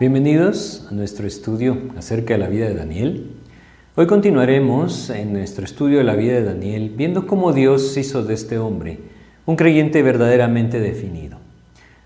Bienvenidos 0.00 0.86
a 0.90 0.94
nuestro 0.94 1.26
estudio 1.26 1.76
acerca 1.94 2.32
de 2.32 2.40
la 2.40 2.48
vida 2.48 2.66
de 2.66 2.74
Daniel. 2.74 3.32
Hoy 3.96 4.06
continuaremos 4.06 5.10
en 5.10 5.34
nuestro 5.34 5.66
estudio 5.66 5.98
de 5.98 6.04
la 6.04 6.14
vida 6.14 6.32
de 6.36 6.42
Daniel 6.42 6.94
viendo 6.96 7.26
cómo 7.26 7.52
Dios 7.52 7.94
hizo 7.98 8.22
de 8.22 8.32
este 8.32 8.56
hombre 8.56 8.98
un 9.44 9.56
creyente 9.56 10.02
verdaderamente 10.02 10.80
definido. 10.80 11.36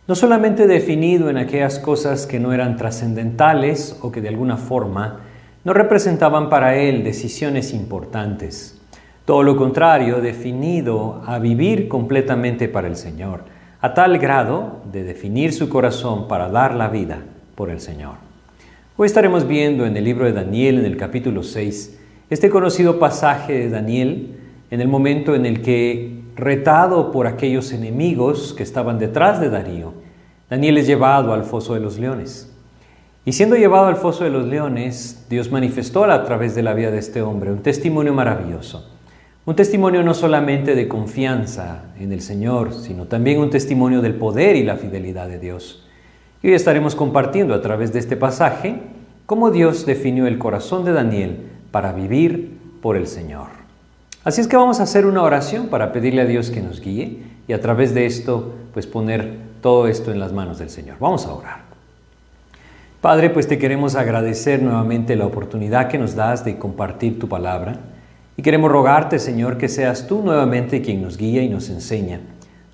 No 0.08 0.16
solamente 0.16 0.66
definido 0.66 1.30
en 1.30 1.36
aquellas 1.36 1.78
cosas 1.78 2.26
que 2.26 2.40
no 2.40 2.52
eran 2.52 2.76
trascendentales 2.76 3.96
o 4.02 4.10
que 4.10 4.20
de 4.20 4.30
alguna 4.30 4.56
forma 4.56 5.20
no 5.62 5.72
representaban 5.72 6.48
para 6.48 6.74
él 6.74 7.04
decisiones 7.04 7.72
importantes. 7.72 8.76
Todo 9.24 9.44
lo 9.44 9.56
contrario, 9.56 10.20
definido 10.20 11.22
a 11.24 11.38
vivir 11.38 11.86
completamente 11.86 12.68
para 12.68 12.88
el 12.88 12.96
Señor, 12.96 13.44
a 13.80 13.94
tal 13.94 14.18
grado 14.18 14.82
de 14.90 15.04
definir 15.04 15.52
su 15.52 15.68
corazón 15.68 16.26
para 16.26 16.48
dar 16.48 16.74
la 16.74 16.88
vida 16.88 17.22
por 17.54 17.70
el 17.70 17.80
Señor. 17.80 18.14
Hoy 18.96 19.06
estaremos 19.06 19.46
viendo 19.46 19.86
en 19.86 19.96
el 19.96 20.04
libro 20.04 20.24
de 20.24 20.32
Daniel, 20.32 20.78
en 20.78 20.84
el 20.84 20.96
capítulo 20.96 21.42
6, 21.42 21.98
este 22.30 22.50
conocido 22.50 22.98
pasaje 22.98 23.52
de 23.54 23.70
Daniel 23.70 24.36
en 24.70 24.80
el 24.80 24.88
momento 24.88 25.34
en 25.34 25.46
el 25.46 25.62
que, 25.62 26.22
retado 26.36 27.12
por 27.12 27.26
aquellos 27.26 27.72
enemigos 27.72 28.54
que 28.54 28.62
estaban 28.62 28.98
detrás 28.98 29.40
de 29.40 29.50
Darío, 29.50 29.92
Daniel 30.50 30.78
es 30.78 30.86
llevado 30.86 31.32
al 31.32 31.44
foso 31.44 31.74
de 31.74 31.80
los 31.80 31.98
leones. 31.98 32.50
Y 33.24 33.32
siendo 33.32 33.56
llevado 33.56 33.86
al 33.86 33.96
foso 33.96 34.24
de 34.24 34.30
los 34.30 34.46
leones, 34.46 35.26
Dios 35.30 35.50
manifestó 35.50 36.04
a 36.04 36.24
través 36.24 36.54
de 36.54 36.62
la 36.62 36.74
vida 36.74 36.90
de 36.90 36.98
este 36.98 37.22
hombre 37.22 37.52
un 37.52 37.62
testimonio 37.62 38.12
maravilloso. 38.12 38.90
Un 39.46 39.56
testimonio 39.56 40.02
no 40.02 40.14
solamente 40.14 40.74
de 40.74 40.88
confianza 40.88 41.84
en 41.98 42.12
el 42.12 42.20
Señor, 42.20 42.72
sino 42.74 43.06
también 43.06 43.38
un 43.40 43.50
testimonio 43.50 44.00
del 44.00 44.14
poder 44.14 44.56
y 44.56 44.62
la 44.62 44.76
fidelidad 44.76 45.28
de 45.28 45.38
Dios. 45.38 45.83
Y 46.44 46.48
hoy 46.48 46.54
estaremos 46.54 46.94
compartiendo 46.94 47.54
a 47.54 47.62
través 47.62 47.94
de 47.94 47.98
este 47.98 48.18
pasaje 48.18 48.76
cómo 49.24 49.50
Dios 49.50 49.86
definió 49.86 50.26
el 50.26 50.36
corazón 50.36 50.84
de 50.84 50.92
Daniel 50.92 51.38
para 51.70 51.94
vivir 51.94 52.58
por 52.82 52.98
el 52.98 53.06
Señor. 53.06 53.46
Así 54.24 54.42
es 54.42 54.46
que 54.46 54.58
vamos 54.58 54.78
a 54.78 54.82
hacer 54.82 55.06
una 55.06 55.22
oración 55.22 55.68
para 55.68 55.90
pedirle 55.90 56.20
a 56.20 56.26
Dios 56.26 56.50
que 56.50 56.60
nos 56.60 56.82
guíe 56.82 57.22
y 57.48 57.54
a 57.54 57.62
través 57.62 57.94
de 57.94 58.04
esto 58.04 58.56
pues 58.74 58.86
poner 58.86 59.38
todo 59.62 59.88
esto 59.88 60.12
en 60.12 60.20
las 60.20 60.34
manos 60.34 60.58
del 60.58 60.68
Señor. 60.68 60.98
Vamos 61.00 61.24
a 61.24 61.32
orar. 61.32 61.60
Padre, 63.00 63.30
pues 63.30 63.48
te 63.48 63.56
queremos 63.56 63.94
agradecer 63.94 64.62
nuevamente 64.62 65.16
la 65.16 65.24
oportunidad 65.24 65.88
que 65.88 65.96
nos 65.96 66.14
das 66.14 66.44
de 66.44 66.58
compartir 66.58 67.18
tu 67.18 67.26
palabra 67.26 67.78
y 68.36 68.42
queremos 68.42 68.70
rogarte, 68.70 69.18
Señor, 69.18 69.56
que 69.56 69.70
seas 69.70 70.06
tú 70.06 70.20
nuevamente 70.22 70.82
quien 70.82 71.00
nos 71.00 71.16
guía 71.16 71.42
y 71.42 71.48
nos 71.48 71.70
enseña 71.70 72.20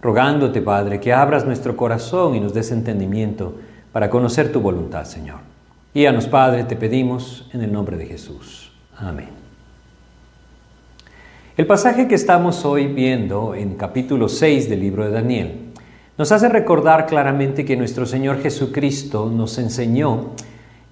rogándote, 0.02 0.62
Padre, 0.62 1.00
que 1.00 1.12
abras 1.12 1.44
nuestro 1.44 1.76
corazón 1.76 2.34
y 2.34 2.40
nos 2.40 2.54
des 2.54 2.70
entendimiento 2.72 3.54
para 3.92 4.08
conocer 4.10 4.52
tu 4.52 4.60
voluntad, 4.60 5.04
Señor. 5.04 5.38
Guíanos, 5.94 6.26
Padre, 6.26 6.64
te 6.64 6.76
pedimos 6.76 7.48
en 7.52 7.62
el 7.62 7.72
nombre 7.72 7.96
de 7.96 8.06
Jesús. 8.06 8.72
Amén. 8.96 9.28
El 11.56 11.66
pasaje 11.66 12.08
que 12.08 12.14
estamos 12.14 12.64
hoy 12.64 12.86
viendo 12.86 13.54
en 13.54 13.74
capítulo 13.74 14.28
6 14.28 14.70
del 14.70 14.80
libro 14.80 15.04
de 15.04 15.10
Daniel 15.10 15.52
nos 16.16 16.32
hace 16.32 16.48
recordar 16.48 17.06
claramente 17.06 17.64
que 17.64 17.76
nuestro 17.76 18.06
Señor 18.06 18.40
Jesucristo 18.40 19.30
nos 19.34 19.58
enseñó 19.58 20.30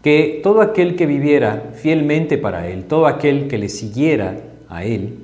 que 0.03 0.41
todo 0.43 0.61
aquel 0.61 0.97
que 0.97 1.07
viviera 1.07 1.71
fielmente 1.75 2.39
para 2.39 2.67
Él, 2.67 2.85
todo 2.85 3.07
aquel 3.07 3.47
que 3.47 3.59
le 3.59 3.69
siguiera 3.69 4.37
a 4.69 4.85
Él, 4.85 5.21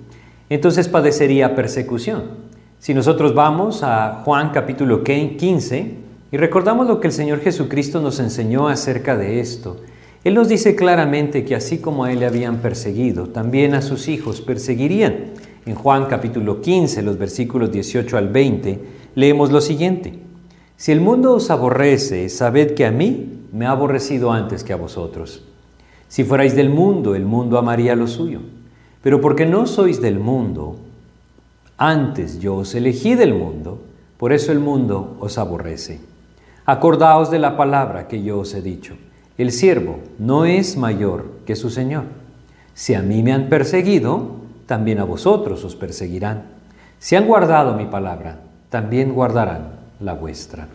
entonces 0.50 0.88
padecería 0.88 1.54
persecución. 1.54 2.43
Si 2.84 2.92
nosotros 2.92 3.34
vamos 3.34 3.82
a 3.82 4.20
Juan 4.26 4.50
capítulo 4.50 5.02
15 5.02 5.94
y 6.30 6.36
recordamos 6.36 6.86
lo 6.86 7.00
que 7.00 7.06
el 7.06 7.14
Señor 7.14 7.40
Jesucristo 7.40 8.02
nos 8.02 8.20
enseñó 8.20 8.68
acerca 8.68 9.16
de 9.16 9.40
esto, 9.40 9.78
Él 10.22 10.34
nos 10.34 10.50
dice 10.50 10.76
claramente 10.76 11.46
que 11.46 11.54
así 11.54 11.78
como 11.78 12.04
a 12.04 12.12
Él 12.12 12.20
le 12.20 12.26
habían 12.26 12.58
perseguido, 12.58 13.28
también 13.28 13.72
a 13.72 13.80
sus 13.80 14.06
hijos 14.06 14.42
perseguirían. 14.42 15.32
En 15.64 15.76
Juan 15.76 16.08
capítulo 16.10 16.60
15, 16.60 17.00
los 17.00 17.16
versículos 17.16 17.72
18 17.72 18.18
al 18.18 18.28
20, 18.28 18.80
leemos 19.14 19.50
lo 19.50 19.62
siguiente. 19.62 20.18
Si 20.76 20.92
el 20.92 21.00
mundo 21.00 21.32
os 21.32 21.50
aborrece, 21.50 22.28
sabed 22.28 22.74
que 22.74 22.84
a 22.84 22.90
mí 22.90 23.46
me 23.50 23.64
ha 23.64 23.70
aborrecido 23.70 24.30
antes 24.30 24.62
que 24.62 24.74
a 24.74 24.76
vosotros. 24.76 25.42
Si 26.08 26.22
fuerais 26.22 26.54
del 26.54 26.68
mundo, 26.68 27.14
el 27.14 27.24
mundo 27.24 27.56
amaría 27.56 27.96
lo 27.96 28.08
suyo. 28.08 28.40
Pero 29.02 29.22
porque 29.22 29.46
no 29.46 29.66
sois 29.66 30.02
del 30.02 30.18
mundo, 30.18 30.76
antes 31.88 32.38
yo 32.38 32.56
os 32.56 32.74
elegí 32.74 33.14
del 33.14 33.34
mundo, 33.34 33.82
por 34.16 34.32
eso 34.32 34.52
el 34.52 34.58
mundo 34.58 35.16
os 35.20 35.36
aborrece. 35.38 36.00
Acordaos 36.64 37.30
de 37.30 37.38
la 37.38 37.56
palabra 37.56 38.08
que 38.08 38.22
yo 38.22 38.38
os 38.38 38.54
he 38.54 38.62
dicho. 38.62 38.96
El 39.36 39.52
siervo 39.52 39.98
no 40.18 40.46
es 40.46 40.76
mayor 40.76 41.40
que 41.44 41.56
su 41.56 41.68
Señor. 41.68 42.04
Si 42.72 42.94
a 42.94 43.02
mí 43.02 43.22
me 43.22 43.32
han 43.32 43.48
perseguido, 43.48 44.36
también 44.66 44.98
a 44.98 45.04
vosotros 45.04 45.62
os 45.64 45.76
perseguirán. 45.76 46.44
Si 46.98 47.16
han 47.16 47.26
guardado 47.26 47.74
mi 47.74 47.84
palabra, 47.84 48.38
también 48.70 49.12
guardarán 49.12 49.72
la 50.00 50.14
vuestra. 50.14 50.68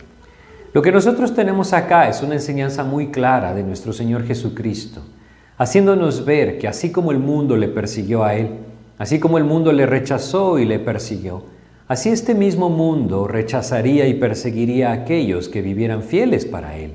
Lo 0.72 0.80
que 0.80 0.92
nosotros 0.92 1.34
tenemos 1.34 1.72
acá 1.72 2.08
es 2.08 2.22
una 2.22 2.34
enseñanza 2.34 2.84
muy 2.84 3.08
clara 3.08 3.52
de 3.52 3.64
nuestro 3.64 3.92
Señor 3.92 4.24
Jesucristo, 4.24 5.00
haciéndonos 5.58 6.24
ver 6.24 6.58
que 6.58 6.68
así 6.68 6.92
como 6.92 7.10
el 7.10 7.18
mundo 7.18 7.56
le 7.56 7.66
persiguió 7.66 8.22
a 8.22 8.34
Él, 8.36 8.50
Así 9.00 9.18
como 9.18 9.38
el 9.38 9.44
mundo 9.44 9.72
le 9.72 9.86
rechazó 9.86 10.58
y 10.58 10.66
le 10.66 10.78
persiguió, 10.78 11.44
así 11.88 12.10
este 12.10 12.34
mismo 12.34 12.68
mundo 12.68 13.26
rechazaría 13.26 14.06
y 14.06 14.12
perseguiría 14.12 14.90
a 14.90 14.92
aquellos 14.92 15.48
que 15.48 15.62
vivieran 15.62 16.02
fieles 16.02 16.44
para 16.44 16.76
Él. 16.76 16.92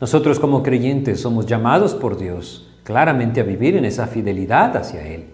Nosotros 0.00 0.38
como 0.38 0.62
creyentes 0.62 1.20
somos 1.20 1.46
llamados 1.46 1.96
por 1.96 2.16
Dios 2.18 2.70
claramente 2.84 3.40
a 3.40 3.42
vivir 3.42 3.74
en 3.74 3.84
esa 3.84 4.06
fidelidad 4.06 4.76
hacia 4.76 5.08
Él. 5.08 5.24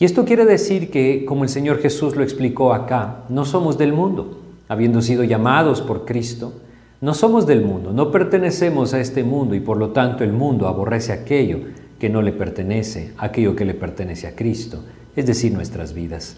Y 0.00 0.06
esto 0.06 0.24
quiere 0.24 0.44
decir 0.44 0.90
que, 0.90 1.24
como 1.24 1.44
el 1.44 1.50
Señor 1.50 1.78
Jesús 1.78 2.16
lo 2.16 2.24
explicó 2.24 2.74
acá, 2.74 3.18
no 3.28 3.44
somos 3.44 3.78
del 3.78 3.92
mundo, 3.92 4.40
habiendo 4.66 5.02
sido 5.02 5.22
llamados 5.22 5.82
por 5.82 6.04
Cristo, 6.04 6.52
no 7.00 7.14
somos 7.14 7.46
del 7.46 7.62
mundo, 7.62 7.92
no 7.92 8.10
pertenecemos 8.10 8.92
a 8.92 8.98
este 8.98 9.22
mundo 9.22 9.54
y 9.54 9.60
por 9.60 9.76
lo 9.76 9.90
tanto 9.90 10.24
el 10.24 10.32
mundo 10.32 10.66
aborrece 10.66 11.12
aquello 11.12 11.60
que 12.00 12.08
no 12.08 12.22
le 12.22 12.32
pertenece, 12.32 13.12
aquello 13.18 13.54
que 13.54 13.64
le 13.64 13.74
pertenece 13.74 14.26
a 14.26 14.34
Cristo 14.34 14.82
es 15.16 15.26
decir, 15.26 15.52
nuestras 15.52 15.94
vidas. 15.94 16.36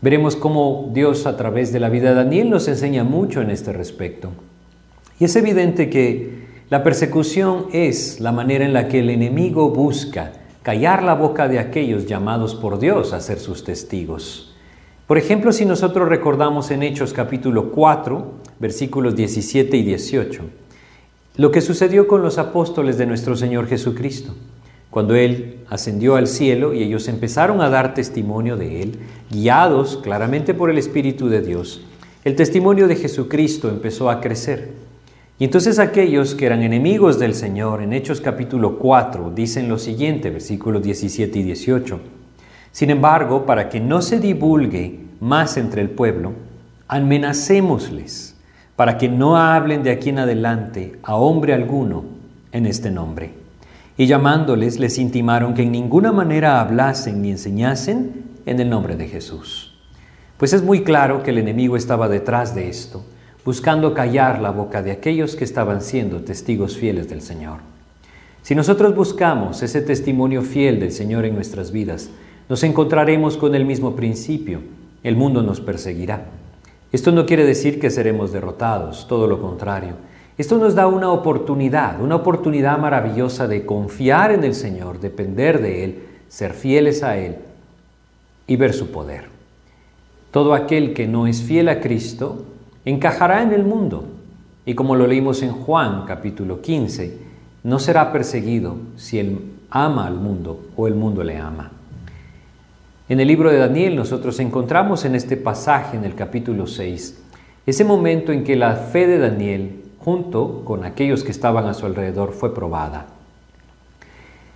Veremos 0.00 0.36
cómo 0.36 0.90
Dios 0.94 1.26
a 1.26 1.36
través 1.36 1.72
de 1.72 1.80
la 1.80 1.88
vida 1.88 2.10
de 2.10 2.16
Daniel 2.16 2.50
nos 2.50 2.68
enseña 2.68 3.02
mucho 3.02 3.42
en 3.42 3.50
este 3.50 3.72
respecto. 3.72 4.30
Y 5.18 5.24
es 5.24 5.34
evidente 5.34 5.90
que 5.90 6.46
la 6.70 6.84
persecución 6.84 7.66
es 7.72 8.20
la 8.20 8.30
manera 8.30 8.64
en 8.64 8.72
la 8.72 8.88
que 8.88 9.00
el 9.00 9.10
enemigo 9.10 9.70
busca 9.70 10.32
callar 10.62 11.02
la 11.02 11.14
boca 11.14 11.48
de 11.48 11.58
aquellos 11.58 12.06
llamados 12.06 12.54
por 12.54 12.78
Dios 12.78 13.12
a 13.12 13.20
ser 13.20 13.38
sus 13.40 13.64
testigos. 13.64 14.54
Por 15.06 15.18
ejemplo, 15.18 15.50
si 15.50 15.64
nosotros 15.64 16.08
recordamos 16.08 16.70
en 16.70 16.82
Hechos 16.82 17.12
capítulo 17.12 17.72
4, 17.72 18.34
versículos 18.60 19.16
17 19.16 19.76
y 19.76 19.82
18, 19.82 20.42
lo 21.36 21.50
que 21.50 21.62
sucedió 21.62 22.06
con 22.06 22.22
los 22.22 22.36
apóstoles 22.36 22.98
de 22.98 23.06
nuestro 23.06 23.34
Señor 23.34 23.66
Jesucristo 23.66 24.34
cuando 24.98 25.14
Él 25.14 25.58
ascendió 25.70 26.16
al 26.16 26.26
cielo 26.26 26.74
y 26.74 26.82
ellos 26.82 27.06
empezaron 27.06 27.60
a 27.60 27.70
dar 27.70 27.94
testimonio 27.94 28.56
de 28.56 28.82
Él, 28.82 28.98
guiados 29.30 30.00
claramente 30.02 30.54
por 30.54 30.70
el 30.70 30.76
Espíritu 30.76 31.28
de 31.28 31.40
Dios, 31.40 31.82
el 32.24 32.34
testimonio 32.34 32.88
de 32.88 32.96
Jesucristo 32.96 33.68
empezó 33.68 34.10
a 34.10 34.20
crecer. 34.20 34.72
Y 35.38 35.44
entonces 35.44 35.78
aquellos 35.78 36.34
que 36.34 36.46
eran 36.46 36.64
enemigos 36.64 37.20
del 37.20 37.36
Señor, 37.36 37.80
en 37.80 37.92
Hechos 37.92 38.20
capítulo 38.20 38.76
4, 38.76 39.30
dicen 39.36 39.68
lo 39.68 39.78
siguiente, 39.78 40.30
versículos 40.30 40.82
17 40.82 41.38
y 41.38 41.42
18. 41.44 42.00
Sin 42.72 42.90
embargo, 42.90 43.46
para 43.46 43.68
que 43.68 43.78
no 43.78 44.02
se 44.02 44.18
divulgue 44.18 44.98
más 45.20 45.56
entre 45.58 45.80
el 45.80 45.90
pueblo, 45.90 46.32
amenacémosles, 46.88 48.34
para 48.74 48.98
que 48.98 49.08
no 49.08 49.36
hablen 49.36 49.84
de 49.84 49.92
aquí 49.92 50.08
en 50.08 50.18
adelante 50.18 50.98
a 51.04 51.14
hombre 51.14 51.54
alguno 51.54 52.02
en 52.50 52.66
este 52.66 52.90
nombre 52.90 53.38
y 53.98 54.06
llamándoles 54.06 54.78
les 54.78 54.96
intimaron 54.96 55.54
que 55.54 55.62
en 55.62 55.72
ninguna 55.72 56.12
manera 56.12 56.60
hablasen 56.60 57.20
ni 57.20 57.32
enseñasen 57.32 58.22
en 58.46 58.60
el 58.60 58.70
nombre 58.70 58.94
de 58.94 59.08
Jesús. 59.08 59.74
Pues 60.36 60.52
es 60.52 60.62
muy 60.62 60.84
claro 60.84 61.24
que 61.24 61.30
el 61.30 61.38
enemigo 61.38 61.76
estaba 61.76 62.08
detrás 62.08 62.54
de 62.54 62.68
esto, 62.68 63.04
buscando 63.44 63.94
callar 63.94 64.40
la 64.40 64.52
boca 64.52 64.82
de 64.82 64.92
aquellos 64.92 65.34
que 65.34 65.42
estaban 65.42 65.80
siendo 65.80 66.20
testigos 66.20 66.76
fieles 66.76 67.08
del 67.08 67.22
Señor. 67.22 67.58
Si 68.42 68.54
nosotros 68.54 68.94
buscamos 68.94 69.64
ese 69.64 69.82
testimonio 69.82 70.42
fiel 70.42 70.78
del 70.78 70.92
Señor 70.92 71.24
en 71.24 71.34
nuestras 71.34 71.72
vidas, 71.72 72.08
nos 72.48 72.62
encontraremos 72.62 73.36
con 73.36 73.56
el 73.56 73.64
mismo 73.64 73.96
principio, 73.96 74.60
el 75.02 75.16
mundo 75.16 75.42
nos 75.42 75.60
perseguirá. 75.60 76.26
Esto 76.92 77.10
no 77.10 77.26
quiere 77.26 77.44
decir 77.44 77.80
que 77.80 77.90
seremos 77.90 78.30
derrotados, 78.30 79.08
todo 79.08 79.26
lo 79.26 79.42
contrario 79.42 79.96
esto 80.38 80.56
nos 80.56 80.74
da 80.74 80.86
una 80.86 81.10
oportunidad, 81.10 82.00
una 82.00 82.16
oportunidad 82.16 82.78
maravillosa 82.78 83.48
de 83.48 83.66
confiar 83.66 84.30
en 84.30 84.44
el 84.44 84.54
Señor, 84.54 85.00
depender 85.00 85.60
de 85.60 85.84
Él, 85.84 86.02
ser 86.28 86.52
fieles 86.52 87.02
a 87.02 87.18
Él 87.18 87.36
y 88.46 88.56
ver 88.56 88.72
su 88.72 88.90
poder. 88.90 89.24
Todo 90.30 90.54
aquel 90.54 90.94
que 90.94 91.06
no 91.06 91.26
es 91.26 91.42
fiel 91.42 91.68
a 91.68 91.80
Cristo 91.80 92.44
encajará 92.84 93.42
en 93.42 93.52
el 93.52 93.64
mundo. 93.64 94.04
Y 94.64 94.74
como 94.74 94.94
lo 94.94 95.06
leímos 95.06 95.42
en 95.42 95.52
Juan 95.52 96.04
capítulo 96.06 96.60
15, 96.60 97.18
no 97.64 97.78
será 97.78 98.12
perseguido 98.12 98.76
si 98.96 99.18
él 99.18 99.40
ama 99.70 100.06
al 100.06 100.14
mundo 100.14 100.68
o 100.76 100.86
el 100.86 100.94
mundo 100.94 101.24
le 101.24 101.38
ama. 101.38 101.70
En 103.08 103.20
el 103.20 103.28
libro 103.28 103.50
de 103.50 103.58
Daniel 103.58 103.96
nosotros 103.96 104.38
encontramos 104.40 105.04
en 105.04 105.14
este 105.14 105.36
pasaje, 105.36 105.96
en 105.96 106.04
el 106.04 106.14
capítulo 106.14 106.66
6, 106.66 107.22
ese 107.66 107.84
momento 107.84 108.32
en 108.32 108.44
que 108.44 108.56
la 108.56 108.76
fe 108.76 109.06
de 109.06 109.18
Daniel, 109.18 109.77
junto 110.04 110.64
con 110.64 110.84
aquellos 110.84 111.24
que 111.24 111.30
estaban 111.30 111.66
a 111.66 111.74
su 111.74 111.86
alrededor, 111.86 112.32
fue 112.32 112.54
probada. 112.54 113.06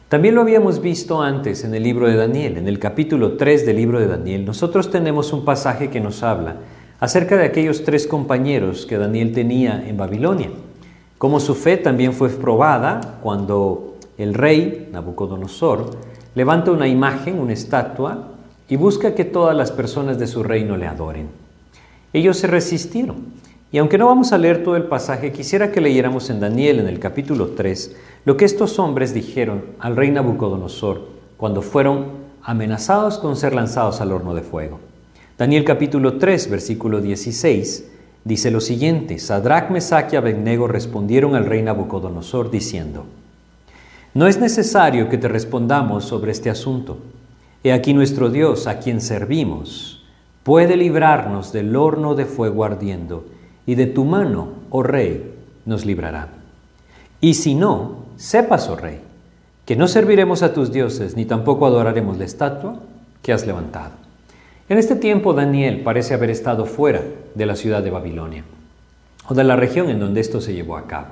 También 0.08 0.34
lo 0.34 0.42
habíamos 0.42 0.80
visto 0.80 1.22
antes 1.22 1.64
en 1.64 1.74
el 1.74 1.82
libro 1.82 2.06
de 2.06 2.16
Daniel, 2.16 2.58
en 2.58 2.68
el 2.68 2.78
capítulo 2.78 3.38
3 3.38 3.64
del 3.64 3.76
libro 3.76 3.98
de 3.98 4.06
Daniel. 4.06 4.44
Nosotros 4.44 4.90
tenemos 4.90 5.32
un 5.32 5.44
pasaje 5.44 5.88
que 5.88 6.00
nos 6.00 6.22
habla 6.22 6.56
acerca 7.00 7.36
de 7.36 7.46
aquellos 7.46 7.82
tres 7.82 8.06
compañeros 8.06 8.86
que 8.86 8.98
Daniel 8.98 9.32
tenía 9.32 9.82
en 9.88 9.96
Babilonia, 9.96 10.50
como 11.18 11.40
su 11.40 11.54
fe 11.54 11.76
también 11.76 12.12
fue 12.12 12.28
probada 12.28 13.18
cuando 13.22 13.96
el 14.18 14.34
rey 14.34 14.88
Nabucodonosor 14.92 15.90
levanta 16.34 16.72
una 16.72 16.88
imagen, 16.88 17.38
una 17.38 17.52
estatua, 17.54 18.28
y 18.68 18.76
busca 18.76 19.14
que 19.14 19.24
todas 19.24 19.56
las 19.56 19.70
personas 19.70 20.18
de 20.18 20.26
su 20.26 20.42
reino 20.42 20.76
le 20.76 20.86
adoren. 20.86 21.28
Ellos 22.12 22.36
se 22.36 22.46
resistieron. 22.46 23.41
Y 23.72 23.78
aunque 23.78 23.96
no 23.96 24.06
vamos 24.06 24.32
a 24.32 24.38
leer 24.38 24.62
todo 24.62 24.76
el 24.76 24.84
pasaje, 24.84 25.32
quisiera 25.32 25.72
que 25.72 25.80
leyéramos 25.80 26.28
en 26.28 26.40
Daniel, 26.40 26.78
en 26.78 26.88
el 26.88 27.00
capítulo 27.00 27.48
3, 27.48 27.96
lo 28.26 28.36
que 28.36 28.44
estos 28.44 28.78
hombres 28.78 29.14
dijeron 29.14 29.64
al 29.78 29.96
rey 29.96 30.10
Nabucodonosor 30.10 31.00
cuando 31.38 31.62
fueron 31.62 32.22
amenazados 32.42 33.18
con 33.18 33.34
ser 33.34 33.54
lanzados 33.54 34.02
al 34.02 34.12
horno 34.12 34.34
de 34.34 34.42
fuego. 34.42 34.78
Daniel 35.38 35.64
capítulo 35.64 36.18
3, 36.18 36.50
versículo 36.50 37.00
16, 37.00 37.90
dice 38.24 38.50
lo 38.50 38.60
siguiente, 38.60 39.18
Sadrach, 39.18 39.70
Mesach 39.70 40.12
y 40.12 40.16
Abednego 40.16 40.68
respondieron 40.68 41.34
al 41.34 41.46
rey 41.46 41.62
Nabucodonosor 41.62 42.50
diciendo, 42.50 43.06
No 44.12 44.26
es 44.26 44.38
necesario 44.38 45.08
que 45.08 45.16
te 45.16 45.28
respondamos 45.28 46.04
sobre 46.04 46.30
este 46.30 46.50
asunto 46.50 46.98
He 47.64 47.72
aquí 47.72 47.94
nuestro 47.94 48.28
Dios, 48.28 48.66
a 48.66 48.80
quien 48.80 49.00
servimos, 49.00 50.02
puede 50.42 50.76
librarnos 50.76 51.52
del 51.52 51.76
horno 51.76 52.16
de 52.16 52.24
fuego 52.24 52.64
ardiendo, 52.64 53.24
y 53.66 53.74
de 53.74 53.86
tu 53.86 54.04
mano, 54.04 54.48
oh 54.70 54.82
rey, 54.82 55.34
nos 55.64 55.84
librará. 55.84 56.28
Y 57.20 57.34
si 57.34 57.54
no, 57.54 58.06
sepas, 58.16 58.68
oh 58.68 58.76
rey, 58.76 59.00
que 59.64 59.76
no 59.76 59.86
serviremos 59.88 60.42
a 60.42 60.52
tus 60.52 60.72
dioses, 60.72 61.16
ni 61.16 61.24
tampoco 61.24 61.66
adoraremos 61.66 62.18
la 62.18 62.24
estatua 62.24 62.80
que 63.22 63.32
has 63.32 63.46
levantado. 63.46 63.92
En 64.68 64.78
este 64.78 64.96
tiempo 64.96 65.32
Daniel 65.32 65.82
parece 65.82 66.14
haber 66.14 66.30
estado 66.30 66.66
fuera 66.66 67.02
de 67.34 67.46
la 67.46 67.56
ciudad 67.56 67.82
de 67.82 67.90
Babilonia, 67.90 68.44
o 69.28 69.34
de 69.34 69.44
la 69.44 69.56
región 69.56 69.88
en 69.90 70.00
donde 70.00 70.20
esto 70.20 70.40
se 70.40 70.54
llevó 70.54 70.76
a 70.76 70.86
cabo. 70.86 71.08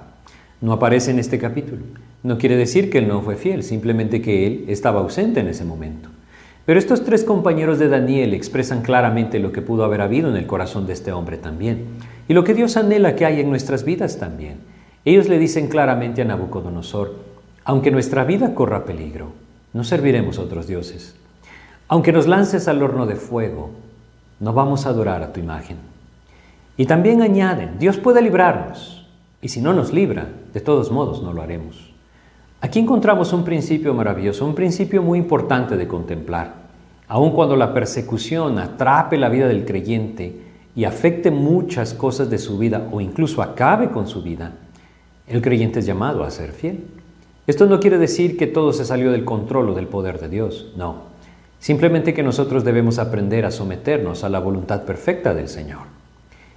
No 0.60 0.72
aparece 0.72 1.10
en 1.10 1.18
este 1.18 1.38
capítulo. 1.38 1.82
No 2.22 2.38
quiere 2.38 2.56
decir 2.56 2.90
que 2.90 2.98
él 2.98 3.08
no 3.08 3.22
fue 3.22 3.36
fiel, 3.36 3.62
simplemente 3.62 4.20
que 4.20 4.46
él 4.46 4.64
estaba 4.68 5.00
ausente 5.00 5.40
en 5.40 5.48
ese 5.48 5.64
momento. 5.64 6.10
Pero 6.66 6.78
estos 6.78 7.04
tres 7.04 7.24
compañeros 7.24 7.78
de 7.78 7.88
Daniel 7.88 8.34
expresan 8.34 8.82
claramente 8.82 9.38
lo 9.38 9.52
que 9.52 9.62
pudo 9.62 9.84
haber 9.84 10.02
habido 10.02 10.28
en 10.28 10.36
el 10.36 10.46
corazón 10.46 10.86
de 10.86 10.92
este 10.92 11.12
hombre 11.12 11.38
también, 11.38 11.86
y 12.30 12.32
lo 12.32 12.44
que 12.44 12.54
Dios 12.54 12.76
anhela 12.76 13.16
que 13.16 13.26
haya 13.26 13.40
en 13.40 13.50
nuestras 13.50 13.82
vidas 13.82 14.18
también. 14.18 14.58
Ellos 15.04 15.28
le 15.28 15.36
dicen 15.36 15.66
claramente 15.66 16.22
a 16.22 16.24
Nabucodonosor, 16.24 17.16
aunque 17.64 17.90
nuestra 17.90 18.22
vida 18.22 18.54
corra 18.54 18.84
peligro, 18.84 19.32
no 19.72 19.82
serviremos 19.82 20.38
a 20.38 20.42
otros 20.42 20.68
dioses. 20.68 21.16
Aunque 21.88 22.12
nos 22.12 22.28
lances 22.28 22.68
al 22.68 22.84
horno 22.84 23.06
de 23.06 23.16
fuego, 23.16 23.70
no 24.38 24.52
vamos 24.52 24.86
a 24.86 24.90
adorar 24.90 25.24
a 25.24 25.32
tu 25.32 25.40
imagen. 25.40 25.78
Y 26.76 26.86
también 26.86 27.20
añaden, 27.20 27.80
Dios 27.80 27.96
puede 27.96 28.22
librarnos, 28.22 29.08
y 29.42 29.48
si 29.48 29.60
no 29.60 29.72
nos 29.72 29.92
libra, 29.92 30.28
de 30.54 30.60
todos 30.60 30.92
modos 30.92 31.24
no 31.24 31.32
lo 31.32 31.42
haremos. 31.42 31.92
Aquí 32.60 32.78
encontramos 32.78 33.32
un 33.32 33.42
principio 33.42 33.92
maravilloso, 33.92 34.46
un 34.46 34.54
principio 34.54 35.02
muy 35.02 35.18
importante 35.18 35.76
de 35.76 35.88
contemplar. 35.88 36.54
Aun 37.08 37.32
cuando 37.32 37.56
la 37.56 37.74
persecución 37.74 38.60
atrape 38.60 39.18
la 39.18 39.30
vida 39.30 39.48
del 39.48 39.64
creyente 39.64 40.49
y 40.74 40.84
afecte 40.84 41.30
muchas 41.30 41.94
cosas 41.94 42.30
de 42.30 42.38
su 42.38 42.58
vida 42.58 42.88
o 42.92 43.00
incluso 43.00 43.42
acabe 43.42 43.90
con 43.90 44.06
su 44.06 44.22
vida, 44.22 44.52
el 45.26 45.42
creyente 45.42 45.80
es 45.80 45.86
llamado 45.86 46.24
a 46.24 46.30
ser 46.30 46.52
fiel. 46.52 46.84
Esto 47.46 47.66
no 47.66 47.80
quiere 47.80 47.98
decir 47.98 48.36
que 48.36 48.46
todo 48.46 48.72
se 48.72 48.84
salió 48.84 49.10
del 49.12 49.24
control 49.24 49.70
o 49.70 49.74
del 49.74 49.86
poder 49.86 50.20
de 50.20 50.28
Dios, 50.28 50.72
no. 50.76 51.10
Simplemente 51.58 52.14
que 52.14 52.22
nosotros 52.22 52.64
debemos 52.64 52.98
aprender 52.98 53.44
a 53.44 53.50
someternos 53.50 54.24
a 54.24 54.28
la 54.28 54.38
voluntad 54.38 54.84
perfecta 54.84 55.34
del 55.34 55.48
Señor. 55.48 55.80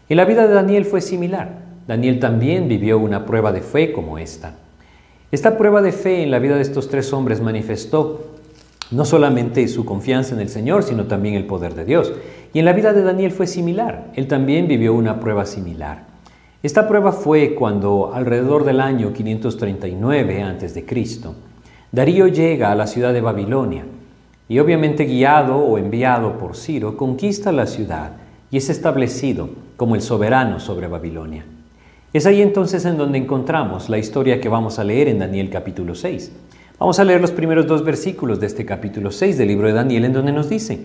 Y 0.08 0.16
la 0.16 0.26
vida 0.26 0.48
de 0.48 0.54
Daniel 0.54 0.86
fue 0.86 1.02
similar. 1.02 1.60
Daniel 1.88 2.20
también 2.20 2.68
vivió 2.68 3.00
una 3.00 3.26
prueba 3.26 3.52
de 3.52 3.62
fe 3.62 3.92
como 3.92 4.18
esta. 4.18 4.56
Esta 5.32 5.58
prueba 5.58 5.82
de 5.82 5.92
fe 5.92 6.24
en 6.24 6.32
la 6.32 6.40
vida 6.40 6.56
de 6.56 6.62
estos 6.62 6.90
tres 6.90 7.12
hombres 7.12 7.42
manifestó 7.42 8.33
no 8.94 9.06
solamente 9.06 9.68
su 9.68 9.86
confianza 9.86 10.36
en 10.36 10.42
el 10.42 10.50
Señor, 10.50 10.84
sino 10.84 11.06
también 11.06 11.36
el 11.36 11.46
poder 11.46 11.74
de 11.74 11.86
Dios. 11.86 12.14
Y 12.54 12.60
en 12.60 12.66
la 12.66 12.74
vida 12.74 12.94
de 12.94 13.04
Daniel 13.04 13.32
fue 13.32 13.48
similar. 13.48 14.12
Él 14.16 14.28
también 14.28 14.68
vivió 14.68 14.94
una 14.94 15.20
prueba 15.20 15.46
similar. 15.46 16.04
Esta 16.62 16.88
prueba 16.88 17.12
fue 17.12 17.56
cuando 17.56 18.14
alrededor 18.14 18.64
del 18.64 18.80
año 18.80 19.12
539 19.12 20.44
a.C., 20.44 20.86
Darío 21.92 22.28
llega 22.28 22.72
a 22.72 22.76
la 22.76 22.88
ciudad 22.88 23.14
de 23.14 23.22
Babilonia 23.22 23.86
y 24.50 24.60
obviamente 24.60 25.06
guiado 25.06 25.58
o 25.58 25.78
enviado 25.78 26.38
por 26.38 26.56
Ciro, 26.56 26.98
conquista 26.98 27.52
la 27.52 27.68
ciudad 27.68 28.14
y 28.50 28.58
es 28.58 28.70
establecido 28.70 29.50
como 29.78 29.96
el 29.96 30.02
soberano 30.02 30.60
sobre 30.60 30.88
Babilonia. 30.88 31.46
Es 32.14 32.26
ahí 32.26 32.42
entonces 32.42 32.86
en 32.86 32.98
donde 32.98 33.18
encontramos 33.18 33.90
la 33.90 33.98
historia 33.98 34.40
que 34.40 34.50
vamos 34.50 34.80
a 34.80 34.84
leer 34.84 35.08
en 35.08 35.20
Daniel 35.20 35.50
capítulo 35.50 35.96
6. 35.96 36.32
Vamos 36.84 37.00
a 37.00 37.06
leer 37.06 37.22
los 37.22 37.32
primeros 37.32 37.66
dos 37.66 37.82
versículos 37.82 38.42
de 38.42 38.48
este 38.48 38.66
capítulo 38.66 39.10
6 39.10 39.38
del 39.38 39.48
libro 39.48 39.68
de 39.68 39.74
Daniel 39.74 40.04
en 40.04 40.12
donde 40.12 40.34
nos 40.34 40.50
dice, 40.50 40.82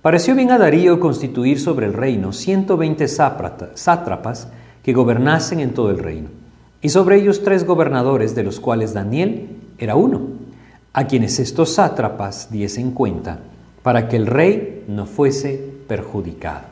pareció 0.00 0.36
bien 0.36 0.52
a 0.52 0.56
Darío 0.56 1.00
constituir 1.00 1.58
sobre 1.58 1.86
el 1.86 1.94
reino 1.94 2.32
120 2.32 3.08
sátrapas 3.08 4.46
que 4.84 4.92
gobernasen 4.92 5.58
en 5.58 5.74
todo 5.74 5.90
el 5.90 5.98
reino, 5.98 6.28
y 6.80 6.90
sobre 6.90 7.16
ellos 7.16 7.42
tres 7.42 7.66
gobernadores, 7.66 8.36
de 8.36 8.44
los 8.44 8.60
cuales 8.60 8.94
Daniel 8.94 9.48
era 9.78 9.96
uno, 9.96 10.20
a 10.92 11.08
quienes 11.08 11.40
estos 11.40 11.74
sátrapas 11.74 12.52
diesen 12.52 12.92
cuenta, 12.92 13.40
para 13.82 14.08
que 14.08 14.14
el 14.14 14.28
rey 14.28 14.84
no 14.86 15.06
fuese 15.06 15.60
perjudicado. 15.88 16.66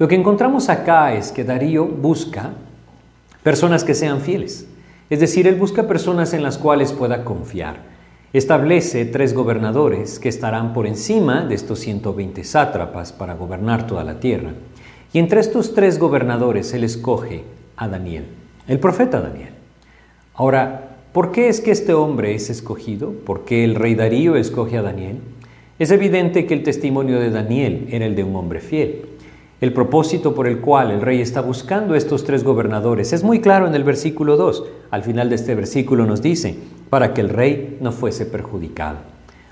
Lo 0.00 0.08
que 0.08 0.16
encontramos 0.16 0.68
acá 0.68 1.14
es 1.14 1.30
que 1.30 1.44
Darío 1.44 1.86
busca 1.86 2.50
Personas 3.44 3.84
que 3.84 3.94
sean 3.94 4.20
fieles. 4.20 4.66
Es 5.10 5.20
decir, 5.20 5.46
Él 5.46 5.54
busca 5.54 5.86
personas 5.86 6.34
en 6.34 6.42
las 6.42 6.58
cuales 6.58 6.92
pueda 6.92 7.24
confiar. 7.24 7.89
Establece 8.32 9.06
tres 9.06 9.34
gobernadores 9.34 10.20
que 10.20 10.28
estarán 10.28 10.72
por 10.72 10.86
encima 10.86 11.44
de 11.44 11.56
estos 11.56 11.80
120 11.80 12.44
sátrapas 12.44 13.12
para 13.12 13.34
gobernar 13.34 13.88
toda 13.88 14.04
la 14.04 14.20
tierra. 14.20 14.52
Y 15.12 15.18
entre 15.18 15.40
estos 15.40 15.74
tres 15.74 15.98
gobernadores 15.98 16.72
Él 16.72 16.84
escoge 16.84 17.42
a 17.74 17.88
Daniel, 17.88 18.26
el 18.68 18.78
profeta 18.78 19.20
Daniel. 19.20 19.50
Ahora, 20.34 20.96
¿por 21.12 21.32
qué 21.32 21.48
es 21.48 21.60
que 21.60 21.72
este 21.72 21.92
hombre 21.92 22.36
es 22.36 22.50
escogido? 22.50 23.10
¿Por 23.10 23.44
qué 23.44 23.64
el 23.64 23.74
rey 23.74 23.96
Darío 23.96 24.36
escoge 24.36 24.76
a 24.76 24.82
Daniel? 24.82 25.18
Es 25.80 25.90
evidente 25.90 26.46
que 26.46 26.54
el 26.54 26.62
testimonio 26.62 27.18
de 27.18 27.30
Daniel 27.30 27.88
era 27.90 28.06
el 28.06 28.14
de 28.14 28.22
un 28.22 28.36
hombre 28.36 28.60
fiel. 28.60 29.06
El 29.60 29.74
propósito 29.74 30.34
por 30.34 30.46
el 30.46 30.60
cual 30.60 30.90
el 30.90 31.02
rey 31.02 31.20
está 31.20 31.42
buscando 31.42 31.94
estos 31.94 32.24
tres 32.24 32.44
gobernadores 32.44 33.12
es 33.12 33.22
muy 33.22 33.42
claro 33.42 33.66
en 33.66 33.74
el 33.74 33.84
versículo 33.84 34.38
2. 34.38 34.64
Al 34.90 35.02
final 35.02 35.28
de 35.28 35.34
este 35.34 35.54
versículo 35.54 36.06
nos 36.06 36.22
dice, 36.22 36.56
para 36.88 37.12
que 37.12 37.20
el 37.20 37.28
rey 37.28 37.76
no 37.82 37.92
fuese 37.92 38.24
perjudicado. 38.24 38.96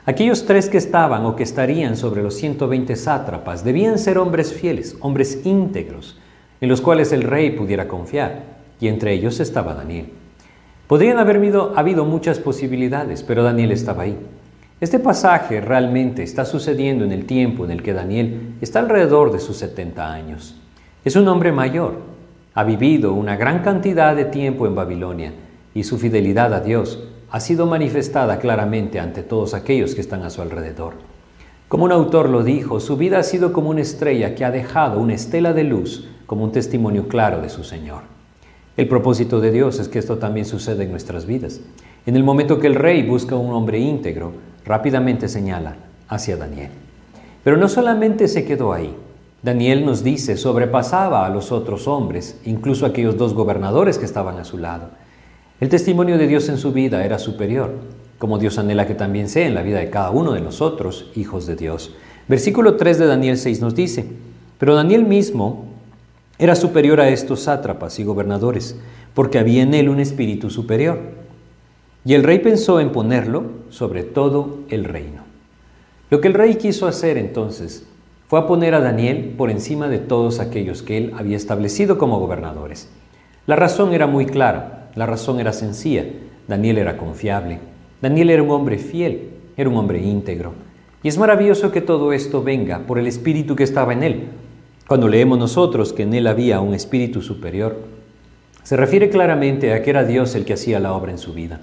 Aquellos 0.07 0.47
tres 0.47 0.71
que 0.71 0.79
estaban 0.79 1.27
o 1.27 1.37
que 1.37 1.43
estarían 1.43 1.95
sobre 1.95 2.23
los 2.23 2.37
120 2.37 2.97
sátrapas 2.97 3.65
debían 3.65 3.99
ser 3.99 4.17
hombres 4.17 4.55
fieles, 4.55 4.97
hombres 5.01 5.43
íntegros, 5.45 6.19
en 6.63 6.71
los 6.71 6.81
cuales 6.81 7.13
el 7.13 7.23
rey 7.23 7.51
pudiera 7.51 7.87
confiar, 7.87 8.45
y 8.81 8.89
entre 8.89 9.13
ellos 9.13 9.41
estaba 9.41 9.75
Daniel. 9.75 10.07
Podrían 10.87 11.19
haber 11.19 11.37
habido 11.77 12.07
muchas 12.07 12.39
posibilidades, 12.39 13.23
pero 13.23 13.43
Daniel 13.43 13.73
estaba 13.73 14.05
ahí. 14.05 14.17
Este 14.81 15.01
pasaje 15.01 15.61
realmente 15.61 16.23
está 16.23 16.45
sucediendo 16.45 17.05
en 17.05 17.11
el 17.11 17.25
tiempo 17.25 17.65
en 17.65 17.73
el 17.73 17.83
que 17.83 17.93
Daniel 17.93 18.55
está 18.61 18.79
alrededor 18.79 19.33
de 19.33 19.41
sus 19.41 19.57
70 19.57 20.13
años. 20.13 20.55
Es 21.05 21.17
un 21.17 21.27
hombre 21.27 21.51
mayor, 21.51 21.95
ha 22.55 22.63
vivido 22.63 23.13
una 23.13 23.37
gran 23.37 23.65
cantidad 23.65 24.15
de 24.15 24.25
tiempo 24.25 24.69
en 24.69 24.77
Babilonia 24.77 25.33
y 25.75 25.83
su 25.83 25.99
fidelidad 25.99 26.55
a 26.55 26.61
Dios 26.61 27.03
ha 27.29 27.41
sido 27.41 27.67
manifestada 27.67 28.39
claramente 28.39 29.01
ante 29.01 29.25
todos 29.25 29.53
aquellos 29.53 29.97
que 29.97 30.01
están 30.01 30.23
a 30.23 30.31
su 30.31 30.43
alrededor. 30.43 30.95
Como 31.67 31.85
un 31.85 31.93
autor 31.93 32.29
lo 32.29 32.45
dijo, 32.45 32.79
su 32.79 32.97
vida 32.97 33.19
ha 33.19 33.25
sido 33.25 33.53
como 33.53 33.71
una 33.71 33.81
estrella 33.81 34.37
que 34.37 34.45
ha 34.45 34.53
dejado 34.53 35.01
una 35.01 35.15
estela 35.15 35.55
de 35.55 35.65
luz 35.65 36.09
como 36.27 36.45
un 36.45 36.53
testimonio 36.53 37.09
claro 37.09 37.43
de 37.43 37.49
su 37.49 37.65
Señor. 37.65 38.03
El 38.77 38.87
propósito 38.87 39.41
de 39.41 39.51
Dios 39.51 39.81
es 39.81 39.89
que 39.89 39.99
esto 39.99 40.19
también 40.19 40.47
suceda 40.47 40.85
en 40.85 40.93
nuestras 40.93 41.27
vidas. 41.27 41.61
En 42.07 42.15
el 42.15 42.23
momento 42.23 42.61
que 42.61 42.69
el 42.69 42.77
rey 42.77 43.03
busca 43.03 43.35
un 43.35 43.53
hombre 43.53 43.81
íntegro, 43.81 44.33
rápidamente 44.65 45.29
señala 45.29 45.77
hacia 46.09 46.37
Daniel. 46.37 46.71
Pero 47.45 47.57
no 47.57 47.69
solamente 47.69 48.29
se 48.29 48.45
quedó 48.45 48.73
ahí. 48.73 48.95
Daniel 49.43 49.85
nos 49.85 50.03
dice, 50.03 50.37
sobrepasaba 50.37 51.25
a 51.25 51.31
los 51.31 51.53
otros 51.53 51.87
hombres, 51.87 52.41
incluso 52.45 52.85
aquellos 52.85 53.17
dos 53.17 53.35
gobernadores 53.35 53.99
que 53.99 54.05
estaban 54.05 54.39
a 54.39 54.45
su 54.45 54.59
lado. 54.59 54.91
El 55.61 55.69
testimonio 55.69 56.19
de 56.19 56.27
Dios 56.27 56.49
en 56.49 56.59
su 56.59 56.73
vida 56.73 57.05
era 57.05 57.19
superior, 57.19 57.73
como 58.19 58.39
Dios 58.39 58.59
anhela 58.59 58.87
que 58.87 58.95
también 58.95 59.29
sea 59.29 59.47
en 59.47 59.55
la 59.55 59.63
vida 59.63 59.79
de 59.79 59.91
cada 59.91 60.11
uno 60.11 60.33
de 60.33 60.41
nosotros, 60.41 61.11
hijos 61.15 61.47
de 61.47 61.57
Dios. 61.57 61.95
Versículo 62.27 62.77
3 62.77 62.99
de 62.99 63.07
Daniel 63.07 63.39
6 63.39 63.61
nos 63.61 63.75
dice, 63.75 64.07
pero 64.59 64.75
Daniel 64.75 65.05
mismo 65.05 65.67
era 66.39 66.55
superior 66.55 67.01
a 67.01 67.09
estos 67.09 67.41
sátrapas 67.41 67.99
y 67.99 68.05
gobernadores, 68.05 68.77
porque 69.15 69.39
había 69.39 69.63
en 69.63 69.75
él 69.75 69.89
un 69.89 70.01
espíritu 70.01 70.51
superior. 70.51 71.01
Y 72.05 72.15
el 72.15 72.23
rey 72.23 72.39
pensó 72.39 72.81
en 72.81 72.91
ponerlo 72.91 73.45
sobre 73.71 74.03
todo 74.03 74.61
el 74.69 74.85
reino. 74.85 75.23
Lo 76.11 76.21
que 76.21 76.29
el 76.29 76.35
rey 76.35 76.55
quiso 76.55 76.87
hacer 76.87 77.19
entonces 77.19 77.87
fue 78.29 78.39
a 78.39 78.47
poner 78.47 78.75
a 78.75 78.81
Daniel 78.81 79.35
por 79.37 79.51
encima 79.51 79.89
de 79.89 79.99
todos 79.99 80.41
aquellos 80.41 80.83
que 80.83 80.97
él 80.97 81.13
había 81.17 81.37
establecido 81.37 81.99
como 81.99 82.19
gobernadores. 82.19 82.89
La 83.47 83.57
razón 83.57 83.93
era 83.95 84.07
muy 84.07 84.27
clara, 84.27 84.91
la 84.95 85.07
razón 85.07 85.41
era 85.41 85.53
sencilla. 85.53 86.05
Daniel 86.47 86.79
era 86.79 86.97
confiable, 86.97 87.59
Daniel 88.01 88.31
era 88.31 88.43
un 88.43 88.51
hombre 88.51 88.79
fiel, 88.79 89.31
era 89.57 89.69
un 89.69 89.77
hombre 89.77 90.03
íntegro. 90.03 90.53
Y 91.03 91.09
es 91.09 91.19
maravilloso 91.19 91.71
que 91.71 91.81
todo 91.81 92.13
esto 92.13 92.43
venga 92.43 92.81
por 92.81 92.99
el 92.99 93.07
espíritu 93.07 93.55
que 93.55 93.65
estaba 93.65 93.93
en 93.93 94.03
él. 94.03 94.29
Cuando 94.87 95.09
leemos 95.09 95.39
nosotros 95.39 95.93
que 95.93 96.05
en 96.05 96.15
él 96.15 96.27
había 96.27 96.61
un 96.61 96.75
espíritu 96.75 97.21
superior, 97.21 97.77
se 98.63 98.77
refiere 98.77 99.11
claramente 99.11 99.73
a 99.73 99.83
que 99.83 99.91
era 99.91 100.05
Dios 100.05 100.35
el 100.35 100.45
que 100.45 100.55
hacía 100.55 100.81
la 100.81 100.95
obra 100.95 101.13
en 101.13 101.19
su 101.19 101.35
vida. 101.35 101.61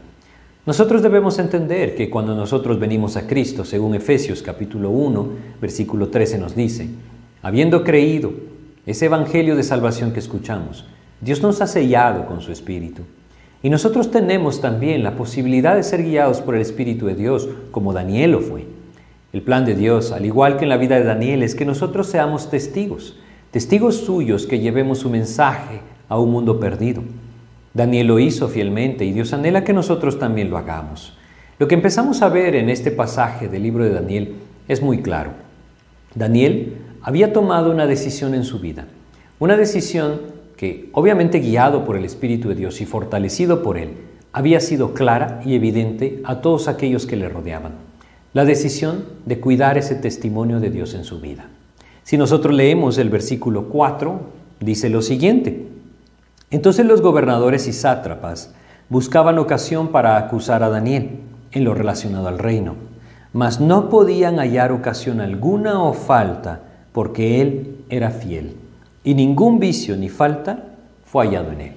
Nosotros 0.66 1.04
debemos 1.04 1.38
entender 1.38 1.94
que 1.94 2.10
cuando 2.10 2.34
nosotros 2.34 2.80
venimos 2.80 3.18
a 3.18 3.28
Cristo, 3.28 3.64
según 3.66 3.94
Efesios 3.94 4.42
capítulo 4.42 4.90
1, 4.90 5.30
versículo 5.62 6.08
13 6.08 6.40
nos 6.40 6.56
dice, 6.56 6.90
habiendo 7.44 7.84
creído 7.84 8.34
ese 8.88 9.06
evangelio 9.06 9.56
de 9.56 9.62
salvación 9.62 10.12
que 10.12 10.20
escuchamos, 10.20 10.86
Dios 11.22 11.44
nos 11.44 11.62
ha 11.62 11.68
sellado 11.68 12.26
con 12.26 12.42
su 12.42 12.52
espíritu. 12.52 13.04
Y 13.62 13.70
nosotros 13.70 14.10
tenemos 14.10 14.60
también 14.60 15.04
la 15.04 15.16
posibilidad 15.16 15.76
de 15.76 15.84
ser 15.84 16.04
guiados 16.04 16.42
por 16.42 16.56
el 16.56 16.62
Espíritu 16.62 17.06
de 17.06 17.16
Dios, 17.16 17.48
como 17.72 17.94
Daniel 17.94 18.32
lo 18.32 18.42
fue. 18.42 18.66
El 19.34 19.44
plan 19.44 19.66
de 19.66 19.76
Dios, 19.76 20.12
al 20.12 20.26
igual 20.26 20.58
que 20.58 20.64
en 20.64 20.70
la 20.70 20.78
vida 20.78 20.96
de 20.96 21.04
Daniel, 21.04 21.44
es 21.44 21.56
que 21.56 21.66
nosotros 21.66 22.08
seamos 22.08 22.50
testigos, 22.50 23.18
testigos 23.52 23.98
suyos 23.98 24.46
que 24.46 24.60
llevemos 24.60 25.00
su 25.00 25.10
mensaje 25.10 25.82
a 26.10 26.20
un 26.20 26.32
mundo 26.32 26.60
perdido. 26.60 27.04
Daniel 27.76 28.08
lo 28.08 28.18
hizo 28.18 28.48
fielmente 28.48 29.06
y 29.06 29.12
Dios 29.12 29.34
anhela 29.34 29.64
que 29.64 29.74
nosotros 29.74 30.18
también 30.18 30.50
lo 30.50 30.58
hagamos. 30.58 31.14
Lo 31.60 31.68
que 31.68 31.76
empezamos 31.76 32.24
a 32.24 32.30
ver 32.30 32.56
en 32.56 32.70
este 32.70 32.90
pasaje 32.90 33.48
del 33.48 33.62
libro 33.62 33.84
de 33.84 33.92
Daniel 33.92 34.36
es 34.68 34.82
muy 34.82 35.04
claro. 35.04 35.32
Daniel 36.16 36.78
había 37.04 37.32
tomado 37.32 37.70
una 37.70 37.86
decisión 37.86 38.34
en 38.34 38.46
su 38.46 38.60
vida, 38.60 38.88
una 39.38 39.58
decisión 39.58 40.22
que, 40.58 40.90
obviamente 40.94 41.40
guiado 41.40 41.86
por 41.86 41.98
el 41.98 42.06
Espíritu 42.06 42.50
de 42.50 42.56
Dios 42.56 42.82
y 42.82 42.88
fortalecido 42.88 43.62
por 43.62 43.78
él, 43.78 43.90
había 44.34 44.60
sido 44.60 44.96
clara 44.96 45.42
y 45.46 45.54
evidente 45.54 46.22
a 46.24 46.42
todos 46.42 46.68
aquellos 46.68 47.06
que 47.06 47.16
le 47.16 47.30
rodeaban 47.30 47.86
la 48.36 48.44
decisión 48.44 49.06
de 49.26 49.40
cuidar 49.40 49.78
ese 49.78 49.96
testimonio 49.96 50.60
de 50.60 50.70
Dios 50.70 50.94
en 50.94 51.06
su 51.06 51.22
vida. 51.22 51.48
Si 52.04 52.18
nosotros 52.18 52.54
leemos 52.54 52.98
el 52.98 53.10
versículo 53.10 53.70
4, 53.70 54.20
dice 54.60 54.90
lo 54.90 55.02
siguiente. 55.02 55.65
Entonces 56.56 56.86
los 56.86 57.02
gobernadores 57.02 57.68
y 57.68 57.74
sátrapas 57.74 58.54
buscaban 58.88 59.40
ocasión 59.40 59.90
para 59.90 60.16
acusar 60.16 60.64
a 60.64 60.70
Daniel 60.70 61.20
en 61.52 61.66
lo 61.66 61.74
relacionado 61.74 62.30
al 62.30 62.40
reino, 62.40 62.76
mas 63.34 63.60
no 63.60 63.90
podían 63.90 64.38
hallar 64.40 64.72
ocasión 64.72 65.20
alguna 65.20 65.84
o 65.84 65.92
falta 65.92 66.62
porque 66.94 67.42
él 67.42 67.84
era 67.90 68.10
fiel, 68.10 68.56
y 69.04 69.16
ningún 69.16 69.60
vicio 69.60 69.98
ni 69.98 70.08
falta 70.08 70.64
fue 71.04 71.26
hallado 71.26 71.52
en 71.52 71.60
él. 71.60 71.74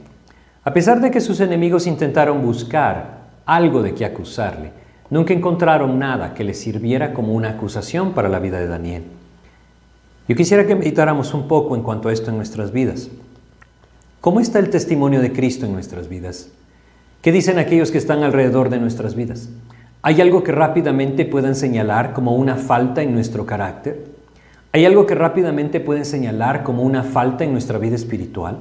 A 0.63 0.73
pesar 0.73 1.01
de 1.01 1.11
que 1.11 1.21
sus 1.21 1.41
enemigos 1.41 1.89
intentaron 1.89 2.41
buscar 2.41 3.19
algo 3.47 3.83
de 3.83 3.95
qué 3.95 4.05
acusarle, 4.05 4.71
Nunca 5.11 5.33
encontraron 5.33 5.99
nada 5.99 6.35
que 6.35 6.45
les 6.45 6.61
sirviera 6.61 7.15
como 7.15 7.33
una 7.33 7.49
acusación 7.49 8.13
para 8.13 8.29
la 8.29 8.41
vida 8.41 8.59
de 8.59 8.67
Daniel. 8.67 9.05
Yo 10.29 10.37
quisiera 10.37 10.67
que 10.67 10.77
meditáramos 10.77 11.33
un 11.33 11.49
poco 11.49 11.75
en 11.75 11.83
cuanto 11.83 12.11
a 12.11 12.13
esto 12.13 12.31
en 12.31 12.37
nuestras 12.37 12.73
vidas. 12.73 13.09
¿Cómo 14.21 14.41
está 14.41 14.59
el 14.59 14.69
testimonio 14.69 15.21
de 15.21 15.33
Cristo 15.33 15.65
en 15.65 15.73
nuestras 15.73 16.09
vidas? 16.09 16.49
¿Qué 17.23 17.31
dicen 17.31 17.57
aquellos 17.61 17.93
que 17.93 17.99
están 17.99 18.25
alrededor 18.25 18.69
de 18.69 18.81
nuestras 18.81 19.15
vidas? 19.15 19.49
¿Hay 20.03 20.21
algo 20.21 20.43
que 20.43 20.51
rápidamente 20.51 21.25
puedan 21.25 21.55
señalar 21.55 22.15
como 22.15 22.35
una 22.35 22.57
falta 22.57 23.01
en 23.01 23.15
nuestro 23.15 23.47
carácter? 23.47 24.07
¿Hay 24.73 24.85
algo 24.85 25.07
que 25.07 25.15
rápidamente 25.15 25.79
pueden 25.79 26.05
señalar 26.05 26.65
como 26.65 26.83
una 26.83 27.05
falta 27.05 27.45
en 27.45 27.53
nuestra 27.53 27.79
vida 27.79 27.95
espiritual? 27.95 28.59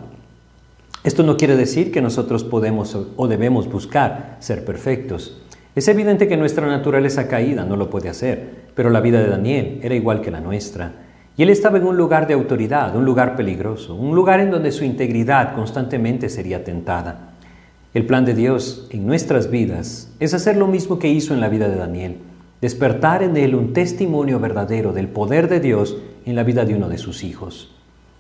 Esto 1.04 1.24
no 1.24 1.38
quiere 1.38 1.56
decir 1.56 1.92
que 1.92 2.02
nosotros 2.02 2.44
podemos 2.44 2.96
o 3.16 3.28
debemos 3.28 3.68
buscar 3.68 4.38
ser 4.40 4.64
perfectos. 4.64 5.42
Es 5.74 5.88
evidente 5.88 6.28
que 6.28 6.38
nuestra 6.38 6.68
naturaleza 6.68 7.28
caída 7.28 7.66
no 7.66 7.78
lo 7.78 7.90
puede 7.90 8.10
hacer, 8.10 8.68
pero 8.76 8.92
la 8.92 9.02
vida 9.02 9.20
de 9.20 9.30
Daniel 9.30 9.80
era 9.82 9.96
igual 9.96 10.22
que 10.22 10.30
la 10.30 10.40
nuestra. 10.40 11.07
Y 11.38 11.44
él 11.44 11.52
estaba 11.52 11.78
en 11.78 11.86
un 11.86 11.96
lugar 11.96 12.26
de 12.26 12.34
autoridad, 12.34 12.96
un 12.96 13.06
lugar 13.06 13.36
peligroso, 13.36 13.94
un 13.94 14.16
lugar 14.16 14.40
en 14.40 14.50
donde 14.50 14.72
su 14.72 14.84
integridad 14.84 15.54
constantemente 15.54 16.30
sería 16.30 16.64
tentada. 16.64 17.36
El 17.94 18.08
plan 18.08 18.26
de 18.26 18.34
Dios 18.34 18.88
en 18.90 19.06
nuestras 19.06 19.52
vidas 19.52 20.12
es 20.20 20.34
hacer 20.34 20.58
lo 20.58 20.66
mismo 20.66 20.98
que 20.98 21.10
hizo 21.10 21.36
en 21.36 21.40
la 21.40 21.50
vida 21.50 21.70
de 21.70 21.78
Daniel, 21.78 22.18
despertar 22.60 23.22
en 23.22 23.38
él 23.38 23.54
un 23.54 23.72
testimonio 23.72 24.40
verdadero 24.40 24.94
del 24.94 25.10
poder 25.10 25.48
de 25.48 25.60
Dios 25.60 25.96
en 26.26 26.36
la 26.36 26.44
vida 26.44 26.66
de 26.66 26.74
uno 26.74 26.90
de 26.90 26.98
sus 26.98 27.24
hijos. 27.24 27.72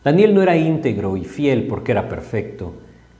Daniel 0.03 0.35
no 0.35 0.43
era 0.43 0.55
íntegro 0.55 1.17
y 1.17 1.25
fiel 1.25 1.65
porque 1.65 1.93
era 1.93 2.07
perfecto, 2.07 2.73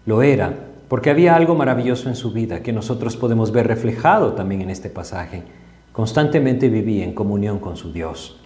lo 0.06 0.22
era 0.22 0.54
porque 0.88 1.10
había 1.10 1.36
algo 1.36 1.56
maravilloso 1.56 2.08
en 2.08 2.16
su 2.16 2.32
vida 2.32 2.62
que 2.62 2.72
nosotros 2.72 3.18
podemos 3.18 3.51
ver 3.51 3.68
reflejado 3.68 4.34
también 4.34 4.62
en 4.62 4.70
este 4.70 4.89
pasaje. 4.89 5.42
Constantemente 5.92 6.70
vivía 6.70 7.04
en 7.04 7.13
comunión 7.13 7.58
con 7.58 7.75
su 7.75 7.92
Dios. 7.92 8.39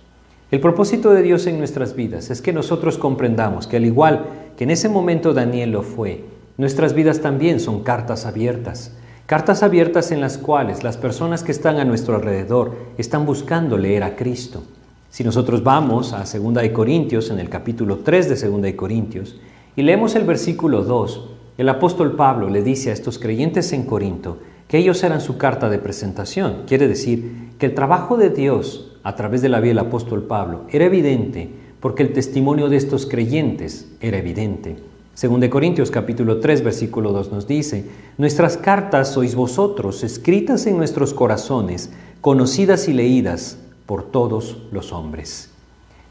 El 0.51 0.59
propósito 0.59 1.11
de 1.11 1.21
Dios 1.21 1.47
en 1.47 1.57
nuestras 1.57 1.95
vidas 1.95 2.29
es 2.29 2.41
que 2.41 2.51
nosotros 2.51 2.97
comprendamos 2.97 3.67
que 3.67 3.77
al 3.77 3.85
igual 3.85 4.25
que 4.57 4.65
en 4.65 4.71
ese 4.71 4.89
momento 4.89 5.33
Daniel 5.33 5.71
lo 5.71 5.81
fue, 5.81 6.25
nuestras 6.57 6.93
vidas 6.93 7.21
también 7.21 7.61
son 7.61 7.83
cartas 7.83 8.25
abiertas, 8.25 8.91
cartas 9.27 9.63
abiertas 9.63 10.11
en 10.11 10.19
las 10.19 10.37
cuales 10.37 10.83
las 10.83 10.97
personas 10.97 11.43
que 11.43 11.53
están 11.53 11.77
a 11.77 11.85
nuestro 11.85 12.15
alrededor 12.15 12.75
están 12.97 13.25
buscando 13.25 13.77
leer 13.77 14.03
a 14.03 14.17
Cristo. 14.17 14.61
Si 15.09 15.23
nosotros 15.23 15.63
vamos 15.63 16.11
a 16.11 16.25
2 16.25 16.53
de 16.55 16.73
Corintios, 16.73 17.29
en 17.29 17.39
el 17.39 17.47
capítulo 17.47 17.99
3 17.99 18.27
de 18.27 18.49
2 18.49 18.61
de 18.61 18.75
Corintios, 18.75 19.39
y 19.77 19.83
leemos 19.83 20.15
el 20.15 20.25
versículo 20.25 20.83
2, 20.83 21.29
el 21.59 21.69
apóstol 21.69 22.17
Pablo 22.17 22.49
le 22.49 22.61
dice 22.61 22.89
a 22.89 22.93
estos 22.93 23.19
creyentes 23.19 23.71
en 23.71 23.83
Corinto 23.83 24.39
que 24.67 24.79
ellos 24.79 25.01
eran 25.05 25.21
su 25.21 25.37
carta 25.37 25.69
de 25.69 25.79
presentación. 25.79 26.63
Quiere 26.67 26.89
decir 26.89 27.51
que 27.57 27.67
el 27.67 27.73
trabajo 27.73 28.17
de 28.17 28.31
Dios 28.31 28.90
a 29.03 29.15
través 29.15 29.41
de 29.41 29.49
la 29.49 29.59
vida 29.59 29.71
del 29.71 29.87
apóstol 29.87 30.23
Pablo 30.23 30.61
era 30.69 30.85
evidente 30.85 31.49
porque 31.79 32.03
el 32.03 32.13
testimonio 32.13 32.69
de 32.69 32.77
estos 32.77 33.05
creyentes 33.05 33.87
era 33.99 34.17
evidente. 34.17 34.77
Según 35.13 35.39
de 35.39 35.49
Corintios 35.49 35.91
capítulo 35.91 36.39
3 36.39 36.63
versículo 36.63 37.11
2 37.11 37.31
nos 37.31 37.47
dice, 37.47 37.85
nuestras 38.17 38.57
cartas 38.57 39.09
sois 39.13 39.35
vosotros, 39.35 40.03
escritas 40.03 40.67
en 40.67 40.77
nuestros 40.77 41.13
corazones, 41.13 41.91
conocidas 42.21 42.87
y 42.87 42.93
leídas 42.93 43.57
por 43.85 44.03
todos 44.03 44.57
los 44.71 44.93
hombres. 44.93 45.49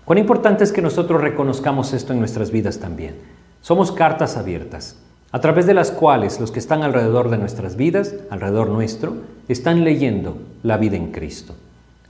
Cuán 0.05 0.19
importante 0.19 0.65
es 0.65 0.73
que 0.73 0.83
nosotros 0.83 1.21
reconozcamos 1.21 1.93
esto 1.93 2.13
en 2.13 2.19
nuestras 2.19 2.51
vidas 2.51 2.79
también. 2.79 3.15
Somos 3.61 3.93
cartas 3.93 4.37
abiertas 4.37 4.97
a 5.33 5.41
través 5.41 5.67
de 5.67 5.75
las 5.75 5.93
cuales 5.93 6.41
los 6.41 6.51
que 6.51 6.59
están 6.59 6.83
alrededor 6.83 7.31
de 7.31 7.39
nuestras 7.39 7.77
vidas, 7.77 8.17
alrededor 8.31 8.69
nuestro, 8.69 9.15
están 9.49 9.85
leyendo 9.85 10.39
la 10.65 10.77
vida 10.77 10.97
en 10.97 11.13
Cristo. 11.13 11.55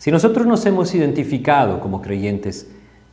Si 0.00 0.11
nosotros 0.11 0.47
nos 0.47 0.64
hemos 0.64 0.95
identificado 0.95 1.78
como 1.78 2.00
creyentes, 2.00 2.71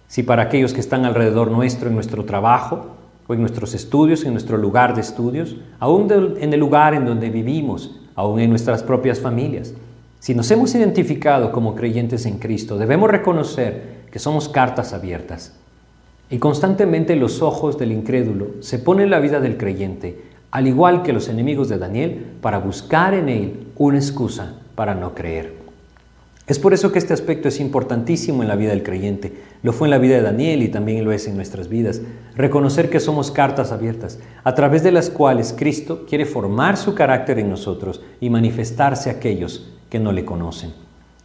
si 0.08 0.24
para 0.24 0.44
aquellos 0.44 0.72
que 0.72 0.80
están 0.80 1.04
alrededor 1.04 1.52
nuestro, 1.52 1.90
en 1.90 1.96
nuestro 1.96 2.24
trabajo, 2.24 2.96
o 3.28 3.34
en 3.34 3.42
nuestros 3.42 3.74
estudios, 3.74 4.24
en 4.24 4.32
nuestro 4.32 4.56
lugar 4.56 4.96
de 4.96 5.02
estudios, 5.02 5.58
aún 5.80 6.10
en 6.40 6.54
el 6.54 6.60
lugar 6.62 6.94
en 6.94 7.06
donde 7.06 7.30
vivimos, 7.30 8.00
aún 8.16 8.40
en 8.40 8.50
nuestras 8.50 8.84
propias 8.84 9.20
familias, 9.20 9.74
si 10.22 10.34
nos 10.34 10.50
hemos 10.50 10.74
identificado 10.76 11.52
como 11.52 11.76
creyentes 11.76 12.26
en 12.26 12.40
Cristo, 12.40 12.78
debemos 12.78 13.12
reconocer 13.12 14.06
que 14.10 14.20
somos 14.20 14.48
cartas 14.48 14.94
abiertas 14.94 15.58
y 16.30 16.38
constantemente 16.38 17.18
los 17.18 17.42
ojos 17.42 17.78
del 17.78 17.92
incrédulo 17.92 18.62
se 18.62 18.80
ponen 18.80 19.04
en 19.04 19.12
la 19.12 19.20
vida 19.20 19.42
del 19.42 19.58
creyente, 19.58 20.22
al 20.52 20.68
igual 20.68 21.04
que 21.04 21.12
los 21.12 21.28
enemigos 21.28 21.68
de 21.68 21.80
Daniel, 21.80 22.28
para 22.40 22.60
buscar 22.60 23.14
en 23.14 23.28
él 23.28 23.68
una 23.76 23.98
excusa 23.98 24.54
para 24.76 24.96
no 24.96 25.14
creer. 25.14 25.57
Es 26.48 26.60
por 26.60 26.74
eso 26.74 26.94
que 26.94 27.00
este 27.00 27.14
aspecto 27.14 27.50
es 27.50 27.60
importantísimo 27.60 28.42
en 28.42 28.48
la 28.48 28.56
vida 28.56 28.70
del 28.70 28.82
creyente. 28.82 29.34
Lo 29.64 29.74
fue 29.74 29.88
en 29.88 29.92
la 29.92 29.98
vida 29.98 30.16
de 30.16 30.22
Daniel 30.22 30.64
y 30.64 30.70
también 30.70 31.04
lo 31.04 31.12
es 31.12 31.28
en 31.28 31.36
nuestras 31.36 31.68
vidas. 31.68 32.02
Reconocer 32.36 32.90
que 32.90 33.02
somos 33.02 33.32
cartas 33.32 33.74
abiertas, 33.74 34.20
a 34.46 34.56
través 34.56 34.82
de 34.82 34.94
las 34.94 35.10
cuales 35.10 35.54
Cristo 35.58 36.06
quiere 36.08 36.26
formar 36.26 36.78
su 36.78 36.96
carácter 36.96 37.40
en 37.40 37.50
nosotros 37.50 38.02
y 38.22 38.30
manifestarse 38.30 39.10
a 39.10 39.14
aquellos 39.14 39.74
que 39.90 40.00
no 40.00 40.14
le 40.14 40.24
conocen. 40.24 40.72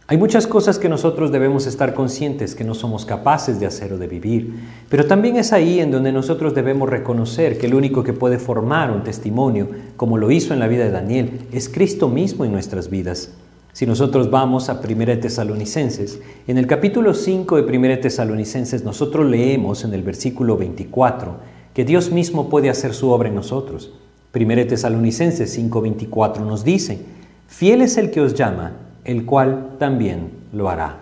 Hay 0.07 0.17
muchas 0.17 0.45
cosas 0.45 0.77
que 0.77 0.89
nosotros 0.89 1.31
debemos 1.31 1.67
estar 1.67 1.93
conscientes 1.93 2.53
que 2.53 2.65
no 2.65 2.73
somos 2.73 3.05
capaces 3.05 3.61
de 3.61 3.65
hacer 3.65 3.93
o 3.93 3.97
de 3.97 4.07
vivir, 4.07 4.53
pero 4.89 5.05
también 5.07 5.37
es 5.37 5.53
ahí 5.53 5.79
en 5.79 5.91
donde 5.91 6.11
nosotros 6.11 6.53
debemos 6.53 6.89
reconocer 6.89 7.57
que 7.57 7.67
el 7.67 7.75
único 7.75 8.03
que 8.03 8.11
puede 8.11 8.39
formar 8.39 8.91
un 8.91 9.03
testimonio, 9.03 9.69
como 9.95 10.17
lo 10.17 10.29
hizo 10.31 10.53
en 10.53 10.59
la 10.59 10.67
vida 10.67 10.83
de 10.83 10.91
Daniel, 10.91 11.47
es 11.53 11.69
Cristo 11.69 12.09
mismo 12.09 12.43
en 12.43 12.51
nuestras 12.51 12.89
vidas. 12.89 13.31
Si 13.73 13.87
nosotros 13.87 14.29
vamos 14.29 14.69
a 14.69 14.79
1 14.79 15.19
Tesalonicenses, 15.19 16.21
en 16.45 16.59
el 16.59 16.67
capítulo 16.67 17.15
5 17.15 17.59
de 17.59 17.77
1 17.77 17.99
Tesalonicenses 18.01 18.83
nosotros 18.83 19.25
leemos 19.25 19.83
en 19.83 19.95
el 19.95 20.03
versículo 20.03 20.57
24 20.57 21.37
que 21.73 21.83
Dios 21.83 22.11
mismo 22.11 22.49
puede 22.49 22.69
hacer 22.69 22.93
su 22.93 23.09
obra 23.09 23.29
en 23.29 23.35
nosotros. 23.35 23.91
1 24.31 24.67
Tesalonicenses 24.67 25.57
5:24 25.57 26.45
nos 26.45 26.63
dice, 26.63 26.99
fiel 27.47 27.81
es 27.81 27.97
el 27.97 28.11
que 28.11 28.21
os 28.21 28.35
llama, 28.35 28.73
el 29.05 29.25
cual 29.25 29.71
también 29.79 30.29
lo 30.53 30.69
hará. 30.69 30.99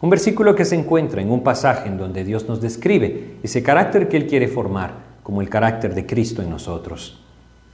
Un 0.00 0.10
versículo 0.10 0.56
que 0.56 0.64
se 0.64 0.74
encuentra 0.74 1.22
en 1.22 1.30
un 1.30 1.44
pasaje 1.44 1.88
en 1.88 1.98
donde 1.98 2.24
Dios 2.24 2.48
nos 2.48 2.60
describe 2.60 3.36
ese 3.44 3.62
carácter 3.62 4.08
que 4.08 4.16
Él 4.16 4.26
quiere 4.26 4.48
formar, 4.48 4.94
como 5.22 5.40
el 5.40 5.48
carácter 5.48 5.94
de 5.94 6.04
Cristo 6.04 6.42
en 6.42 6.50
nosotros. 6.50 7.20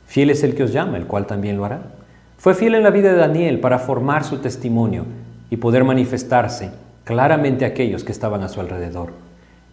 Fiel 0.07 0.29
es 0.29 0.43
el 0.43 0.55
que 0.55 0.65
os 0.65 0.73
llama, 0.75 0.99
el 0.99 1.07
cual 1.07 1.27
también 1.27 1.57
lo 1.57 1.65
hará. 1.65 1.95
Fue 2.39 2.55
fiel 2.55 2.77
en 2.77 2.85
la 2.85 2.91
vida 2.91 3.11
de 3.11 3.19
Daniel 3.19 3.59
para 3.59 3.81
formar 3.81 4.23
su 4.23 4.39
testimonio 4.39 5.05
y 5.51 5.57
poder 5.57 5.83
manifestarse 5.83 6.71
claramente 7.03 7.65
a 7.65 7.69
aquellos 7.69 8.05
que 8.05 8.13
estaban 8.13 8.45
a 8.45 8.49
su 8.49 8.61
alrededor. 8.61 9.11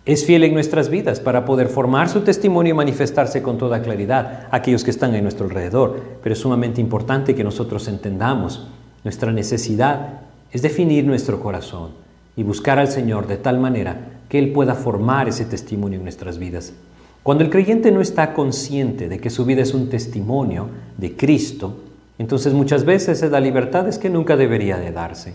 Es 0.03 0.25
fiel 0.25 0.43
en 0.43 0.55
nuestras 0.55 0.89
vidas 0.89 1.19
para 1.19 1.45
poder 1.45 1.67
formar 1.67 2.09
su 2.09 2.21
testimonio 2.21 2.73
y 2.73 2.77
manifestarse 2.77 3.43
con 3.43 3.59
toda 3.59 3.83
claridad 3.83 4.47
a 4.49 4.55
aquellos 4.57 4.83
que 4.83 4.89
están 4.89 5.13
en 5.13 5.21
nuestro 5.21 5.45
alrededor. 5.45 5.99
Pero 6.23 6.33
es 6.33 6.39
sumamente 6.39 6.81
importante 6.81 7.35
que 7.35 7.43
nosotros 7.43 7.87
entendamos 7.87 8.67
nuestra 9.03 9.31
necesidad 9.31 10.21
es 10.51 10.63
definir 10.63 11.05
nuestro 11.05 11.39
corazón 11.39 11.91
y 12.35 12.41
buscar 12.41 12.79
al 12.79 12.87
Señor 12.87 13.27
de 13.27 13.37
tal 13.37 13.59
manera 13.59 14.21
que 14.27 14.39
Él 14.39 14.51
pueda 14.51 14.73
formar 14.73 15.29
ese 15.29 15.45
testimonio 15.45 15.99
en 15.99 16.03
nuestras 16.03 16.39
vidas. 16.39 16.73
Cuando 17.21 17.43
el 17.43 17.51
creyente 17.51 17.91
no 17.91 18.01
está 18.01 18.33
consciente 18.33 19.07
de 19.07 19.19
que 19.19 19.29
su 19.29 19.45
vida 19.45 19.61
es 19.61 19.75
un 19.75 19.89
testimonio 19.89 20.67
de 20.97 21.15
Cristo, 21.15 21.84
entonces 22.17 22.53
muchas 22.53 22.85
veces 22.85 23.19
se 23.19 23.29
da 23.29 23.39
libertades 23.39 23.97
que 23.97 24.09
nunca 24.09 24.37
debería 24.37 24.77
de 24.77 24.91
darse. 24.91 25.33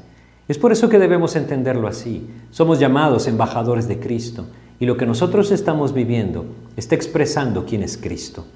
Es 0.48 0.58
por 0.58 0.72
eso 0.72 0.88
que 0.88 0.98
debemos 0.98 1.36
entenderlo 1.36 1.86
así. 1.86 2.26
Somos 2.50 2.80
llamados 2.80 3.28
embajadores 3.28 3.86
de 3.86 4.00
Cristo 4.00 4.46
y 4.80 4.86
lo 4.86 4.96
que 4.96 5.06
nosotros 5.06 5.52
estamos 5.52 5.92
viviendo 5.92 6.46
está 6.76 6.94
expresando 6.94 7.66
quién 7.66 7.82
es 7.82 7.96
Cristo. 7.96 8.46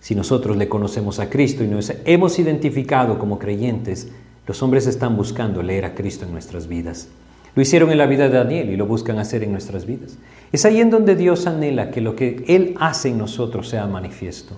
Si 0.00 0.14
nosotros 0.14 0.56
le 0.56 0.68
conocemos 0.68 1.18
a 1.20 1.30
Cristo 1.30 1.64
y 1.64 1.68
nos 1.68 1.92
hemos 2.04 2.38
identificado 2.38 3.18
como 3.18 3.38
creyentes, 3.38 4.08
los 4.46 4.62
hombres 4.62 4.86
están 4.86 5.16
buscando 5.16 5.62
leer 5.62 5.84
a 5.84 5.94
Cristo 5.94 6.24
en 6.24 6.32
nuestras 6.32 6.68
vidas. 6.68 7.08
Lo 7.54 7.62
hicieron 7.62 7.90
en 7.90 7.98
la 7.98 8.06
vida 8.06 8.24
de 8.24 8.36
Daniel 8.36 8.70
y 8.70 8.76
lo 8.76 8.86
buscan 8.86 9.18
hacer 9.18 9.42
en 9.42 9.52
nuestras 9.52 9.86
vidas. 9.86 10.18
Es 10.52 10.64
ahí 10.64 10.80
en 10.80 10.90
donde 10.90 11.16
Dios 11.16 11.46
anhela 11.46 11.90
que 11.90 12.00
lo 12.00 12.14
que 12.14 12.44
Él 12.46 12.74
hace 12.78 13.08
en 13.08 13.18
nosotros 13.18 13.68
sea 13.68 13.86
manifiesto. 13.86 14.56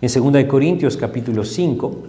En 0.00 0.32
2 0.32 0.44
Corintios 0.44 0.96
capítulo 0.96 1.44
5, 1.44 2.02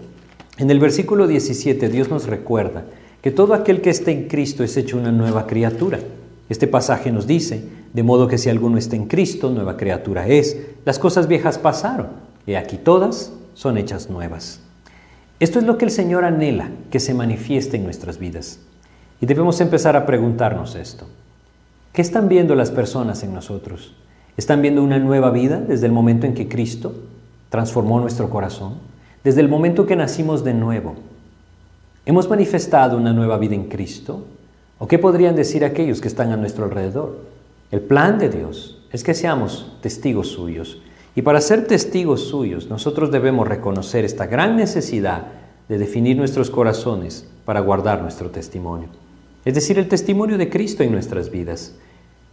en 0.58 0.70
el 0.70 0.80
versículo 0.80 1.28
17, 1.28 1.90
Dios 1.90 2.10
nos 2.10 2.28
recuerda 2.28 2.84
que 3.22 3.32
todo 3.32 3.54
aquel 3.54 3.82
que 3.82 3.90
esté 3.90 4.12
en 4.12 4.28
Cristo 4.28 4.64
es 4.64 4.78
hecho 4.78 4.98
una 4.98 5.12
nueva 5.12 5.48
criatura. 5.48 6.00
Este 6.50 6.68
pasaje 6.68 7.12
nos 7.12 7.26
dice, 7.26 7.64
de 7.94 8.04
modo 8.04 8.28
que 8.28 8.38
si 8.38 8.50
alguno 8.50 8.78
está 8.78 8.96
en 8.96 9.08
Cristo, 9.08 9.50
nueva 9.50 9.78
criatura 9.78 10.28
es. 10.28 10.58
Las 10.86 11.00
cosas 11.00 11.28
viejas 11.28 11.58
pasaron, 11.58 12.08
y 12.46 12.56
aquí 12.56 12.78
todas 12.78 13.32
son 13.54 13.78
hechas 13.78 14.10
nuevas. 14.10 14.60
Esto 15.40 15.60
es 15.60 15.66
lo 15.66 15.78
que 15.78 15.86
el 15.86 15.92
Señor 15.92 16.26
anhela 16.26 16.70
que 16.92 17.00
se 17.00 17.14
manifieste 17.14 17.78
en 17.78 17.86
nuestras 17.86 18.20
vidas. 18.20 18.60
Y 19.22 19.26
debemos 19.26 19.60
empezar 19.62 19.96
a 19.96 20.06
preguntarnos 20.06 20.76
esto. 20.76 21.08
¿Qué 21.94 22.02
están 22.02 22.28
viendo 22.28 22.56
las 22.56 22.72
personas 22.72 23.24
en 23.24 23.34
nosotros? 23.34 23.96
¿Están 24.38 24.62
viendo 24.62 24.84
una 24.84 25.00
nueva 25.00 25.32
vida 25.32 25.60
desde 25.60 25.86
el 25.86 25.92
momento 25.92 26.26
en 26.26 26.34
que 26.34 26.48
Cristo 26.48 26.94
transformó 27.50 28.00
nuestro 28.00 28.30
corazón? 28.30 28.93
Desde 29.24 29.42
el 29.42 29.48
momento 29.48 29.86
que 29.86 29.96
nacimos 29.96 30.44
de 30.44 30.54
nuevo. 30.54 30.96
¿Hemos 32.06 32.30
manifestado 32.30 32.98
una 32.98 33.14
nueva 33.14 33.38
vida 33.38 33.56
en 33.56 33.70
Cristo? 33.70 34.26
¿O 34.80 34.88
qué 34.88 35.00
podrían 35.00 35.36
decir 35.36 35.64
aquellos 35.64 36.02
que 36.02 36.10
están 36.10 36.32
a 36.32 36.38
nuestro 36.38 36.66
alrededor? 36.66 37.20
El 37.72 37.82
plan 37.82 38.20
de 38.20 38.30
Dios 38.30 38.84
es 38.92 39.04
que 39.04 39.14
seamos 39.14 39.78
testigos 39.82 40.28
suyos 40.28 40.82
y 41.16 41.22
para 41.22 41.42
ser 41.42 41.68
testigos 41.68 42.28
suyos, 42.28 42.70
nosotros 42.70 43.12
debemos 43.12 43.48
reconocer 43.48 44.04
esta 44.04 44.26
gran 44.26 44.56
necesidad 44.56 45.28
de 45.70 45.78
definir 45.78 46.18
nuestros 46.18 46.50
corazones 46.50 47.30
para 47.46 47.60
guardar 47.60 48.02
nuestro 48.02 48.32
testimonio. 48.32 48.90
Es 49.46 49.54
decir, 49.54 49.78
el 49.78 49.88
testimonio 49.88 50.38
de 50.38 50.50
Cristo 50.50 50.84
en 50.84 50.92
nuestras 50.92 51.30
vidas. 51.30 51.76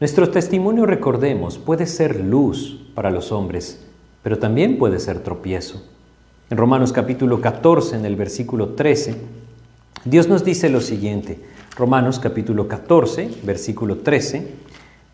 Nuestro 0.00 0.30
testimonio, 0.30 0.86
recordemos, 0.86 1.58
puede 1.58 1.86
ser 1.86 2.20
luz 2.24 2.80
para 2.94 3.10
los 3.10 3.32
hombres, 3.32 3.84
pero 4.22 4.38
también 4.38 4.78
puede 4.78 4.98
ser 4.98 5.20
tropiezo. 5.20 5.84
En 6.50 6.56
Romanos 6.56 6.92
capítulo 6.92 7.40
14, 7.40 7.96
en 7.96 8.04
el 8.04 8.16
versículo 8.16 8.70
13, 8.70 9.14
Dios 10.04 10.28
nos 10.28 10.44
dice 10.44 10.68
lo 10.68 10.80
siguiente. 10.80 11.38
Romanos 11.76 12.18
capítulo 12.18 12.66
14, 12.66 13.30
versículo 13.44 13.98
13. 13.98 14.48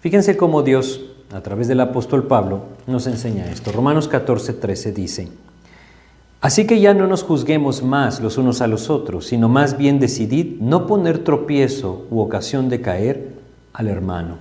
Fíjense 0.01 0.39
cómo 0.39 0.63
Dios 0.63 1.05
a 1.33 1.41
través 1.43 1.69
del 1.69 1.81
apóstol 1.81 2.27
Pablo, 2.27 2.63
nos 2.87 3.07
enseña 3.07 3.51
esto. 3.51 3.73
Romanos 3.73 4.09
14, 4.09 4.55
13 4.55 4.93
dice, 4.93 5.29
Así 6.41 6.67
que 6.67 6.81
ya 6.81 6.95
no 6.95 7.07
nos 7.07 7.23
juzguemos 7.23 7.83
más 7.83 8.21
los 8.21 8.39
unos 8.39 8.61
a 8.61 8.67
los 8.67 8.91
otros, 8.91 9.27
sino 9.27 9.49
más 9.49 9.77
bien 9.77 9.99
decidid 9.99 10.61
no 10.61 10.87
poner 10.87 11.19
tropiezo 11.19 12.07
u 12.11 12.21
ocasión 12.21 12.69
de 12.69 12.81
caer 12.81 13.35
al 13.73 13.89
hermano. 13.89 14.39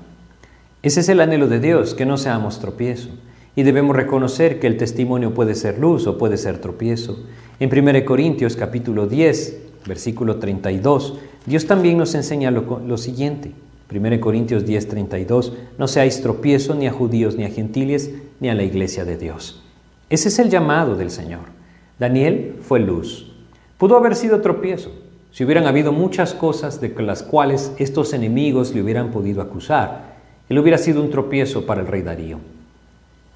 Ese 0.84 1.00
es 1.00 1.10
el 1.10 1.22
anhelo 1.22 1.48
de 1.48 1.60
Dios, 1.60 1.96
que 1.96 2.06
no 2.06 2.18
seamos 2.18 2.60
tropiezo. 2.60 3.10
Y 3.56 3.64
debemos 3.64 3.96
reconocer 3.96 4.60
que 4.60 4.68
el 4.68 4.78
testimonio 4.78 5.34
puede 5.34 5.56
ser 5.56 5.80
luz 5.80 6.08
o 6.08 6.18
puede 6.18 6.38
ser 6.38 6.60
tropiezo. 6.60 7.24
En 7.60 7.70
1 7.72 8.06
Corintios 8.06 8.56
capítulo 8.56 9.08
10, 9.08 9.58
versículo 9.86 10.38
32, 10.38 11.20
Dios 11.46 11.66
también 11.66 11.98
nos 11.98 12.16
enseña 12.16 12.52
lo, 12.52 12.82
lo 12.86 12.98
siguiente. 12.98 13.54
1 13.90 14.20
Corintios 14.20 14.66
10:32, 14.66 15.54
no 15.78 15.88
seáis 15.88 16.22
tropiezo 16.22 16.76
ni 16.76 16.88
a 16.88 16.92
judíos 16.92 17.36
ni 17.38 17.46
a 17.46 17.50
gentiles 17.50 18.12
ni 18.40 18.50
a 18.50 18.56
la 18.56 18.64
iglesia 18.64 19.06
de 19.06 19.18
Dios. 19.18 19.62
Ese 20.10 20.28
es 20.30 20.40
el 20.40 20.50
llamado 20.50 20.96
del 20.96 21.12
Señor. 21.12 21.56
Daniel 21.98 22.58
fue 22.62 22.80
luz. 22.80 23.32
Pudo 23.78 23.96
haber 23.96 24.16
sido 24.16 24.42
tropiezo 24.42 24.92
si 25.32 25.44
hubieran 25.44 25.68
habido 25.68 25.92
muchas 25.92 26.34
cosas 26.34 26.82
de 26.82 26.90
las 27.02 27.22
cuales 27.24 27.74
estos 27.78 28.14
enemigos 28.14 28.74
le 28.74 28.82
hubieran 28.82 29.12
podido 29.12 29.42
acusar. 29.42 30.16
Él 30.50 30.60
hubiera 30.60 30.78
sido 30.78 31.02
un 31.02 31.10
tropiezo 31.10 31.66
para 31.66 31.82
el 31.82 31.88
rey 31.88 32.02
Darío. 32.02 32.55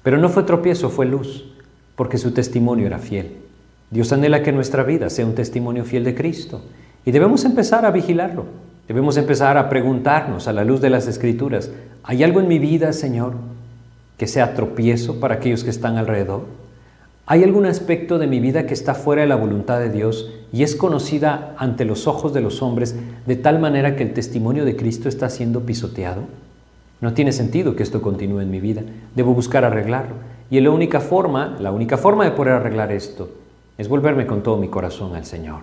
Pero 0.02 0.18
no 0.18 0.28
fue 0.28 0.44
tropiezo, 0.44 0.90
fue 0.90 1.06
luz, 1.06 1.44
porque 1.96 2.18
su 2.18 2.32
testimonio 2.32 2.86
era 2.86 2.98
fiel. 2.98 3.36
Dios 3.90 4.12
anhela 4.12 4.42
que 4.42 4.52
nuestra 4.52 4.84
vida 4.84 5.10
sea 5.10 5.26
un 5.26 5.34
testimonio 5.34 5.84
fiel 5.84 6.04
de 6.04 6.14
Cristo 6.14 6.62
y 7.04 7.10
debemos 7.10 7.44
empezar 7.44 7.84
a 7.84 7.90
vigilarlo. 7.90 8.44
Debemos 8.88 9.16
empezar 9.16 9.56
a 9.56 9.68
preguntarnos 9.68 10.48
a 10.48 10.52
la 10.52 10.64
luz 10.64 10.80
de 10.80 10.90
las 10.90 11.06
escrituras, 11.06 11.70
¿hay 12.02 12.24
algo 12.24 12.40
en 12.40 12.48
mi 12.48 12.58
vida, 12.58 12.92
Señor, 12.92 13.34
que 14.16 14.26
sea 14.26 14.54
tropiezo 14.54 15.20
para 15.20 15.36
aquellos 15.36 15.62
que 15.62 15.70
están 15.70 15.96
alrededor? 15.96 16.44
¿Hay 17.26 17.44
algún 17.44 17.66
aspecto 17.66 18.18
de 18.18 18.26
mi 18.26 18.40
vida 18.40 18.66
que 18.66 18.74
está 18.74 18.94
fuera 18.94 19.22
de 19.22 19.28
la 19.28 19.36
voluntad 19.36 19.78
de 19.78 19.90
Dios 19.90 20.32
y 20.52 20.64
es 20.64 20.74
conocida 20.74 21.54
ante 21.56 21.84
los 21.84 22.08
ojos 22.08 22.32
de 22.32 22.40
los 22.40 22.62
hombres 22.62 22.96
de 23.26 23.36
tal 23.36 23.60
manera 23.60 23.94
que 23.94 24.02
el 24.02 24.12
testimonio 24.12 24.64
de 24.64 24.74
Cristo 24.74 25.08
está 25.08 25.30
siendo 25.30 25.60
pisoteado? 25.60 26.22
No 27.00 27.14
tiene 27.14 27.32
sentido 27.32 27.74
que 27.74 27.82
esto 27.82 28.02
continúe 28.02 28.40
en 28.40 28.50
mi 28.50 28.60
vida. 28.60 28.82
Debo 29.14 29.34
buscar 29.34 29.64
arreglarlo. 29.64 30.16
Y 30.50 30.60
la 30.60 30.70
única 30.70 31.00
forma, 31.00 31.56
la 31.60 31.72
única 31.72 31.96
forma 31.96 32.24
de 32.24 32.32
poder 32.32 32.54
arreglar 32.54 32.92
esto 32.92 33.30
es 33.78 33.88
volverme 33.88 34.26
con 34.26 34.42
todo 34.42 34.56
mi 34.58 34.68
corazón 34.68 35.14
al 35.14 35.24
Señor. 35.24 35.60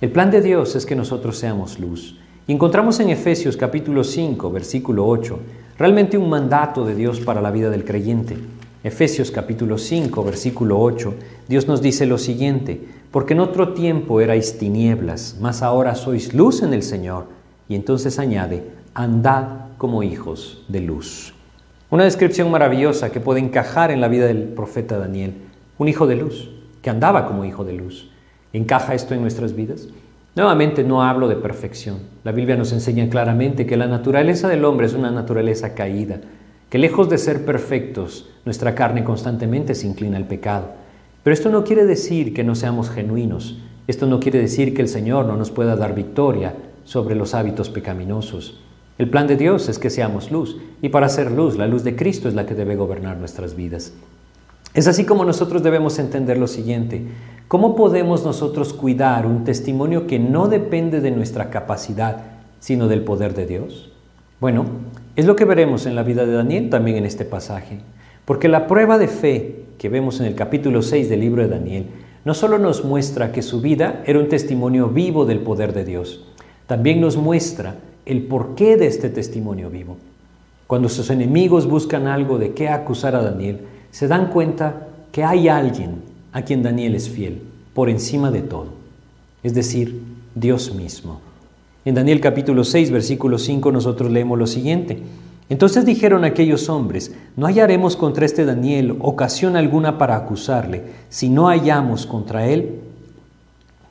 El 0.00 0.10
plan 0.10 0.30
de 0.30 0.40
Dios 0.40 0.74
es 0.74 0.84
que 0.86 0.96
nosotros 0.96 1.38
seamos 1.38 1.78
luz. 1.78 2.18
Y 2.46 2.52
encontramos 2.52 2.98
en 3.00 3.10
Efesios 3.10 3.56
capítulo 3.56 4.02
5, 4.02 4.50
versículo 4.50 5.06
8, 5.06 5.38
realmente 5.78 6.18
un 6.18 6.28
mandato 6.28 6.84
de 6.84 6.94
Dios 6.94 7.20
para 7.20 7.40
la 7.40 7.50
vida 7.50 7.70
del 7.70 7.84
creyente. 7.84 8.36
Efesios 8.82 9.30
capítulo 9.30 9.78
5, 9.78 10.24
versículo 10.24 10.80
8, 10.80 11.14
Dios 11.48 11.68
nos 11.68 11.80
dice 11.80 12.04
lo 12.04 12.18
siguiente, 12.18 12.84
porque 13.10 13.32
en 13.32 13.40
otro 13.40 13.72
tiempo 13.72 14.20
erais 14.20 14.58
tinieblas, 14.58 15.38
mas 15.40 15.62
ahora 15.62 15.94
sois 15.94 16.34
luz 16.34 16.62
en 16.62 16.74
el 16.74 16.82
Señor. 16.82 17.28
Y 17.66 17.76
entonces 17.76 18.18
añade, 18.18 18.62
andad 18.92 19.64
como 19.84 20.02
hijos 20.02 20.64
de 20.68 20.80
luz. 20.80 21.34
Una 21.90 22.04
descripción 22.04 22.50
maravillosa 22.50 23.12
que 23.12 23.20
puede 23.20 23.40
encajar 23.40 23.90
en 23.90 24.00
la 24.00 24.08
vida 24.08 24.26
del 24.26 24.44
profeta 24.44 24.96
Daniel, 24.96 25.34
un 25.76 25.88
hijo 25.88 26.06
de 26.06 26.16
luz, 26.16 26.48
que 26.80 26.88
andaba 26.88 27.26
como 27.26 27.44
hijo 27.44 27.64
de 27.64 27.74
luz. 27.74 28.10
¿Encaja 28.54 28.94
esto 28.94 29.12
en 29.12 29.20
nuestras 29.20 29.54
vidas? 29.54 29.88
Nuevamente 30.36 30.84
no 30.84 31.02
hablo 31.02 31.28
de 31.28 31.36
perfección. 31.36 31.98
La 32.24 32.32
Biblia 32.32 32.56
nos 32.56 32.72
enseña 32.72 33.10
claramente 33.10 33.66
que 33.66 33.76
la 33.76 33.86
naturaleza 33.86 34.48
del 34.48 34.64
hombre 34.64 34.86
es 34.86 34.94
una 34.94 35.10
naturaleza 35.10 35.74
caída, 35.74 36.18
que 36.70 36.78
lejos 36.78 37.10
de 37.10 37.18
ser 37.18 37.44
perfectos, 37.44 38.30
nuestra 38.46 38.74
carne 38.74 39.04
constantemente 39.04 39.74
se 39.74 39.86
inclina 39.86 40.16
al 40.16 40.26
pecado. 40.26 40.68
Pero 41.22 41.34
esto 41.34 41.50
no 41.50 41.62
quiere 41.62 41.84
decir 41.84 42.32
que 42.32 42.42
no 42.42 42.54
seamos 42.54 42.88
genuinos. 42.88 43.58
Esto 43.86 44.06
no 44.06 44.18
quiere 44.18 44.38
decir 44.38 44.72
que 44.72 44.80
el 44.80 44.88
Señor 44.88 45.26
no 45.26 45.36
nos 45.36 45.50
pueda 45.50 45.76
dar 45.76 45.94
victoria 45.94 46.54
sobre 46.84 47.16
los 47.16 47.34
hábitos 47.34 47.68
pecaminosos. 47.68 48.63
El 48.96 49.10
plan 49.10 49.26
de 49.26 49.36
Dios 49.36 49.68
es 49.68 49.80
que 49.80 49.90
seamos 49.90 50.30
luz, 50.30 50.56
y 50.80 50.90
para 50.90 51.08
ser 51.08 51.32
luz, 51.32 51.56
la 51.56 51.66
luz 51.66 51.82
de 51.82 51.96
Cristo 51.96 52.28
es 52.28 52.34
la 52.34 52.46
que 52.46 52.54
debe 52.54 52.76
gobernar 52.76 53.16
nuestras 53.16 53.56
vidas. 53.56 53.92
Es 54.72 54.86
así 54.86 55.04
como 55.04 55.24
nosotros 55.24 55.62
debemos 55.62 55.98
entender 55.98 56.38
lo 56.38 56.46
siguiente. 56.46 57.02
¿Cómo 57.48 57.74
podemos 57.74 58.24
nosotros 58.24 58.72
cuidar 58.72 59.26
un 59.26 59.44
testimonio 59.44 60.06
que 60.06 60.18
no 60.18 60.48
depende 60.48 61.00
de 61.00 61.10
nuestra 61.10 61.50
capacidad, 61.50 62.22
sino 62.60 62.86
del 62.86 63.02
poder 63.02 63.34
de 63.34 63.46
Dios? 63.46 63.90
Bueno, 64.40 64.64
es 65.16 65.26
lo 65.26 65.36
que 65.36 65.44
veremos 65.44 65.86
en 65.86 65.94
la 65.94 66.02
vida 66.02 66.24
de 66.24 66.32
Daniel 66.32 66.70
también 66.70 66.96
en 66.96 67.06
este 67.06 67.24
pasaje. 67.24 67.78
Porque 68.24 68.48
la 68.48 68.66
prueba 68.66 68.98
de 68.98 69.08
fe 69.08 69.64
que 69.78 69.88
vemos 69.88 70.20
en 70.20 70.26
el 70.26 70.34
capítulo 70.34 70.82
6 70.82 71.08
del 71.08 71.20
libro 71.20 71.42
de 71.42 71.48
Daniel 71.48 71.86
no 72.24 72.34
solo 72.34 72.58
nos 72.58 72.84
muestra 72.84 73.32
que 73.32 73.42
su 73.42 73.60
vida 73.60 74.02
era 74.06 74.18
un 74.18 74.28
testimonio 74.28 74.88
vivo 74.88 75.26
del 75.26 75.40
poder 75.40 75.72
de 75.72 75.84
Dios, 75.84 76.24
también 76.66 77.00
nos 77.00 77.16
muestra 77.16 77.76
el 78.06 78.22
porqué 78.24 78.76
de 78.76 78.86
este 78.86 79.08
testimonio 79.10 79.70
vivo. 79.70 79.96
Cuando 80.66 80.88
sus 80.88 81.10
enemigos 81.10 81.66
buscan 81.66 82.06
algo 82.06 82.38
de 82.38 82.52
qué 82.52 82.68
acusar 82.68 83.14
a 83.14 83.22
Daniel, 83.22 83.60
se 83.90 84.08
dan 84.08 84.30
cuenta 84.30 84.88
que 85.12 85.24
hay 85.24 85.48
alguien 85.48 86.02
a 86.32 86.42
quien 86.42 86.62
Daniel 86.62 86.94
es 86.94 87.08
fiel, 87.08 87.42
por 87.74 87.88
encima 87.88 88.30
de 88.30 88.42
todo, 88.42 88.68
es 89.42 89.54
decir, 89.54 90.02
Dios 90.34 90.74
mismo. 90.74 91.20
En 91.84 91.94
Daniel 91.94 92.20
capítulo 92.20 92.64
6, 92.64 92.90
versículo 92.90 93.38
5 93.38 93.70
nosotros 93.70 94.10
leemos 94.10 94.38
lo 94.38 94.46
siguiente. 94.46 95.02
Entonces 95.48 95.84
dijeron 95.84 96.24
aquellos 96.24 96.68
hombres, 96.68 97.14
no 97.36 97.46
hallaremos 97.46 97.96
contra 97.96 98.24
este 98.24 98.44
Daniel 98.44 98.96
ocasión 99.00 99.56
alguna 99.56 99.98
para 99.98 100.16
acusarle, 100.16 100.82
si 101.10 101.28
no 101.28 101.48
hallamos 101.48 102.06
contra 102.06 102.46
él, 102.48 102.80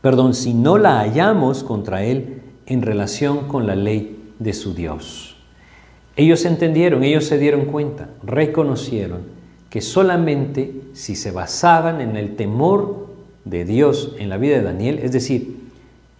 perdón, 0.01 0.33
si 0.33 0.53
no 0.53 0.77
la 0.77 0.99
hallamos 0.99 1.63
contra 1.63 2.03
él 2.03 2.42
en 2.65 2.81
relación 2.81 3.47
con 3.47 3.67
la 3.67 3.75
ley 3.75 4.31
de 4.39 4.53
su 4.53 4.73
Dios. 4.73 5.35
Ellos 6.15 6.45
entendieron, 6.45 7.03
ellos 7.03 7.25
se 7.25 7.37
dieron 7.37 7.65
cuenta, 7.65 8.09
reconocieron 8.23 9.21
que 9.69 9.81
solamente 9.81 10.81
si 10.93 11.15
se 11.15 11.31
basaban 11.31 12.01
en 12.01 12.15
el 12.15 12.35
temor 12.35 13.07
de 13.45 13.65
Dios 13.65 14.15
en 14.19 14.29
la 14.29 14.37
vida 14.37 14.57
de 14.57 14.63
Daniel, 14.63 14.99
es 15.01 15.11
decir, 15.11 15.61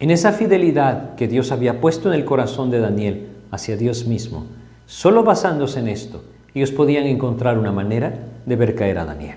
en 0.00 0.10
esa 0.10 0.32
fidelidad 0.32 1.14
que 1.14 1.28
Dios 1.28 1.52
había 1.52 1.80
puesto 1.80 2.08
en 2.08 2.14
el 2.14 2.24
corazón 2.24 2.70
de 2.70 2.80
Daniel 2.80 3.28
hacia 3.50 3.76
Dios 3.76 4.06
mismo, 4.06 4.46
Solo 4.86 5.24
basándose 5.24 5.80
en 5.80 5.88
esto, 5.88 6.22
ellos 6.54 6.70
podían 6.70 7.06
encontrar 7.06 7.58
una 7.58 7.72
manera 7.72 8.14
de 8.44 8.56
ver 8.56 8.74
caer 8.74 8.98
a 8.98 9.04
Daniel. 9.04 9.36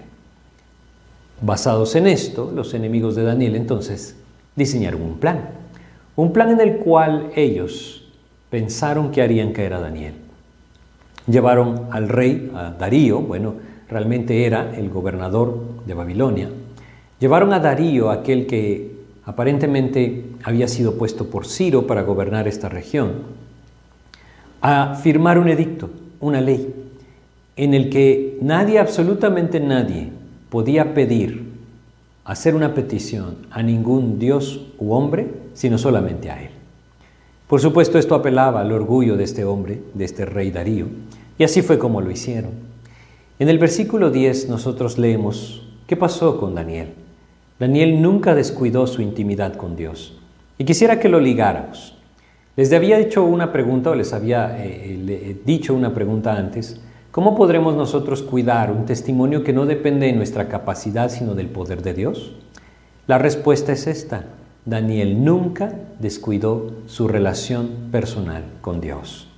Basados 1.42 1.96
en 1.96 2.08
esto, 2.08 2.52
los 2.54 2.74
enemigos 2.74 3.16
de 3.16 3.24
Daniel 3.24 3.56
entonces 3.56 4.16
diseñaron 4.56 5.02
un 5.02 5.20
plan. 5.20 5.50
Un 6.18 6.34
plan 6.34 6.50
en 6.50 6.60
el 6.60 6.78
cual 6.78 7.30
ellos 7.36 8.04
pensaron 8.50 9.12
que 9.12 9.22
harían 9.22 9.54
caer 9.54 9.74
a 9.74 9.80
Daniel. 9.80 10.16
Llevaron 11.28 11.90
al 11.92 12.10
rey, 12.10 12.52
a 12.56 12.72
Darío, 12.72 13.20
bueno, 13.20 13.54
realmente 13.88 14.48
era 14.48 14.76
el 14.76 14.90
gobernador 14.90 15.84
de 15.86 15.94
Babilonia. 15.94 16.50
Llevaron 17.20 17.54
a 17.54 17.60
Darío, 17.60 18.10
aquel 18.10 18.48
que 18.48 18.98
aparentemente 19.26 20.26
había 20.44 20.68
sido 20.68 20.98
puesto 20.98 21.30
por 21.30 21.46
Ciro 21.46 21.86
para 21.86 22.02
gobernar 22.02 22.48
esta 22.48 22.68
región, 22.68 23.12
a 24.62 24.96
firmar 24.96 25.38
un 25.38 25.50
edicto, 25.50 25.92
una 26.20 26.42
ley, 26.42 26.74
en 27.56 27.76
el 27.76 27.92
que 27.92 28.40
nadie, 28.42 28.80
absolutamente 28.80 29.60
nadie, 29.60 30.10
podía 30.50 30.96
pedir, 30.96 31.46
hacer 32.26 32.56
una 32.56 32.74
petición 32.74 33.38
a 33.52 33.62
ningún 33.62 34.18
dios 34.18 34.66
u 34.80 34.94
hombre, 34.94 35.46
sino 35.58 35.80
solamente 35.80 36.30
a 36.30 36.40
él. 36.40 36.52
Por 37.48 37.60
supuesto, 37.60 37.98
esto 37.98 38.14
apelaba 38.14 38.62
al 38.62 38.72
orgullo 38.72 39.18
de 39.18 39.24
este 39.24 39.44
hombre, 39.44 39.82
de 39.96 40.06
este 40.06 40.24
rey 40.24 40.52
Darío, 40.52 40.86
y 41.40 41.44
así 41.44 41.64
fue 41.64 41.80
como 41.80 42.00
lo 42.00 42.12
hicieron. 42.12 42.52
En 43.40 43.50
el 43.50 43.58
versículo 43.58 44.12
10 44.12 44.50
nosotros 44.50 45.00
leemos 45.00 45.68
qué 45.88 45.96
pasó 45.98 46.40
con 46.40 46.54
Daniel. 46.54 46.94
Daniel 47.60 48.04
nunca 48.04 48.36
descuidó 48.36 48.86
su 48.86 49.02
intimidad 49.02 49.56
con 49.56 49.76
Dios. 49.76 50.16
Y 50.60 50.66
quisiera 50.66 51.00
que 51.00 51.10
lo 51.10 51.20
ligáramos. 51.20 51.98
Les 52.56 52.72
había 52.72 53.00
hecho 53.00 53.24
una 53.24 53.52
pregunta 53.52 53.90
o 53.90 53.96
les 53.96 54.14
había 54.14 54.64
eh, 54.64 55.00
eh, 55.08 55.42
dicho 55.44 55.74
una 55.74 55.92
pregunta 55.92 56.38
antes. 56.38 56.80
¿Cómo 57.10 57.36
podremos 57.36 57.76
nosotros 57.76 58.22
cuidar 58.22 58.72
un 58.72 58.86
testimonio 58.86 59.44
que 59.44 59.54
no 59.54 59.66
depende 59.66 60.06
de 60.06 60.14
nuestra 60.14 60.50
capacidad 60.50 61.10
sino 61.10 61.34
del 61.34 61.48
poder 61.48 61.82
de 61.82 61.96
Dios? 61.96 62.36
La 63.08 63.18
respuesta 63.18 63.72
es 63.72 63.88
esta. 63.88 64.26
Daniel 64.68 65.24
nunca 65.24 65.74
descuidó 65.98 66.72
su 66.88 67.08
relación 67.08 67.70
personal 67.90 68.44
con 68.60 68.82
Dios. 68.82 69.30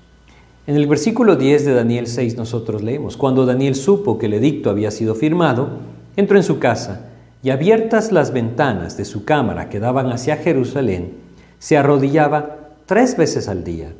En 0.65 0.75
el 0.75 0.87
versículo 0.87 1.35
10 1.35 1.65
de 1.65 1.73
Daniel 1.75 2.07
6 2.07 2.35
nosotros 2.35 2.81
leemos, 2.81 3.15
cuando 3.15 3.45
Daniel 3.45 3.75
supo 3.75 4.17
que 4.17 4.25
el 4.25 4.33
edicto 4.33 4.71
había 4.71 4.89
sido 4.89 5.13
firmado, 5.13 5.69
entró 6.15 6.35
en 6.35 6.43
su 6.43 6.57
casa 6.57 7.11
y 7.43 7.51
abiertas 7.51 8.11
las 8.11 8.33
ventanas 8.33 8.97
de 8.97 9.05
su 9.05 9.23
cámara 9.23 9.69
que 9.69 9.79
daban 9.79 10.11
hacia 10.11 10.35
Jerusalén, 10.37 11.13
se 11.59 11.77
arrodillaba 11.77 12.71
tres 12.87 13.15
veces 13.15 13.47
al 13.47 13.63
día 13.63 13.93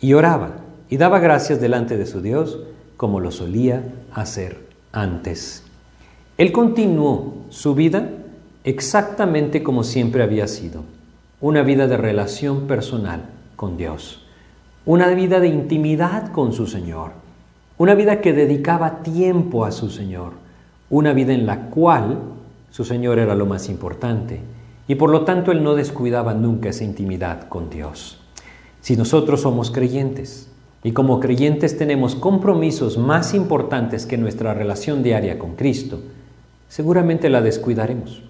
y 0.00 0.12
oraba 0.12 0.58
y 0.88 0.96
daba 0.96 1.18
gracias 1.18 1.60
delante 1.60 1.96
de 1.96 2.06
su 2.06 2.22
Dios 2.22 2.60
como 2.96 3.18
lo 3.18 3.32
solía 3.32 3.82
hacer 4.14 4.58
antes. 4.92 5.64
Él 6.38 6.52
continuó 6.52 7.34
su 7.50 7.74
vida 7.74 8.21
exactamente 8.64 9.62
como 9.62 9.82
siempre 9.82 10.22
había 10.22 10.46
sido, 10.46 10.82
una 11.40 11.62
vida 11.62 11.88
de 11.88 11.96
relación 11.96 12.68
personal 12.68 13.22
con 13.56 13.76
Dios, 13.76 14.22
una 14.86 15.08
vida 15.08 15.40
de 15.40 15.48
intimidad 15.48 16.30
con 16.30 16.52
su 16.52 16.66
Señor, 16.66 17.10
una 17.78 17.94
vida 17.94 18.20
que 18.20 18.32
dedicaba 18.32 19.02
tiempo 19.02 19.64
a 19.64 19.72
su 19.72 19.90
Señor, 19.90 20.32
una 20.90 21.12
vida 21.12 21.32
en 21.32 21.46
la 21.46 21.70
cual 21.70 22.20
su 22.70 22.84
Señor 22.84 23.18
era 23.18 23.34
lo 23.34 23.46
más 23.46 23.68
importante 23.68 24.40
y 24.86 24.94
por 24.94 25.10
lo 25.10 25.24
tanto 25.24 25.50
él 25.50 25.64
no 25.64 25.74
descuidaba 25.74 26.34
nunca 26.34 26.68
esa 26.68 26.84
intimidad 26.84 27.48
con 27.48 27.70
Dios. 27.70 28.20
Si 28.80 28.96
nosotros 28.96 29.42
somos 29.42 29.70
creyentes 29.70 30.48
y 30.84 30.92
como 30.92 31.18
creyentes 31.18 31.76
tenemos 31.76 32.14
compromisos 32.14 32.98
más 32.98 33.34
importantes 33.34 34.06
que 34.06 34.18
nuestra 34.18 34.54
relación 34.54 35.02
diaria 35.02 35.38
con 35.38 35.54
Cristo, 35.54 36.00
seguramente 36.68 37.28
la 37.30 37.42
descuidaremos. 37.42 38.22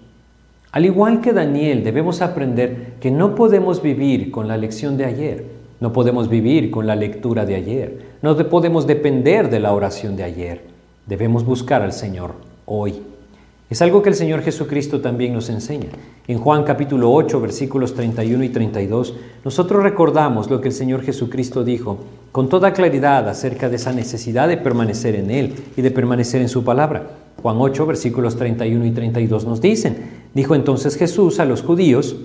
Al 0.73 0.85
igual 0.85 1.21
que 1.21 1.33
Daniel, 1.33 1.83
debemos 1.83 2.23
aprender 2.23 2.95
que 2.99 3.11
no 3.11 3.35
podemos 3.35 3.83
vivir 3.83 4.31
con 4.31 4.47
la 4.47 4.57
lección 4.57 4.97
de 4.97 5.05
ayer, 5.05 5.45
no 5.79 5.93
podemos 5.93 6.29
vivir 6.29 6.71
con 6.71 6.87
la 6.87 6.95
lectura 6.95 7.45
de 7.45 7.53
ayer, 7.53 7.99
no 8.23 8.35
podemos 8.49 8.87
depender 8.87 9.51
de 9.51 9.59
la 9.59 9.71
oración 9.71 10.15
de 10.15 10.23
ayer. 10.23 10.61
Debemos 11.05 11.45
buscar 11.45 11.83
al 11.83 11.93
Señor 11.93 12.33
hoy. 12.65 13.03
Es 13.69 13.83
algo 13.83 14.01
que 14.01 14.09
el 14.09 14.15
Señor 14.15 14.41
Jesucristo 14.41 14.99
también 14.99 15.33
nos 15.33 15.47
enseña. 15.49 15.89
En 16.27 16.39
Juan 16.39 16.63
capítulo 16.63 17.13
8, 17.13 17.39
versículos 17.39 17.93
31 17.93 18.43
y 18.43 18.49
32, 18.49 19.13
nosotros 19.45 19.83
recordamos 19.83 20.49
lo 20.49 20.59
que 20.59 20.69
el 20.69 20.73
Señor 20.73 21.03
Jesucristo 21.03 21.63
dijo 21.63 21.99
con 22.31 22.49
toda 22.49 22.73
claridad 22.73 23.29
acerca 23.29 23.69
de 23.69 23.75
esa 23.75 23.93
necesidad 23.93 24.47
de 24.47 24.57
permanecer 24.57 25.13
en 25.13 25.29
Él 25.29 25.53
y 25.77 25.83
de 25.83 25.91
permanecer 25.91 26.41
en 26.41 26.49
su 26.49 26.63
palabra. 26.63 27.09
Juan 27.43 27.57
8, 27.59 27.85
versículos 27.85 28.37
31 28.37 28.85
y 28.85 28.91
32 28.91 29.45
nos 29.45 29.59
dicen, 29.59 30.22
dijo 30.33 30.55
entonces 30.55 30.95
Jesús 30.95 31.39
a 31.39 31.45
los 31.45 31.61
judíos 31.61 32.15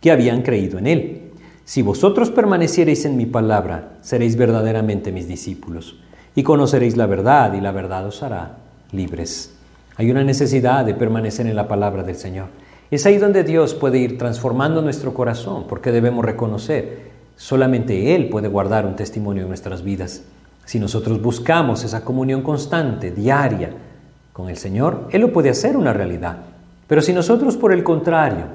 que 0.00 0.10
habían 0.10 0.42
creído 0.42 0.78
en 0.78 0.86
Él, 0.86 1.22
si 1.64 1.82
vosotros 1.82 2.30
permaneciereis 2.30 3.04
en 3.04 3.16
mi 3.16 3.26
palabra, 3.26 3.98
seréis 4.00 4.36
verdaderamente 4.36 5.12
mis 5.12 5.28
discípulos, 5.28 5.96
y 6.34 6.42
conoceréis 6.42 6.96
la 6.96 7.04
verdad, 7.04 7.52
y 7.52 7.60
la 7.60 7.72
verdad 7.72 8.06
os 8.06 8.22
hará 8.22 8.56
libres. 8.90 9.54
Hay 9.96 10.10
una 10.10 10.24
necesidad 10.24 10.84
de 10.86 10.94
permanecer 10.94 11.46
en 11.46 11.56
la 11.56 11.68
palabra 11.68 12.04
del 12.04 12.16
Señor. 12.16 12.46
Es 12.90 13.04
ahí 13.04 13.18
donde 13.18 13.44
Dios 13.44 13.74
puede 13.74 13.98
ir 13.98 14.16
transformando 14.16 14.80
nuestro 14.80 15.12
corazón, 15.12 15.66
porque 15.68 15.92
debemos 15.92 16.24
reconocer, 16.24 17.10
solamente 17.36 18.14
Él 18.14 18.30
puede 18.30 18.48
guardar 18.48 18.86
un 18.86 18.96
testimonio 18.96 19.42
en 19.42 19.48
nuestras 19.48 19.82
vidas. 19.82 20.22
Si 20.64 20.78
nosotros 20.78 21.20
buscamos 21.20 21.84
esa 21.84 22.02
comunión 22.02 22.40
constante, 22.40 23.10
diaria, 23.10 23.72
con 24.32 24.48
el 24.48 24.56
Señor, 24.56 25.08
Él 25.10 25.20
lo 25.20 25.32
puede 25.34 25.50
hacer 25.50 25.76
una 25.76 25.92
realidad. 25.92 26.38
Pero 26.88 27.02
si 27.02 27.12
nosotros, 27.12 27.56
por 27.56 27.72
el 27.72 27.84
contrario, 27.84 28.46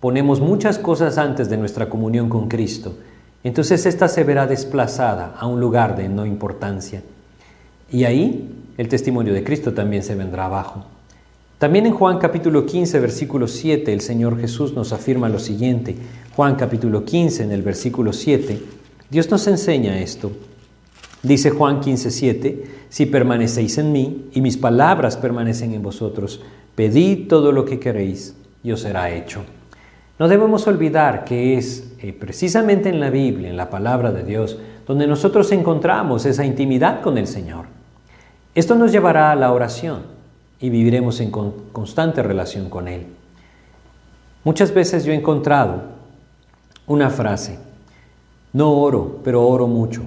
ponemos 0.00 0.40
muchas 0.40 0.78
cosas 0.78 1.16
antes 1.16 1.48
de 1.48 1.56
nuestra 1.56 1.88
comunión 1.88 2.28
con 2.28 2.48
Cristo, 2.48 2.96
entonces 3.44 3.86
ésta 3.86 4.08
se 4.08 4.24
verá 4.24 4.46
desplazada 4.46 5.34
a 5.38 5.46
un 5.46 5.60
lugar 5.60 5.96
de 5.96 6.08
no 6.08 6.26
importancia. 6.26 7.02
Y 7.90 8.04
ahí 8.04 8.52
el 8.76 8.88
testimonio 8.88 9.32
de 9.32 9.44
Cristo 9.44 9.72
también 9.72 10.02
se 10.02 10.16
vendrá 10.16 10.46
abajo. 10.46 10.84
También 11.58 11.86
en 11.86 11.94
Juan 11.94 12.18
capítulo 12.18 12.66
15, 12.66 12.98
versículo 12.98 13.48
7, 13.48 13.92
el 13.92 14.00
Señor 14.00 14.38
Jesús 14.38 14.74
nos 14.74 14.92
afirma 14.92 15.28
lo 15.28 15.38
siguiente. 15.38 15.96
Juan 16.34 16.56
capítulo 16.56 17.04
15, 17.04 17.44
en 17.44 17.52
el 17.52 17.62
versículo 17.62 18.12
7, 18.12 18.60
Dios 19.08 19.30
nos 19.30 19.46
enseña 19.46 20.00
esto. 20.00 20.32
Dice 21.22 21.50
Juan 21.50 21.80
15, 21.80 22.10
7, 22.10 22.64
si 22.90 23.06
permanecéis 23.06 23.78
en 23.78 23.92
mí 23.92 24.26
y 24.34 24.40
mis 24.42 24.58
palabras 24.58 25.16
permanecen 25.16 25.72
en 25.72 25.82
vosotros, 25.82 26.42
pedid 26.76 27.26
todo 27.26 27.50
lo 27.50 27.64
que 27.64 27.80
queréis 27.80 28.36
y 28.62 28.70
os 28.70 28.80
será 28.80 29.10
hecho. 29.10 29.42
No 30.18 30.28
debemos 30.28 30.66
olvidar 30.66 31.24
que 31.24 31.58
es 31.58 31.92
eh, 32.00 32.12
precisamente 32.12 32.88
en 32.88 33.00
la 33.00 33.10
Biblia, 33.10 33.50
en 33.50 33.56
la 33.56 33.68
palabra 33.68 34.12
de 34.12 34.22
Dios, 34.22 34.58
donde 34.86 35.06
nosotros 35.06 35.50
encontramos 35.52 36.24
esa 36.24 36.44
intimidad 36.44 37.02
con 37.02 37.18
el 37.18 37.26
Señor. 37.26 37.66
Esto 38.54 38.76
nos 38.76 38.92
llevará 38.92 39.32
a 39.32 39.36
la 39.36 39.52
oración 39.52 40.02
y 40.60 40.70
viviremos 40.70 41.20
en 41.20 41.30
constante 41.30 42.22
relación 42.22 42.70
con 42.70 42.88
Él. 42.88 43.06
Muchas 44.44 44.72
veces 44.72 45.04
yo 45.04 45.12
he 45.12 45.16
encontrado 45.16 45.82
una 46.86 47.10
frase, 47.10 47.58
no 48.52 48.72
oro, 48.72 49.20
pero 49.24 49.46
oro 49.46 49.66
mucho. 49.66 50.02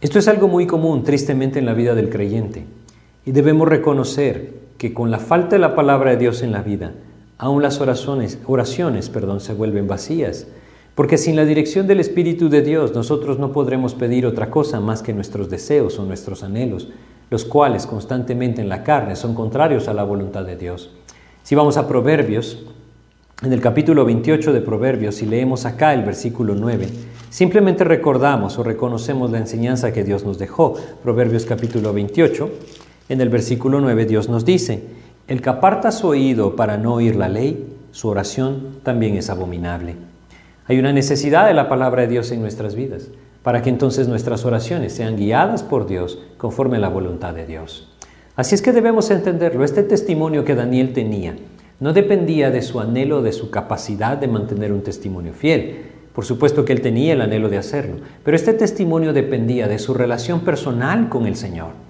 Esto 0.00 0.18
es 0.18 0.28
algo 0.28 0.48
muy 0.48 0.66
común, 0.66 1.04
tristemente, 1.04 1.58
en 1.58 1.66
la 1.66 1.74
vida 1.74 1.94
del 1.94 2.10
creyente. 2.10 2.66
Y 3.24 3.32
debemos 3.32 3.68
reconocer 3.68 4.65
que 4.78 4.92
con 4.94 5.10
la 5.10 5.18
falta 5.18 5.56
de 5.56 5.60
la 5.60 5.74
palabra 5.74 6.10
de 6.10 6.16
Dios 6.16 6.42
en 6.42 6.52
la 6.52 6.62
vida, 6.62 6.92
aún 7.38 7.62
las 7.62 7.80
oraciones, 7.80 8.38
oraciones 8.46 9.08
perdón, 9.08 9.40
se 9.40 9.54
vuelven 9.54 9.86
vacías. 9.86 10.46
Porque 10.94 11.18
sin 11.18 11.36
la 11.36 11.44
dirección 11.44 11.86
del 11.86 12.00
Espíritu 12.00 12.48
de 12.48 12.62
Dios 12.62 12.94
nosotros 12.94 13.38
no 13.38 13.52
podremos 13.52 13.94
pedir 13.94 14.24
otra 14.24 14.50
cosa 14.50 14.80
más 14.80 15.02
que 15.02 15.12
nuestros 15.12 15.50
deseos 15.50 15.98
o 15.98 16.06
nuestros 16.06 16.42
anhelos, 16.42 16.88
los 17.28 17.44
cuales 17.44 17.86
constantemente 17.86 18.62
en 18.62 18.68
la 18.68 18.82
carne 18.82 19.14
son 19.14 19.34
contrarios 19.34 19.88
a 19.88 19.94
la 19.94 20.04
voluntad 20.04 20.44
de 20.44 20.56
Dios. 20.56 20.90
Si 21.42 21.54
vamos 21.54 21.76
a 21.76 21.86
Proverbios, 21.86 22.64
en 23.42 23.52
el 23.52 23.60
capítulo 23.60 24.06
28 24.06 24.54
de 24.54 24.62
Proverbios, 24.62 25.20
y 25.20 25.26
leemos 25.26 25.66
acá 25.66 25.92
el 25.92 26.02
versículo 26.02 26.54
9, 26.54 26.88
simplemente 27.28 27.84
recordamos 27.84 28.58
o 28.58 28.62
reconocemos 28.62 29.30
la 29.30 29.38
enseñanza 29.38 29.92
que 29.92 30.02
Dios 30.02 30.24
nos 30.24 30.38
dejó. 30.38 30.74
Proverbios 31.02 31.44
capítulo 31.44 31.92
28, 31.92 32.50
en 33.08 33.20
el 33.20 33.28
versículo 33.28 33.80
9 33.80 34.06
Dios 34.06 34.28
nos 34.28 34.44
dice, 34.44 34.82
el 35.28 35.42
que 35.42 35.50
aparta 35.50 35.90
su 35.92 36.08
oído 36.08 36.56
para 36.56 36.76
no 36.76 36.94
oír 36.94 37.16
la 37.16 37.28
ley, 37.28 37.66
su 37.90 38.08
oración 38.08 38.78
también 38.82 39.16
es 39.16 39.30
abominable. 39.30 39.94
Hay 40.66 40.78
una 40.78 40.92
necesidad 40.92 41.46
de 41.46 41.54
la 41.54 41.68
palabra 41.68 42.02
de 42.02 42.08
Dios 42.08 42.30
en 42.32 42.40
nuestras 42.40 42.74
vidas, 42.74 43.08
para 43.42 43.62
que 43.62 43.70
entonces 43.70 44.08
nuestras 44.08 44.44
oraciones 44.44 44.92
sean 44.92 45.16
guiadas 45.16 45.62
por 45.62 45.86
Dios 45.86 46.18
conforme 46.36 46.78
a 46.78 46.80
la 46.80 46.88
voluntad 46.88 47.32
de 47.32 47.46
Dios. 47.46 47.92
Así 48.34 48.54
es 48.54 48.62
que 48.62 48.72
debemos 48.72 49.10
entenderlo. 49.10 49.64
Este 49.64 49.82
testimonio 49.82 50.44
que 50.44 50.54
Daniel 50.54 50.92
tenía, 50.92 51.36
no 51.78 51.92
dependía 51.92 52.50
de 52.50 52.62
su 52.62 52.80
anhelo, 52.80 53.22
de 53.22 53.32
su 53.32 53.50
capacidad 53.50 54.16
de 54.16 54.28
mantener 54.28 54.72
un 54.72 54.82
testimonio 54.82 55.32
fiel. 55.32 55.86
Por 56.12 56.24
supuesto 56.24 56.64
que 56.64 56.72
él 56.72 56.80
tenía 56.80 57.12
el 57.12 57.20
anhelo 57.20 57.48
de 57.48 57.58
hacerlo, 57.58 57.96
pero 58.24 58.36
este 58.36 58.52
testimonio 58.52 59.12
dependía 59.12 59.68
de 59.68 59.78
su 59.78 59.94
relación 59.94 60.40
personal 60.40 61.08
con 61.08 61.26
el 61.26 61.36
Señor. 61.36 61.85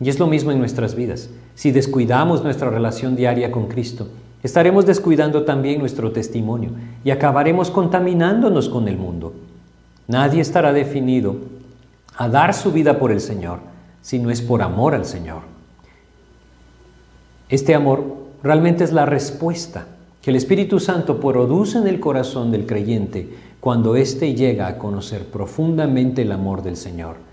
Y 0.00 0.08
es 0.08 0.18
lo 0.18 0.26
mismo 0.26 0.52
en 0.52 0.58
nuestras 0.58 0.94
vidas. 0.94 1.28
Si 1.54 1.72
descuidamos 1.72 2.44
nuestra 2.44 2.70
relación 2.70 3.16
diaria 3.16 3.50
con 3.50 3.66
Cristo, 3.66 4.08
estaremos 4.42 4.86
descuidando 4.86 5.44
también 5.44 5.80
nuestro 5.80 6.12
testimonio 6.12 6.70
y 7.04 7.10
acabaremos 7.10 7.70
contaminándonos 7.70 8.68
con 8.68 8.86
el 8.88 8.96
mundo. 8.96 9.34
Nadie 10.06 10.40
estará 10.40 10.72
definido 10.72 11.36
a 12.16 12.28
dar 12.28 12.54
su 12.54 12.72
vida 12.72 12.98
por 12.98 13.10
el 13.12 13.20
Señor 13.20 13.58
si 14.00 14.18
no 14.18 14.30
es 14.30 14.40
por 14.40 14.62
amor 14.62 14.94
al 14.94 15.04
Señor. 15.04 15.42
Este 17.48 17.74
amor 17.74 18.04
realmente 18.42 18.84
es 18.84 18.92
la 18.92 19.06
respuesta 19.06 19.86
que 20.22 20.30
el 20.30 20.36
Espíritu 20.36 20.80
Santo 20.80 21.18
produce 21.18 21.78
en 21.78 21.86
el 21.86 22.00
corazón 22.00 22.50
del 22.50 22.66
creyente 22.66 23.28
cuando 23.60 23.96
éste 23.96 24.34
llega 24.34 24.66
a 24.66 24.78
conocer 24.78 25.24
profundamente 25.26 26.22
el 26.22 26.32
amor 26.32 26.62
del 26.62 26.76
Señor. 26.76 27.27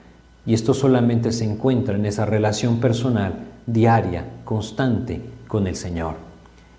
Y 0.45 0.53
esto 0.53 0.73
solamente 0.73 1.31
se 1.31 1.45
encuentra 1.45 1.95
en 1.95 2.05
esa 2.05 2.25
relación 2.25 2.79
personal, 2.79 3.33
diaria, 3.65 4.25
constante 4.43 5.21
con 5.47 5.67
el 5.67 5.75
Señor. 5.75 6.15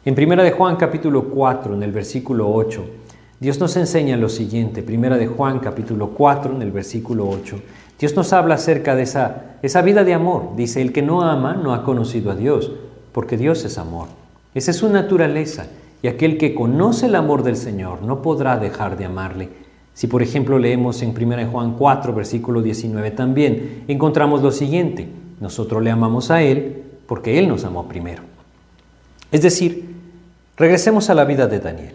En 0.05 0.15
Primera 0.15 0.45
de 0.45 0.53
Juan 0.53 0.77
capítulo 0.77 1.25
4, 1.31 1.75
en 1.75 1.83
el 1.83 1.91
versículo 1.91 2.49
8, 2.53 2.85
Dios 3.41 3.59
nos 3.59 3.77
enseña 3.77 4.17
lo 4.17 4.29
siguiente, 4.29 4.83
Primera 4.83 5.19
de 5.19 5.27
Juan 5.27 5.59
capítulo 5.59 6.11
4, 6.11 6.55
en 6.55 6.63
el 6.63 6.71
versículo 6.71 7.29
8, 7.29 7.61
Dios 7.99 8.15
nos 8.15 8.33
habla 8.33 8.55
acerca 8.55 8.95
de 8.95 9.03
esa, 9.03 9.57
esa 9.63 9.83
vida 9.83 10.05
de 10.05 10.15
amor. 10.15 10.55
Dice, 10.55 10.81
el 10.81 10.93
que 10.93 11.03
no 11.03 11.23
ama 11.23 11.55
no 11.55 11.75
ha 11.75 11.83
conocido 11.83 12.31
a 12.31 12.37
Dios, 12.37 12.71
porque 13.13 13.37
Dios 13.37 13.65
es 13.65 13.79
amor. 13.79 14.09
Esa 14.55 14.71
es 14.71 14.77
su 14.77 14.89
naturaleza, 14.89 15.67
y 16.03 16.09
aquel 16.09 16.39
que 16.39 16.55
conoce 16.55 17.07
el 17.07 17.15
amor 17.15 17.43
del 17.43 17.57
Señor 17.57 18.03
no 18.03 18.23
podrá 18.23 18.59
dejar 18.59 18.97
de 18.97 19.07
amarle. 19.07 19.66
Si 19.97 20.09
por 20.09 20.23
ejemplo 20.23 20.59
leemos 20.59 21.01
en 21.01 21.15
1 21.17 21.51
Juan 21.51 21.73
4, 21.73 22.13
versículo 22.13 22.61
19 22.61 23.13
también, 23.13 23.85
encontramos 23.89 24.43
lo 24.43 24.53
siguiente, 24.53 25.09
nosotros 25.41 25.83
le 25.83 25.91
amamos 25.91 26.31
a 26.31 26.43
Él 26.43 26.83
porque 27.07 27.39
Él 27.39 27.49
nos 27.49 27.65
amó 27.65 27.89
primero. 27.89 28.23
Es 29.33 29.41
decir, 29.41 29.95
regresemos 30.59 31.09
a 31.09 31.15
la 31.15 31.25
vida 31.25 31.47
de 31.47 31.61
Daniel, 31.61 31.95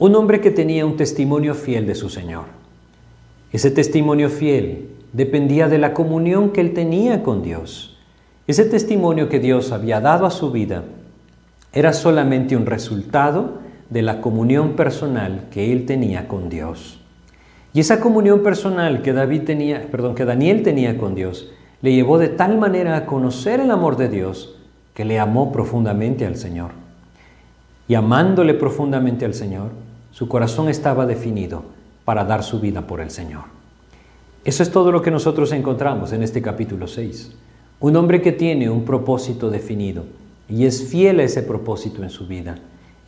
un 0.00 0.16
hombre 0.16 0.40
que 0.40 0.50
tenía 0.50 0.84
un 0.84 0.96
testimonio 0.96 1.54
fiel 1.54 1.86
de 1.86 1.94
su 1.94 2.08
Señor. 2.08 2.46
Ese 3.52 3.70
testimonio 3.70 4.28
fiel 4.28 4.88
dependía 5.12 5.68
de 5.68 5.78
la 5.78 5.94
comunión 5.94 6.50
que 6.50 6.62
él 6.62 6.74
tenía 6.74 7.22
con 7.22 7.44
Dios. 7.44 7.96
Ese 8.48 8.64
testimonio 8.64 9.28
que 9.28 9.38
Dios 9.38 9.70
había 9.70 10.00
dado 10.00 10.26
a 10.26 10.32
su 10.32 10.50
vida 10.50 10.82
era 11.72 11.92
solamente 11.92 12.56
un 12.56 12.66
resultado 12.66 13.67
de 13.90 14.02
la 14.02 14.20
comunión 14.20 14.72
personal 14.76 15.46
que 15.50 15.72
él 15.72 15.86
tenía 15.86 16.28
con 16.28 16.48
Dios. 16.48 17.00
Y 17.72 17.80
esa 17.80 18.00
comunión 18.00 18.42
personal 18.42 19.02
que 19.02 19.12
David 19.12 19.42
tenía, 19.42 19.88
perdón, 19.90 20.14
que 20.14 20.24
Daniel 20.24 20.62
tenía 20.62 20.98
con 20.98 21.14
Dios, 21.14 21.50
le 21.80 21.92
llevó 21.92 22.18
de 22.18 22.28
tal 22.28 22.58
manera 22.58 22.96
a 22.96 23.06
conocer 23.06 23.60
el 23.60 23.70
amor 23.70 23.96
de 23.96 24.08
Dios 24.08 24.56
que 24.94 25.04
le 25.04 25.18
amó 25.18 25.52
profundamente 25.52 26.26
al 26.26 26.36
Señor. 26.36 26.72
Y 27.86 27.94
amándole 27.94 28.54
profundamente 28.54 29.24
al 29.24 29.34
Señor, 29.34 29.70
su 30.10 30.28
corazón 30.28 30.68
estaba 30.68 31.06
definido 31.06 31.62
para 32.04 32.24
dar 32.24 32.42
su 32.42 32.60
vida 32.60 32.86
por 32.86 33.00
el 33.00 33.10
Señor. 33.10 33.44
Eso 34.44 34.62
es 34.62 34.70
todo 34.70 34.90
lo 34.90 35.02
que 35.02 35.10
nosotros 35.10 35.52
encontramos 35.52 36.12
en 36.12 36.22
este 36.22 36.42
capítulo 36.42 36.88
6. 36.88 37.32
Un 37.80 37.96
hombre 37.96 38.22
que 38.22 38.32
tiene 38.32 38.68
un 38.70 38.84
propósito 38.84 39.50
definido 39.50 40.04
y 40.48 40.64
es 40.64 40.88
fiel 40.88 41.20
a 41.20 41.24
ese 41.24 41.42
propósito 41.42 42.02
en 42.02 42.10
su 42.10 42.26
vida, 42.26 42.58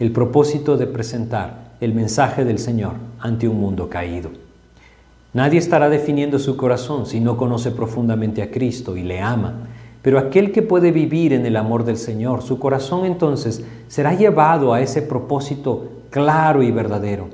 el 0.01 0.13
propósito 0.13 0.79
de 0.79 0.87
presentar 0.87 1.75
el 1.81 1.93
mensaje 1.93 2.47
del 2.47 2.59
Señor 2.59 2.95
ante 3.21 3.47
un 3.47 3.61
mundo 3.61 3.91
caído. 3.91 4.31
Nadie 5.35 5.59
estará 5.59 5.91
definiendo 5.91 6.39
su 6.39 6.57
corazón 6.57 7.05
si 7.05 7.21
no 7.21 7.37
conoce 7.37 7.71
profundamente 7.71 8.43
a 8.43 8.51
Cristo 8.51 8.97
y 8.97 9.03
le 9.03 9.21
ama, 9.21 9.69
pero 10.01 10.19
aquel 10.19 10.53
que 10.53 10.63
puede 10.63 10.91
vivir 10.91 11.35
en 11.35 11.45
el 11.45 11.55
amor 11.55 11.85
del 11.85 11.99
Señor, 11.99 12.41
su 12.41 12.59
corazón 12.59 13.05
entonces 13.05 13.63
será 13.89 14.15
llevado 14.15 14.73
a 14.73 14.81
ese 14.81 15.03
propósito 15.03 15.91
claro 16.09 16.63
y 16.63 16.71
verdadero. 16.71 17.29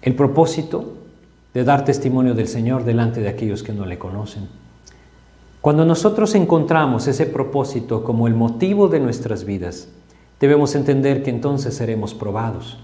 El 0.00 0.14
propósito 0.14 0.94
de 1.52 1.64
dar 1.64 1.84
testimonio 1.84 2.32
del 2.32 2.48
Señor 2.48 2.84
delante 2.84 3.20
de 3.20 3.28
aquellos 3.28 3.62
que 3.62 3.74
no 3.74 3.84
le 3.84 3.98
conocen. 3.98 4.48
Cuando 5.60 5.84
nosotros 5.84 6.34
encontramos 6.34 7.06
ese 7.06 7.26
propósito 7.26 8.02
como 8.02 8.26
el 8.26 8.34
motivo 8.34 8.88
de 8.88 9.00
nuestras 9.00 9.44
vidas, 9.44 9.88
debemos 10.42 10.74
entender 10.74 11.22
que 11.22 11.30
entonces 11.30 11.72
seremos 11.72 12.14
probados. 12.14 12.76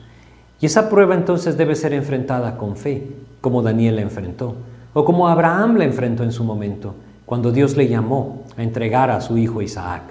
Y 0.60 0.66
esa 0.66 0.88
prueba 0.88 1.16
entonces 1.16 1.56
debe 1.56 1.74
ser 1.74 1.92
enfrentada 1.92 2.56
con 2.56 2.76
fe, 2.76 3.08
como 3.40 3.62
Daniel 3.62 3.96
la 3.96 4.02
enfrentó, 4.02 4.54
o 4.94 5.04
como 5.04 5.26
Abraham 5.26 5.76
la 5.76 5.84
enfrentó 5.84 6.22
en 6.22 6.30
su 6.30 6.44
momento, 6.44 6.94
cuando 7.26 7.50
Dios 7.50 7.76
le 7.76 7.88
llamó 7.88 8.44
a 8.56 8.62
entregar 8.62 9.10
a 9.10 9.20
su 9.20 9.36
hijo 9.38 9.60
Isaac. 9.60 10.02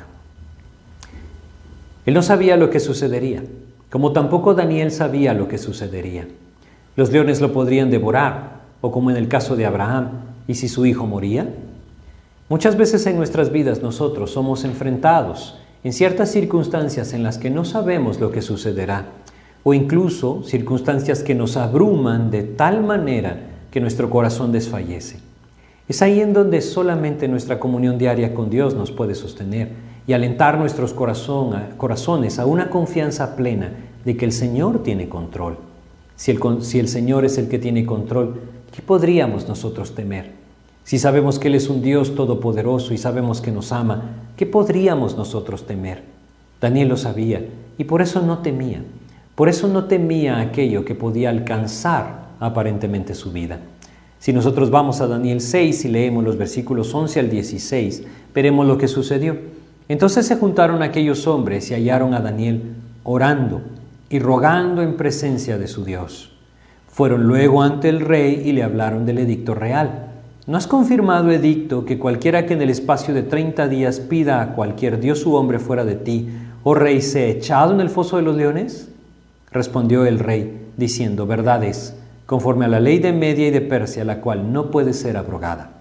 Él 2.05 2.13
no 2.13 2.21
sabía 2.21 2.57
lo 2.57 2.69
que 2.69 2.81
sucedería, 2.81 3.41
como 3.89 4.11
tampoco 4.11 4.53
Daniel 4.53 4.91
sabía 4.91 5.33
lo 5.33 5.47
que 5.47 5.57
sucedería. 5.57 6.27
Los 6.97 7.13
leones 7.13 7.39
lo 7.39 7.53
podrían 7.53 7.89
devorar, 7.89 8.59
o 8.81 8.91
como 8.91 9.09
en 9.09 9.15
el 9.15 9.29
caso 9.29 9.55
de 9.55 9.65
Abraham, 9.65 10.09
¿y 10.49 10.55
si 10.55 10.67
su 10.67 10.85
hijo 10.85 11.07
moría? 11.07 11.47
Muchas 12.49 12.75
veces 12.75 13.07
en 13.07 13.15
nuestras 13.15 13.53
vidas 13.53 13.81
nosotros 13.81 14.31
somos 14.31 14.65
enfrentados 14.65 15.57
en 15.83 15.93
ciertas 15.93 16.31
circunstancias 16.31 17.13
en 17.13 17.23
las 17.23 17.37
que 17.37 17.49
no 17.49 17.65
sabemos 17.65 18.19
lo 18.19 18.31
que 18.31 18.41
sucederá 18.41 19.05
o 19.63 19.73
incluso 19.73 20.43
circunstancias 20.43 21.23
que 21.23 21.35
nos 21.35 21.57
abruman 21.57 22.31
de 22.31 22.43
tal 22.43 22.83
manera 22.83 23.37
que 23.69 23.81
nuestro 23.81 24.09
corazón 24.09 24.51
desfallece. 24.51 25.19
Es 25.87 26.01
ahí 26.01 26.21
en 26.21 26.33
donde 26.33 26.61
solamente 26.61 27.27
nuestra 27.27 27.59
comunión 27.59 27.97
diaria 27.97 28.33
con 28.33 28.49
Dios 28.49 28.75
nos 28.75 28.91
puede 28.91 29.13
sostener 29.13 29.71
y 30.07 30.13
alentar 30.13 30.57
nuestros 30.57 30.93
corazones 30.93 32.39
a 32.39 32.45
una 32.45 32.69
confianza 32.69 33.35
plena 33.35 33.71
de 34.05 34.15
que 34.15 34.25
el 34.25 34.31
Señor 34.31 34.83
tiene 34.83 35.09
control. 35.09 35.57
Si 36.15 36.31
el, 36.31 36.39
si 36.63 36.79
el 36.79 36.87
Señor 36.87 37.25
es 37.25 37.37
el 37.37 37.49
que 37.49 37.59
tiene 37.59 37.85
control, 37.85 38.41
¿qué 38.73 38.81
podríamos 38.81 39.47
nosotros 39.47 39.93
temer? 39.95 40.46
Si 40.87 40.99
sabemos 40.99 41.37
que 41.37 41.49
Él 41.49 41.55
es 41.55 41.67
un 41.67 41.81
Dios 41.81 42.15
todopoderoso 42.15 42.93
y 42.93 42.97
sabemos 42.97 43.41
que 43.41 43.51
nos 43.51 43.73
ama, 43.73 44.03
¿qué 44.37 44.45
podríamos 44.45 45.17
nosotros 45.17 45.67
temer? 45.67 46.01
Daniel 46.61 46.87
lo 46.87 46.95
sabía 46.95 47.45
y 47.77 47.83
por 47.83 48.01
eso 48.01 48.21
no 48.21 48.37
temía. 48.37 48.81
Por 49.35 49.49
eso 49.49 49.67
no 49.67 49.83
temía 49.83 50.39
aquello 50.39 50.85
que 50.85 50.95
podía 50.95 51.29
alcanzar 51.29 52.27
aparentemente 52.39 53.15
su 53.15 53.33
vida. 53.33 53.59
Si 54.17 54.31
nosotros 54.31 54.71
vamos 54.71 55.01
a 55.01 55.07
Daniel 55.07 55.41
6 55.41 55.83
y 55.83 55.87
leemos 55.89 56.23
los 56.23 56.37
versículos 56.37 56.95
11 56.95 57.19
al 57.19 57.29
16, 57.29 58.03
veremos 58.33 58.65
lo 58.65 58.77
que 58.77 58.87
sucedió. 58.87 59.35
Entonces 59.89 60.25
se 60.25 60.37
juntaron 60.37 60.81
aquellos 60.83 61.27
hombres 61.27 61.69
y 61.69 61.73
hallaron 61.73 62.13
a 62.13 62.21
Daniel 62.21 62.75
orando 63.03 63.59
y 64.09 64.19
rogando 64.19 64.81
en 64.81 64.95
presencia 64.95 65.57
de 65.57 65.67
su 65.67 65.83
Dios. 65.83 66.31
Fueron 66.87 67.27
luego 67.27 67.61
ante 67.61 67.89
el 67.89 67.99
rey 67.99 68.41
y 68.45 68.53
le 68.53 68.63
hablaron 68.63 69.05
del 69.05 69.17
edicto 69.17 69.53
real. 69.53 70.06
¿No 70.47 70.57
has 70.57 70.65
confirmado, 70.65 71.29
edicto, 71.31 71.85
que 71.85 71.99
cualquiera 71.99 72.45
que 72.45 72.53
en 72.53 72.61
el 72.61 72.69
espacio 72.69 73.13
de 73.13 73.21
treinta 73.21 73.67
días 73.67 73.99
pida 73.99 74.41
a 74.41 74.53
cualquier 74.55 74.99
dios 74.99 75.25
u 75.25 75.35
hombre 75.35 75.59
fuera 75.59 75.85
de 75.85 75.95
ti, 75.95 76.29
oh 76.63 76.73
rey, 76.73 77.01
sea 77.01 77.27
echado 77.27 77.73
en 77.73 77.81
el 77.81 77.89
foso 77.89 78.17
de 78.17 78.23
los 78.23 78.35
leones? 78.35 78.89
Respondió 79.51 80.05
el 80.05 80.19
rey, 80.19 80.67
diciendo, 80.77 81.27
verdad 81.27 81.63
es, 81.63 81.95
conforme 82.25 82.65
a 82.65 82.69
la 82.69 82.79
ley 82.79 82.99
de 82.99 83.13
Media 83.13 83.47
y 83.47 83.51
de 83.51 83.61
Persia, 83.61 84.05
la 84.05 84.21
cual 84.21 84.51
no 84.51 84.71
puede 84.71 84.93
ser 84.93 85.17
abrogada. 85.17 85.71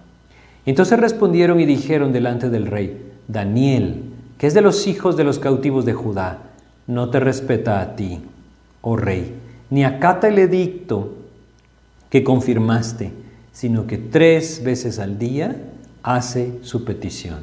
Entonces 0.65 0.99
respondieron 0.99 1.59
y 1.59 1.65
dijeron 1.65 2.11
delante 2.11 2.49
del 2.49 2.67
rey, 2.67 3.11
Daniel, 3.27 4.03
que 4.37 4.47
es 4.47 4.53
de 4.53 4.61
los 4.61 4.85
hijos 4.85 5.17
de 5.17 5.23
los 5.23 5.39
cautivos 5.39 5.85
de 5.85 5.93
Judá, 5.93 6.39
no 6.85 7.09
te 7.09 7.19
respeta 7.19 7.79
a 7.79 7.95
ti, 7.95 8.21
oh 8.81 8.97
rey 8.97 9.33
ni 9.69 9.83
acata 9.83 10.27
el 10.27 10.39
edicto 10.39 11.13
que 12.09 12.23
confirmaste, 12.23 13.11
sino 13.57 13.87
que 13.87 13.97
tres 13.97 14.61
veces 14.63 14.99
al 14.99 15.17
día 15.17 15.55
hace 16.03 16.59
su 16.61 16.85
petición. 16.85 17.39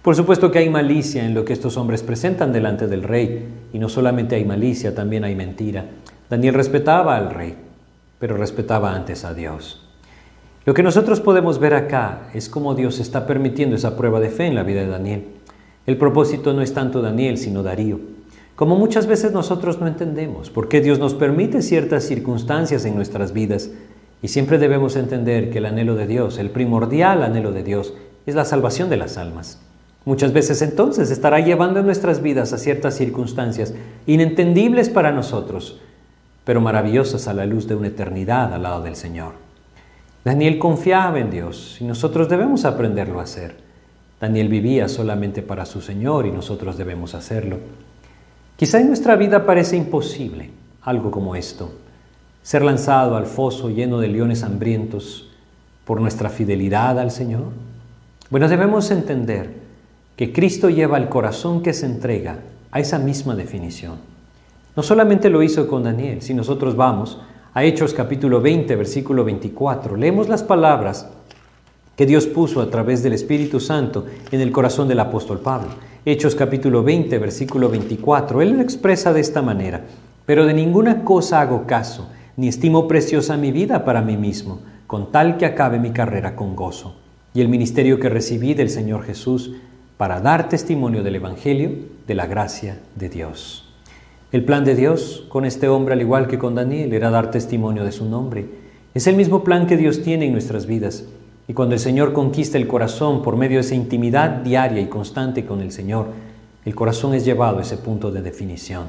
Por 0.00 0.14
supuesto 0.14 0.52
que 0.52 0.60
hay 0.60 0.70
malicia 0.70 1.26
en 1.26 1.34
lo 1.34 1.44
que 1.44 1.52
estos 1.52 1.76
hombres 1.76 2.04
presentan 2.04 2.52
delante 2.52 2.86
del 2.86 3.02
rey, 3.02 3.48
y 3.72 3.80
no 3.80 3.88
solamente 3.88 4.36
hay 4.36 4.44
malicia, 4.44 4.94
también 4.94 5.24
hay 5.24 5.34
mentira. 5.34 5.86
Daniel 6.30 6.54
respetaba 6.54 7.16
al 7.16 7.30
rey, 7.30 7.56
pero 8.20 8.36
respetaba 8.36 8.94
antes 8.94 9.24
a 9.24 9.34
Dios. 9.34 9.84
Lo 10.64 10.74
que 10.74 10.84
nosotros 10.84 11.20
podemos 11.20 11.58
ver 11.58 11.74
acá 11.74 12.28
es 12.32 12.48
cómo 12.48 12.76
Dios 12.76 13.00
está 13.00 13.26
permitiendo 13.26 13.74
esa 13.74 13.96
prueba 13.96 14.20
de 14.20 14.30
fe 14.30 14.46
en 14.46 14.54
la 14.54 14.62
vida 14.62 14.82
de 14.82 14.86
Daniel. 14.86 15.24
El 15.86 15.96
propósito 15.96 16.52
no 16.52 16.62
es 16.62 16.72
tanto 16.72 17.02
Daniel, 17.02 17.36
sino 17.36 17.64
Darío. 17.64 17.98
Como 18.54 18.76
muchas 18.76 19.08
veces 19.08 19.32
nosotros 19.32 19.80
no 19.80 19.88
entendemos 19.88 20.50
por 20.50 20.68
qué 20.68 20.80
Dios 20.80 21.00
nos 21.00 21.14
permite 21.14 21.62
ciertas 21.62 22.04
circunstancias 22.04 22.84
en 22.84 22.94
nuestras 22.94 23.32
vidas 23.32 23.70
y 24.22 24.28
siempre 24.28 24.58
debemos 24.58 24.94
entender 24.94 25.50
que 25.50 25.58
el 25.58 25.66
anhelo 25.66 25.96
de 25.96 26.06
Dios, 26.06 26.38
el 26.38 26.50
primordial 26.50 27.24
anhelo 27.24 27.50
de 27.50 27.64
Dios, 27.64 27.92
es 28.24 28.36
la 28.36 28.44
salvación 28.44 28.88
de 28.88 28.96
las 28.96 29.18
almas. 29.18 29.60
Muchas 30.04 30.32
veces 30.32 30.62
entonces 30.62 31.10
estará 31.10 31.40
llevando 31.40 31.82
nuestras 31.82 32.22
vidas 32.22 32.52
a 32.52 32.58
ciertas 32.58 32.94
circunstancias 32.96 33.74
inentendibles 34.06 34.88
para 34.88 35.12
nosotros, 35.12 35.80
pero 36.44 36.60
maravillosas 36.60 37.28
a 37.28 37.34
la 37.34 37.46
luz 37.46 37.66
de 37.66 37.74
una 37.74 37.88
eternidad 37.88 38.54
al 38.54 38.62
lado 38.62 38.82
del 38.82 38.96
Señor. 38.96 39.34
Daniel 40.24 40.58
confiaba 40.58 41.18
en 41.18 41.30
Dios 41.30 41.78
y 41.80 41.84
nosotros 41.84 42.28
debemos 42.28 42.64
aprenderlo 42.64 43.18
a 43.18 43.24
hacer. 43.24 43.56
Daniel 44.20 44.48
vivía 44.48 44.88
solamente 44.88 45.42
para 45.42 45.66
su 45.66 45.80
Señor 45.80 46.26
y 46.26 46.30
nosotros 46.30 46.78
debemos 46.78 47.14
hacerlo. 47.14 47.58
Quizá 48.56 48.80
en 48.80 48.86
nuestra 48.86 49.16
vida 49.16 49.44
parece 49.44 49.76
imposible 49.76 50.50
algo 50.82 51.10
como 51.10 51.34
esto, 51.34 51.72
ser 52.42 52.62
lanzado 52.62 53.16
al 53.16 53.26
foso 53.26 53.70
lleno 53.70 54.00
de 54.00 54.08
leones 54.08 54.42
hambrientos 54.42 55.28
por 55.84 56.00
nuestra 56.00 56.28
fidelidad 56.28 56.98
al 56.98 57.10
Señor. 57.10 57.44
Bueno, 58.30 58.48
debemos 58.48 58.90
entender 58.90 59.50
que 60.16 60.32
Cristo 60.32 60.70
lleva 60.70 60.98
el 60.98 61.08
corazón 61.08 61.62
que 61.62 61.72
se 61.72 61.86
entrega 61.86 62.38
a 62.70 62.80
esa 62.80 62.98
misma 62.98 63.34
definición. 63.34 63.96
No 64.74 64.82
solamente 64.82 65.30
lo 65.30 65.42
hizo 65.42 65.68
con 65.68 65.84
Daniel, 65.84 66.22
si 66.22 66.34
nosotros 66.34 66.76
vamos 66.76 67.20
a 67.54 67.64
Hechos 67.64 67.92
capítulo 67.92 68.40
20, 68.40 68.74
versículo 68.76 69.24
24, 69.24 69.96
leemos 69.96 70.28
las 70.28 70.42
palabras 70.42 71.08
que 71.96 72.06
Dios 72.06 72.26
puso 72.26 72.62
a 72.62 72.70
través 72.70 73.02
del 73.02 73.12
Espíritu 73.12 73.60
Santo 73.60 74.06
en 74.30 74.40
el 74.40 74.50
corazón 74.50 74.88
del 74.88 75.00
apóstol 75.00 75.40
Pablo. 75.40 75.68
Hechos 76.06 76.34
capítulo 76.34 76.82
20, 76.82 77.18
versículo 77.18 77.68
24. 77.68 78.40
Él 78.40 78.52
lo 78.52 78.62
expresa 78.62 79.12
de 79.12 79.20
esta 79.20 79.42
manera, 79.42 79.82
pero 80.24 80.46
de 80.46 80.54
ninguna 80.54 81.04
cosa 81.04 81.42
hago 81.42 81.66
caso, 81.66 82.08
ni 82.36 82.48
estimo 82.48 82.88
preciosa 82.88 83.36
mi 83.36 83.52
vida 83.52 83.84
para 83.84 84.02
mí 84.02 84.16
mismo, 84.16 84.60
con 84.86 85.12
tal 85.12 85.36
que 85.36 85.46
acabe 85.46 85.78
mi 85.78 85.90
carrera 85.90 86.36
con 86.36 86.56
gozo, 86.56 86.96
y 87.34 87.40
el 87.40 87.48
ministerio 87.48 87.98
que 87.98 88.08
recibí 88.08 88.54
del 88.54 88.70
Señor 88.70 89.04
Jesús 89.04 89.52
para 89.96 90.20
dar 90.20 90.48
testimonio 90.48 91.02
del 91.02 91.16
Evangelio 91.16 91.70
de 92.06 92.14
la 92.14 92.26
gracia 92.26 92.78
de 92.96 93.08
Dios. 93.08 93.68
El 94.32 94.44
plan 94.44 94.64
de 94.64 94.74
Dios 94.74 95.26
con 95.28 95.44
este 95.44 95.68
hombre, 95.68 95.94
al 95.94 96.00
igual 96.00 96.26
que 96.26 96.38
con 96.38 96.54
Daniel, 96.54 96.92
era 96.92 97.10
dar 97.10 97.30
testimonio 97.30 97.84
de 97.84 97.92
su 97.92 98.06
nombre. 98.06 98.46
Es 98.94 99.06
el 99.06 99.14
mismo 99.14 99.44
plan 99.44 99.66
que 99.66 99.76
Dios 99.76 100.02
tiene 100.02 100.24
en 100.26 100.32
nuestras 100.32 100.66
vidas. 100.66 101.04
Y 101.48 101.52
cuando 101.52 101.74
el 101.74 101.80
Señor 101.80 102.14
conquista 102.14 102.56
el 102.56 102.66
corazón 102.66 103.22
por 103.22 103.36
medio 103.36 103.58
de 103.58 103.60
esa 103.60 103.74
intimidad 103.74 104.30
diaria 104.30 104.80
y 104.80 104.86
constante 104.86 105.44
con 105.44 105.60
el 105.60 105.70
Señor, 105.70 106.08
el 106.64 106.74
corazón 106.74 107.14
es 107.14 107.24
llevado 107.24 107.58
a 107.58 107.62
ese 107.62 107.76
punto 107.76 108.10
de 108.10 108.22
definición, 108.22 108.88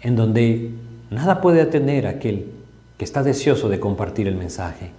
en 0.00 0.16
donde 0.16 0.70
nada 1.10 1.40
puede 1.40 1.60
atener 1.60 2.06
a 2.06 2.10
aquel 2.10 2.46
que 3.00 3.06
está 3.06 3.22
deseoso 3.22 3.70
de 3.70 3.80
compartir 3.80 4.28
el 4.28 4.36
mensaje. 4.36 4.90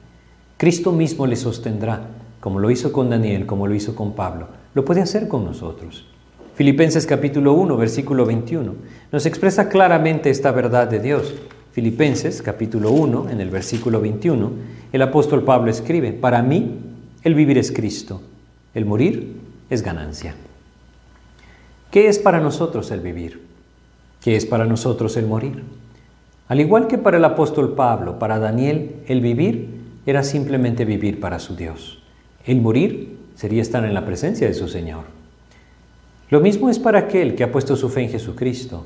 Cristo 0.58 0.92
mismo 0.92 1.28
le 1.28 1.36
sostendrá, 1.36 2.08
como 2.40 2.58
lo 2.58 2.72
hizo 2.72 2.92
con 2.92 3.12
Daniel, 3.12 3.46
como 3.46 3.68
lo 3.68 3.76
hizo 3.76 3.94
con 3.94 4.14
Pablo. 4.14 4.48
Lo 4.74 4.84
puede 4.84 5.02
hacer 5.02 5.28
con 5.28 5.46
nosotros. 5.46 6.08
Filipenses 6.56 7.06
capítulo 7.06 7.54
1, 7.54 7.78
versículo 7.78 8.26
21, 8.26 8.74
nos 9.12 9.28
expresa 9.28 9.70
claramente 9.70 10.32
esta 10.32 10.52
verdad 10.52 10.88
de 10.88 11.00
Dios. 11.00 11.36
Filipenses 11.74 12.42
capítulo 12.42 12.90
1, 12.90 13.30
en 13.30 13.40
el 13.40 13.52
versículo 13.52 14.02
21, 14.02 14.52
el 14.92 15.02
apóstol 15.04 15.44
Pablo 15.44 15.70
escribe, 15.70 16.12
para 16.12 16.42
mí 16.42 16.80
el 17.22 17.36
vivir 17.36 17.60
es 17.60 17.72
Cristo, 17.72 18.24
el 18.74 18.88
morir 18.88 19.36
es 19.70 19.84
ganancia. 19.84 20.34
¿Qué 21.92 22.08
es 22.08 22.18
para 22.18 22.40
nosotros 22.40 22.90
el 22.90 23.02
vivir? 23.02 23.46
¿Qué 24.24 24.36
es 24.36 24.48
para 24.48 24.66
nosotros 24.66 25.18
el 25.18 25.28
morir? 25.28 25.81
Al 26.52 26.60
igual 26.60 26.88
que 26.88 26.98
para 26.98 27.16
el 27.16 27.24
apóstol 27.24 27.76
Pablo, 27.76 28.20
para 28.20 28.38
Daniel, 28.38 28.98
el 29.08 29.22
vivir 29.22 29.70
era 30.06 30.22
simplemente 30.22 30.84
vivir 30.84 31.22
para 31.22 31.40
su 31.40 31.56
Dios. 31.56 32.04
El 32.46 32.60
morir 32.60 33.18
sería 33.36 33.62
estar 33.62 33.86
en 33.86 33.94
la 33.94 34.04
presencia 34.04 34.48
de 34.48 34.54
su 34.54 34.68
Señor. 34.68 35.06
Lo 36.30 36.42
mismo 36.42 36.70
es 36.70 36.78
para 36.78 37.00
aquel 37.00 37.36
que 37.36 37.46
ha 37.46 37.54
puesto 37.54 37.78
su 37.78 37.88
fe 37.88 38.02
en 38.02 38.10
Jesucristo. 38.10 38.86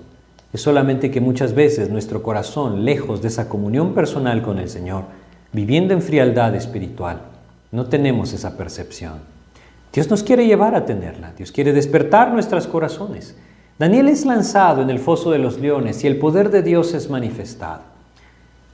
Es 0.53 0.61
solamente 0.61 1.09
que 1.09 1.21
muchas 1.21 1.55
veces 1.55 1.89
nuestro 1.89 2.21
corazón, 2.21 2.85
lejos 2.85 3.23
de 3.23 3.29
esa 3.29 3.49
comunión 3.49 3.95
personal 3.95 4.43
con 4.43 4.59
el 4.59 4.69
Señor, 4.69 5.05
viviendo 5.51 5.95
en 5.95 6.03
frialdad 6.03 6.53
espiritual, 6.53 7.21
no 7.71 7.87
tenemos 7.87 8.31
esa 8.33 8.57
percepción. 8.57 9.13
Dios 9.91 10.07
nos 10.11 10.21
quiere 10.21 10.45
llevar 10.45 10.75
a 10.75 10.85
tenerla, 10.85 11.33
Dios 11.35 11.51
quiere 11.51 11.73
despertar 11.73 12.31
nuestros 12.31 12.67
corazones. 12.67 13.35
Daniel 13.77 14.07
es 14.07 14.25
lanzado 14.25 14.81
en 14.81 14.89
el 14.89 14.99
foso 14.99 15.31
de 15.31 15.37
los 15.37 15.59
leones 15.59 16.01
y 16.01 16.07
el 16.07 16.17
poder 16.17 16.49
de 16.49 16.61
Dios 16.61 16.93
es 16.93 17.09
manifestado. 17.09 17.81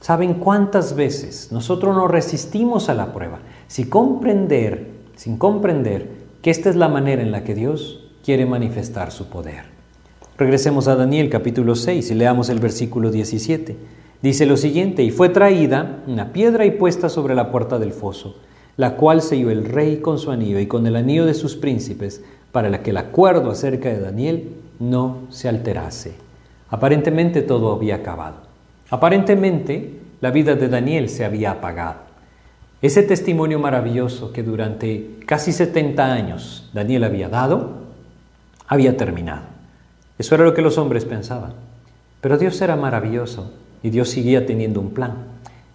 ¿Saben 0.00 0.34
cuántas 0.34 0.94
veces 0.94 1.50
nosotros 1.50 1.96
nos 1.96 2.08
resistimos 2.08 2.88
a 2.88 2.94
la 2.94 3.12
prueba? 3.12 3.40
Sin 3.66 3.90
comprender, 3.90 4.90
sin 5.16 5.38
comprender 5.38 6.08
que 6.40 6.50
esta 6.50 6.70
es 6.70 6.76
la 6.76 6.86
manera 6.86 7.20
en 7.20 7.32
la 7.32 7.42
que 7.42 7.56
Dios 7.56 8.12
quiere 8.24 8.46
manifestar 8.46 9.10
su 9.10 9.28
poder. 9.28 9.64
Regresemos 10.38 10.86
a 10.86 10.94
Daniel 10.94 11.30
capítulo 11.30 11.74
6 11.74 12.12
y 12.12 12.14
leamos 12.14 12.48
el 12.48 12.60
versículo 12.60 13.10
17. 13.10 13.76
Dice 14.22 14.46
lo 14.46 14.56
siguiente, 14.56 15.02
y 15.02 15.10
fue 15.10 15.30
traída 15.30 16.04
una 16.06 16.32
piedra 16.32 16.64
y 16.64 16.70
puesta 16.70 17.08
sobre 17.08 17.34
la 17.34 17.50
puerta 17.50 17.80
del 17.80 17.92
foso, 17.92 18.36
la 18.76 18.94
cual 18.94 19.20
selló 19.20 19.50
el 19.50 19.64
rey 19.64 19.96
con 19.96 20.20
su 20.20 20.30
anillo 20.30 20.60
y 20.60 20.68
con 20.68 20.86
el 20.86 20.94
anillo 20.94 21.26
de 21.26 21.34
sus 21.34 21.56
príncipes, 21.56 22.22
para 22.52 22.84
que 22.84 22.90
el 22.90 22.98
acuerdo 22.98 23.50
acerca 23.50 23.88
de 23.88 23.98
Daniel 23.98 24.61
no 24.82 25.28
se 25.30 25.48
alterase. 25.48 26.14
Aparentemente 26.68 27.42
todo 27.42 27.72
había 27.72 27.96
acabado. 27.96 28.38
Aparentemente 28.90 30.00
la 30.20 30.32
vida 30.32 30.56
de 30.56 30.68
Daniel 30.68 31.08
se 31.08 31.24
había 31.24 31.52
apagado. 31.52 32.00
Ese 32.82 33.04
testimonio 33.04 33.60
maravilloso 33.60 34.32
que 34.32 34.42
durante 34.42 35.18
casi 35.24 35.52
70 35.52 36.12
años 36.12 36.68
Daniel 36.72 37.04
había 37.04 37.28
dado, 37.28 37.82
había 38.66 38.96
terminado. 38.96 39.42
Eso 40.18 40.34
era 40.34 40.44
lo 40.44 40.52
que 40.52 40.62
los 40.62 40.78
hombres 40.78 41.04
pensaban. 41.04 41.52
Pero 42.20 42.38
Dios 42.38 42.60
era 42.60 42.74
maravilloso 42.74 43.52
y 43.84 43.90
Dios 43.90 44.08
seguía 44.08 44.46
teniendo 44.46 44.80
un 44.80 44.90
plan. 44.90 45.14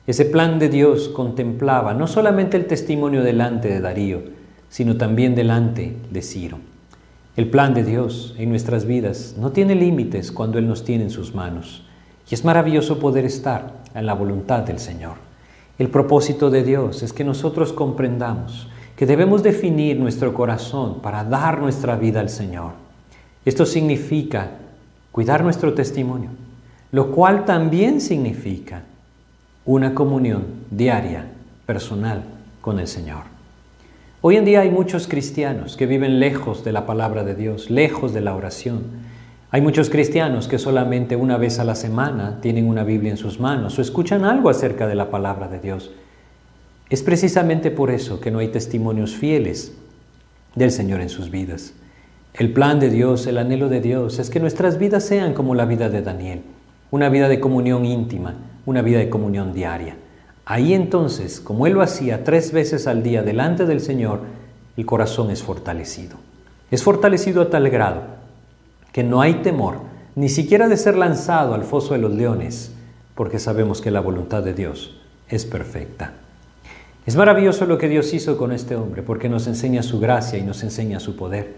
Ese 0.06 0.26
plan 0.26 0.60
de 0.60 0.68
Dios 0.68 1.08
contemplaba 1.08 1.94
no 1.94 2.08
solamente 2.08 2.58
el 2.58 2.66
testimonio 2.66 3.24
delante 3.24 3.70
de 3.70 3.80
Darío, 3.80 4.22
sino 4.70 4.98
también 4.98 5.34
delante 5.34 5.96
de 6.10 6.22
Ciro. 6.22 6.60
El 7.38 7.50
plan 7.50 7.74
de 7.74 7.86
Dios 7.86 8.36
en 8.38 8.50
nuestras 8.50 8.84
vidas 8.84 9.36
no 9.40 9.54
tiene 9.54 9.76
límites 9.76 10.34
cuando 10.34 10.58
Él 10.58 10.68
nos 10.68 10.84
tiene 10.84 11.06
en 11.06 11.10
sus 11.10 11.34
manos. 11.34 11.86
Y 12.30 12.34
es 12.34 12.44
maravilloso 12.44 13.00
poder 13.00 13.24
estar 13.24 13.84
en 13.96 14.06
la 14.06 14.14
voluntad 14.14 14.64
del 14.64 14.80
Señor. 14.80 15.14
El 15.80 15.90
propósito 15.90 16.50
de 16.50 16.64
Dios 16.64 17.02
es 17.02 17.14
que 17.14 17.24
nosotros 17.24 17.72
comprendamos 17.72 18.68
que 18.98 19.06
debemos 19.06 19.42
definir 19.42 19.98
nuestro 19.98 20.34
corazón 20.34 21.02
para 21.02 21.24
dar 21.24 21.62
nuestra 21.62 21.96
vida 21.96 22.20
al 22.20 22.30
Señor 22.30 22.88
esto 23.48 23.66
significa 23.66 24.52
cuidar 25.10 25.42
nuestro 25.42 25.74
testimonio, 25.74 26.32
lo 26.92 27.12
cual 27.12 27.46
también 27.46 28.02
significa 28.02 28.84
una 29.64 29.96
comunión 29.96 30.44
diaria, 30.70 31.26
personal 31.66 32.26
con 32.60 32.78
el 32.78 32.90
Señor. 32.90 33.37
Hoy 34.20 34.36
en 34.36 34.46
día 34.46 34.62
hay 34.62 34.72
muchos 34.72 35.08
cristianos 35.08 35.78
que 35.78 35.86
viven 35.86 36.20
lejos 36.20 36.64
de 36.64 36.72
la 36.72 36.88
palabra 36.88 37.24
de 37.24 37.36
Dios, 37.36 37.70
lejos 37.70 38.16
de 38.16 38.22
la 38.22 38.34
oración. 38.34 38.82
Hay 39.52 39.62
muchos 39.62 39.92
cristianos 39.92 40.48
que 40.48 40.58
solamente 40.58 41.16
una 41.16 41.38
vez 41.38 41.60
a 41.60 41.64
la 41.64 41.76
semana 41.76 42.40
tienen 42.42 42.68
una 42.68 42.84
Biblia 42.84 43.12
en 43.12 43.18
sus 43.18 43.40
manos 43.40 43.78
o 43.78 43.82
escuchan 43.84 44.26
algo 44.26 44.50
acerca 44.50 44.88
de 44.88 44.96
la 44.96 45.12
palabra 45.12 45.48
de 45.48 45.60
Dios. 45.60 45.92
Es 46.90 47.04
precisamente 47.04 47.70
por 47.70 47.92
eso 47.92 48.20
que 48.20 48.32
no 48.32 48.40
hay 48.40 48.48
testimonios 48.48 49.16
fieles 49.16 49.78
del 50.56 50.72
Señor 50.72 51.02
en 51.02 51.10
sus 51.10 51.30
vidas. 51.30 51.76
El 52.34 52.54
plan 52.54 52.80
de 52.80 52.90
Dios, 52.90 53.28
el 53.28 53.38
anhelo 53.38 53.70
de 53.70 53.82
Dios 53.82 54.18
es 54.18 54.32
que 54.32 54.40
nuestras 54.40 54.80
vidas 54.80 55.04
sean 55.04 55.36
como 55.36 55.54
la 55.54 55.66
vida 55.66 55.90
de 55.90 56.02
Daniel, 56.02 56.42
una 56.90 57.10
vida 57.10 57.30
de 57.30 57.40
comunión 57.40 57.86
íntima, 57.86 58.34
una 58.66 58.82
vida 58.82 58.98
de 58.98 59.12
comunión 59.12 59.54
diaria. 59.54 59.96
Ahí 60.50 60.74
entonces, 60.74 61.42
como 61.42 61.68
él 61.68 61.74
lo 61.74 61.82
hacía 61.82 62.24
tres 62.24 62.54
veces 62.54 62.88
al 62.88 63.04
día 63.04 63.22
delante 63.22 63.66
del 63.66 63.82
Señor, 63.82 64.22
el 64.78 64.86
corazón 64.86 65.30
es 65.30 65.44
fortalecido. 65.44 66.16
Es 66.72 66.84
fortalecido 66.84 67.42
a 67.42 67.50
tal 67.50 67.70
grado 67.70 68.04
que 68.94 69.04
no 69.04 69.20
hay 69.20 69.42
temor, 69.42 69.80
ni 70.16 70.30
siquiera 70.30 70.70
de 70.70 70.78
ser 70.78 70.96
lanzado 70.96 71.54
al 71.54 71.66
foso 71.66 71.96
de 71.96 72.00
los 72.00 72.14
leones, 72.14 72.72
porque 73.14 73.40
sabemos 73.40 73.82
que 73.82 73.92
la 73.92 74.00
voluntad 74.00 74.42
de 74.42 74.54
Dios 74.54 74.98
es 75.28 75.46
perfecta. 75.46 76.14
Es 77.06 77.18
maravilloso 77.18 77.66
lo 77.66 77.78
que 77.78 77.90
Dios 77.90 78.14
hizo 78.14 78.38
con 78.38 78.54
este 78.54 78.78
hombre, 78.78 79.02
porque 79.04 79.28
nos 79.28 79.48
enseña 79.48 79.84
su 79.84 80.00
gracia 80.00 80.40
y 80.40 80.44
nos 80.44 80.64
enseña 80.64 81.02
su 81.02 81.18
poder. 81.18 81.56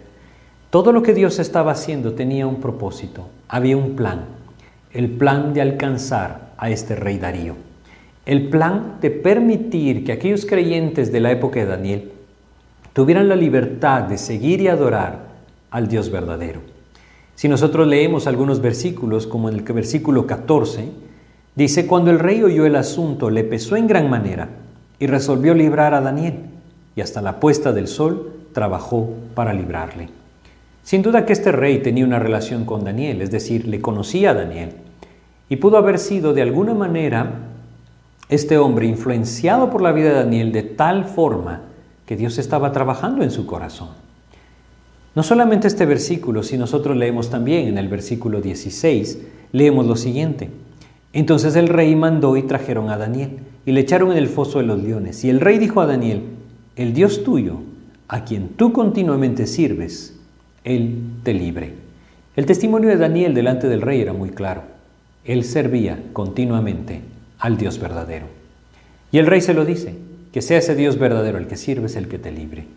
Todo 0.71 0.91
lo 0.91 1.03
que 1.03 1.13
Dios 1.13 1.37
estaba 1.37 1.73
haciendo 1.73 2.13
tenía 2.13 2.47
un 2.47 2.59
propósito, 2.59 3.29
había 3.47 3.77
un 3.77 3.95
plan, 3.95 4.25
el 4.91 5.11
plan 5.11 5.53
de 5.53 5.61
alcanzar 5.61 6.53
a 6.57 6.71
este 6.71 6.95
rey 6.95 7.19
Darío, 7.19 7.68
el 8.29 8.47
plan 8.47 8.97
de 9.01 9.09
permitir 9.09 10.03
que 10.03 10.11
aquellos 10.11 10.45
creyentes 10.45 11.11
de 11.11 11.19
la 11.19 11.31
época 11.31 11.61
de 11.61 11.65
Daniel 11.65 12.11
tuvieran 12.93 13.27
la 13.27 13.35
libertad 13.35 14.03
de 14.03 14.19
seguir 14.19 14.61
y 14.61 14.67
adorar 14.67 15.29
al 15.71 15.87
Dios 15.87 16.11
verdadero. 16.11 16.61
Si 17.33 17.47
nosotros 17.47 17.87
leemos 17.87 18.27
algunos 18.27 18.61
versículos, 18.61 19.25
como 19.25 19.49
en 19.49 19.55
el 19.55 19.63
versículo 19.63 20.27
14, 20.27 20.91
dice, 21.55 21.87
cuando 21.87 22.11
el 22.11 22.19
rey 22.19 22.43
oyó 22.43 22.67
el 22.67 22.75
asunto, 22.75 23.31
le 23.31 23.43
pesó 23.43 23.77
en 23.77 23.87
gran 23.87 24.11
manera 24.11 24.49
y 24.99 25.07
resolvió 25.07 25.55
librar 25.55 25.95
a 25.95 26.01
Daniel, 26.01 26.35
y 26.95 27.01
hasta 27.01 27.23
la 27.23 27.39
puesta 27.39 27.73
del 27.73 27.87
sol 27.87 28.31
trabajó 28.53 29.09
para 29.33 29.55
librarle. 29.55 30.09
Sin 30.83 31.01
duda 31.01 31.25
que 31.25 31.33
este 31.33 31.51
rey 31.51 31.79
tenía 31.79 32.05
una 32.05 32.19
relación 32.19 32.65
con 32.65 32.83
Daniel, 32.83 33.23
es 33.23 33.31
decir, 33.31 33.67
le 33.67 33.81
conocía 33.81 34.29
a 34.29 34.35
Daniel, 34.35 34.73
y 35.49 35.55
pudo 35.55 35.77
haber 35.77 35.97
sido 35.97 36.33
de 36.33 36.43
alguna 36.43 36.75
manera 36.75 37.48
este 38.29 38.59
hombre 38.59 38.85
influenciado 38.85 39.69
por 39.71 39.81
la 39.81 39.91
vida 39.91 40.09
de 40.09 40.15
Daniel 40.15 40.51
de 40.51 40.63
tal 40.63 41.05
forma 41.05 41.61
que 42.05 42.15
Dios 42.15 42.37
estaba 42.37 42.71
trabajando 42.71 43.23
en 43.23 43.31
su 43.31 43.45
corazón. 43.45 43.89
No 45.15 45.23
solamente 45.23 45.67
este 45.67 45.87
versículo, 45.87 46.43
si 46.43 46.57
nosotros 46.57 46.95
leemos 46.95 47.29
también 47.31 47.67
en 47.67 47.77
el 47.79 47.87
versículo 47.87 48.41
16, 48.41 49.19
leemos 49.51 49.87
lo 49.87 49.95
siguiente. 49.95 50.49
Entonces 51.11 51.55
el 51.55 51.67
rey 51.67 51.95
mandó 51.95 52.37
y 52.37 52.43
trajeron 52.43 52.91
a 52.91 52.97
Daniel 52.97 53.39
y 53.65 53.71
le 53.71 53.81
echaron 53.81 54.11
en 54.11 54.17
el 54.17 54.27
foso 54.27 54.59
de 54.59 54.65
los 54.65 54.81
leones. 54.81 55.23
Y 55.23 55.29
el 55.29 55.41
rey 55.41 55.57
dijo 55.57 55.81
a 55.81 55.87
Daniel, 55.87 56.21
el 56.75 56.93
Dios 56.93 57.23
tuyo, 57.23 57.57
a 58.07 58.23
quien 58.25 58.49
tú 58.49 58.71
continuamente 58.71 59.47
sirves, 59.47 60.15
él 60.63 61.01
te 61.23 61.33
libre. 61.33 61.73
El 62.35 62.45
testimonio 62.45 62.89
de 62.89 62.97
Daniel 62.97 63.33
delante 63.33 63.67
del 63.67 63.81
rey 63.81 64.01
era 64.01 64.13
muy 64.13 64.29
claro. 64.29 64.63
Él 65.25 65.43
servía 65.43 65.99
continuamente 66.13 67.01
al 67.39 67.57
Dios 67.57 67.79
verdadero. 67.79 68.27
Y 69.11 69.17
el 69.17 69.27
rey 69.27 69.41
se 69.41 69.53
lo 69.53 69.65
dice, 69.65 69.95
que 70.31 70.41
sea 70.41 70.59
ese 70.59 70.75
Dios 70.75 70.99
verdadero 70.99 71.37
el 71.37 71.47
que 71.47 71.57
sirves, 71.57 71.95
el 71.95 72.07
que 72.07 72.19
te 72.19 72.31
libre. 72.31 72.67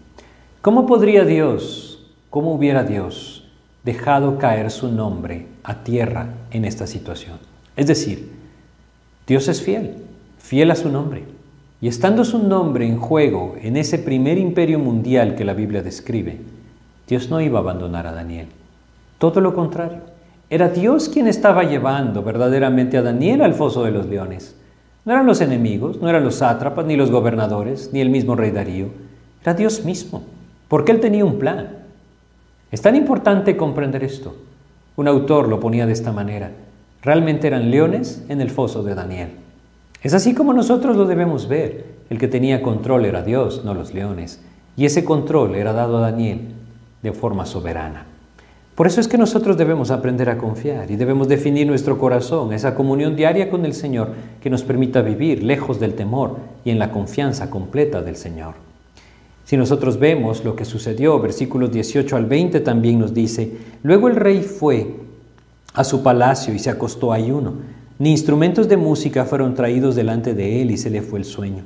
¿Cómo 0.62 0.86
podría 0.86 1.24
Dios 1.24 1.92
¿Cómo 2.32 2.54
hubiera 2.54 2.82
Dios 2.82 3.44
dejado 3.84 4.38
caer 4.38 4.70
su 4.70 4.90
nombre 4.90 5.48
a 5.64 5.84
tierra 5.84 6.28
en 6.50 6.64
esta 6.64 6.86
situación? 6.86 7.36
Es 7.76 7.86
decir, 7.88 8.32
Dios 9.26 9.48
es 9.48 9.60
fiel, 9.60 9.96
fiel 10.38 10.70
a 10.70 10.76
su 10.76 10.88
nombre. 10.88 11.24
Y 11.82 11.88
estando 11.88 12.24
su 12.24 12.38
nombre 12.38 12.86
en 12.86 12.96
juego 12.96 13.54
en 13.60 13.76
ese 13.76 13.98
primer 13.98 14.38
imperio 14.38 14.78
mundial 14.78 15.34
que 15.34 15.44
la 15.44 15.52
Biblia 15.52 15.82
describe, 15.82 16.40
Dios 17.06 17.28
no 17.28 17.42
iba 17.42 17.58
a 17.58 17.60
abandonar 17.60 18.06
a 18.06 18.12
Daniel. 18.12 18.46
Todo 19.18 19.42
lo 19.42 19.54
contrario. 19.54 20.00
Era 20.52 20.68
Dios 20.68 21.08
quien 21.08 21.28
estaba 21.28 21.64
llevando 21.64 22.22
verdaderamente 22.22 22.98
a 22.98 23.02
Daniel 23.02 23.40
al 23.40 23.54
foso 23.54 23.84
de 23.84 23.90
los 23.90 24.04
leones. 24.04 24.54
No 25.06 25.14
eran 25.14 25.24
los 25.24 25.40
enemigos, 25.40 25.98
no 26.02 26.10
eran 26.10 26.24
los 26.24 26.34
sátrapas, 26.34 26.84
ni 26.84 26.94
los 26.94 27.10
gobernadores, 27.10 27.88
ni 27.94 28.02
el 28.02 28.10
mismo 28.10 28.36
rey 28.36 28.50
Darío. 28.50 28.88
Era 29.40 29.54
Dios 29.54 29.86
mismo, 29.86 30.24
porque 30.68 30.92
él 30.92 31.00
tenía 31.00 31.24
un 31.24 31.38
plan. 31.38 31.78
Es 32.70 32.82
tan 32.82 32.96
importante 32.96 33.56
comprender 33.56 34.04
esto. 34.04 34.36
Un 34.96 35.08
autor 35.08 35.48
lo 35.48 35.58
ponía 35.58 35.86
de 35.86 35.94
esta 35.94 36.12
manera. 36.12 36.50
Realmente 37.00 37.46
eran 37.46 37.70
leones 37.70 38.22
en 38.28 38.42
el 38.42 38.50
foso 38.50 38.82
de 38.82 38.94
Daniel. 38.94 39.30
Es 40.02 40.12
así 40.12 40.34
como 40.34 40.52
nosotros 40.52 40.98
lo 40.98 41.06
debemos 41.06 41.48
ver. 41.48 41.86
El 42.10 42.18
que 42.18 42.28
tenía 42.28 42.60
control 42.60 43.06
era 43.06 43.22
Dios, 43.22 43.64
no 43.64 43.72
los 43.72 43.94
leones. 43.94 44.44
Y 44.76 44.84
ese 44.84 45.02
control 45.02 45.54
era 45.54 45.72
dado 45.72 45.96
a 45.96 46.02
Daniel 46.02 46.40
de 47.00 47.12
forma 47.12 47.46
soberana. 47.46 48.11
Por 48.74 48.86
eso 48.86 49.00
es 49.00 49.08
que 49.08 49.18
nosotros 49.18 49.58
debemos 49.58 49.90
aprender 49.90 50.30
a 50.30 50.38
confiar 50.38 50.90
y 50.90 50.96
debemos 50.96 51.28
definir 51.28 51.66
nuestro 51.66 51.98
corazón, 51.98 52.54
esa 52.54 52.74
comunión 52.74 53.16
diaria 53.16 53.50
con 53.50 53.66
el 53.66 53.74
Señor 53.74 54.12
que 54.40 54.48
nos 54.48 54.62
permita 54.62 55.02
vivir 55.02 55.42
lejos 55.42 55.78
del 55.78 55.94
temor 55.94 56.38
y 56.64 56.70
en 56.70 56.78
la 56.78 56.90
confianza 56.90 57.50
completa 57.50 58.00
del 58.00 58.16
Señor. 58.16 58.54
Si 59.44 59.58
nosotros 59.58 59.98
vemos 59.98 60.44
lo 60.44 60.56
que 60.56 60.64
sucedió, 60.64 61.20
versículos 61.20 61.70
18 61.70 62.16
al 62.16 62.24
20 62.24 62.60
también 62.60 62.98
nos 62.98 63.12
dice, 63.12 63.52
luego 63.82 64.08
el 64.08 64.16
rey 64.16 64.40
fue 64.40 64.94
a 65.74 65.84
su 65.84 66.02
palacio 66.02 66.54
y 66.54 66.58
se 66.58 66.70
acostó 66.70 67.12
ayuno. 67.12 67.54
Ni 67.98 68.10
instrumentos 68.10 68.68
de 68.68 68.78
música 68.78 69.26
fueron 69.26 69.54
traídos 69.54 69.94
delante 69.94 70.32
de 70.32 70.62
él 70.62 70.70
y 70.70 70.78
se 70.78 70.88
le 70.88 71.02
fue 71.02 71.18
el 71.18 71.26
sueño. 71.26 71.64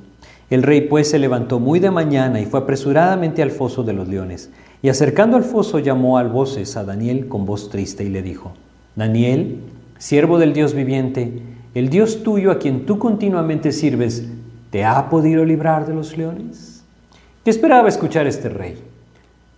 El 0.50 0.64
rey 0.64 0.82
pues 0.82 1.10
se 1.10 1.18
levantó 1.20 1.60
muy 1.60 1.78
de 1.78 1.90
mañana 1.90 2.40
y 2.40 2.46
fue 2.46 2.60
apresuradamente 2.60 3.42
al 3.42 3.52
foso 3.52 3.84
de 3.84 3.92
los 3.92 4.08
leones. 4.08 4.50
Y 4.86 4.88
acercando 4.88 5.36
al 5.36 5.42
foso 5.42 5.80
llamó 5.80 6.16
al 6.16 6.28
voces 6.28 6.76
a 6.76 6.84
Daniel 6.84 7.26
con 7.26 7.44
voz 7.44 7.70
triste 7.70 8.04
y 8.04 8.08
le 8.08 8.22
dijo, 8.22 8.52
Daniel, 8.94 9.58
siervo 9.98 10.38
del 10.38 10.52
Dios 10.52 10.74
viviente, 10.74 11.42
el 11.74 11.88
Dios 11.88 12.22
tuyo 12.22 12.52
a 12.52 12.60
quien 12.60 12.86
tú 12.86 12.96
continuamente 12.96 13.72
sirves, 13.72 14.28
¿te 14.70 14.84
ha 14.84 15.10
podido 15.10 15.44
librar 15.44 15.88
de 15.88 15.94
los 15.94 16.16
leones? 16.16 16.84
¿Qué 17.42 17.50
esperaba 17.50 17.88
escuchar 17.88 18.28
este 18.28 18.48
rey? 18.48 18.78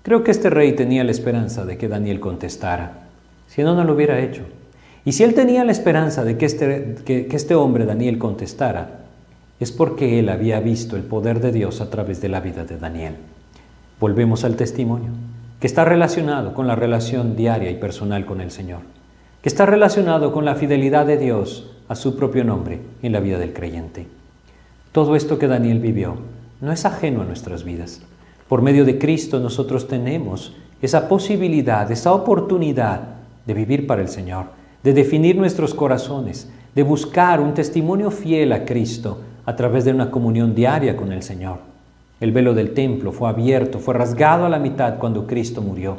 Creo 0.02 0.24
que 0.24 0.30
este 0.30 0.48
rey 0.48 0.72
tenía 0.72 1.04
la 1.04 1.10
esperanza 1.10 1.66
de 1.66 1.76
que 1.76 1.88
Daniel 1.88 2.20
contestara, 2.20 3.08
si 3.48 3.62
no, 3.62 3.74
no 3.74 3.84
lo 3.84 3.92
hubiera 3.92 4.20
hecho. 4.20 4.44
Y 5.04 5.12
si 5.12 5.24
él 5.24 5.34
tenía 5.34 5.62
la 5.62 5.72
esperanza 5.72 6.24
de 6.24 6.38
que 6.38 6.46
este, 6.46 6.94
que 7.04 7.28
este 7.32 7.54
hombre, 7.54 7.84
Daniel, 7.84 8.16
contestara, 8.16 9.00
es 9.60 9.72
porque 9.72 10.20
él 10.20 10.30
había 10.30 10.60
visto 10.60 10.96
el 10.96 11.02
poder 11.02 11.40
de 11.40 11.52
Dios 11.52 11.82
a 11.82 11.90
través 11.90 12.22
de 12.22 12.30
la 12.30 12.40
vida 12.40 12.64
de 12.64 12.78
Daniel. 12.78 13.16
Volvemos 14.00 14.44
al 14.44 14.54
testimonio, 14.54 15.10
que 15.58 15.66
está 15.66 15.84
relacionado 15.84 16.54
con 16.54 16.68
la 16.68 16.76
relación 16.76 17.34
diaria 17.34 17.68
y 17.68 17.76
personal 17.76 18.26
con 18.26 18.40
el 18.40 18.52
Señor, 18.52 18.80
que 19.42 19.48
está 19.48 19.66
relacionado 19.66 20.32
con 20.32 20.44
la 20.44 20.54
fidelidad 20.54 21.04
de 21.04 21.16
Dios 21.16 21.72
a 21.88 21.96
su 21.96 22.16
propio 22.16 22.44
nombre 22.44 22.80
en 23.02 23.10
la 23.10 23.18
vida 23.18 23.38
del 23.38 23.52
creyente. 23.52 24.06
Todo 24.92 25.16
esto 25.16 25.36
que 25.38 25.48
Daniel 25.48 25.80
vivió 25.80 26.16
no 26.60 26.70
es 26.70 26.84
ajeno 26.84 27.22
a 27.22 27.24
nuestras 27.24 27.64
vidas. 27.64 28.00
Por 28.48 28.62
medio 28.62 28.84
de 28.84 28.98
Cristo 28.98 29.40
nosotros 29.40 29.88
tenemos 29.88 30.54
esa 30.80 31.08
posibilidad, 31.08 31.90
esa 31.90 32.12
oportunidad 32.12 33.00
de 33.46 33.54
vivir 33.54 33.88
para 33.88 34.00
el 34.00 34.08
Señor, 34.08 34.46
de 34.84 34.92
definir 34.92 35.36
nuestros 35.36 35.74
corazones, 35.74 36.48
de 36.72 36.84
buscar 36.84 37.40
un 37.40 37.52
testimonio 37.52 38.12
fiel 38.12 38.52
a 38.52 38.64
Cristo 38.64 39.18
a 39.44 39.56
través 39.56 39.84
de 39.84 39.90
una 39.90 40.12
comunión 40.12 40.54
diaria 40.54 40.96
con 40.96 41.10
el 41.10 41.24
Señor. 41.24 41.58
El 42.20 42.32
velo 42.32 42.54
del 42.54 42.74
templo 42.74 43.12
fue 43.12 43.28
abierto, 43.28 43.78
fue 43.78 43.94
rasgado 43.94 44.44
a 44.44 44.48
la 44.48 44.58
mitad 44.58 44.98
cuando 44.98 45.26
Cristo 45.26 45.62
murió, 45.62 45.98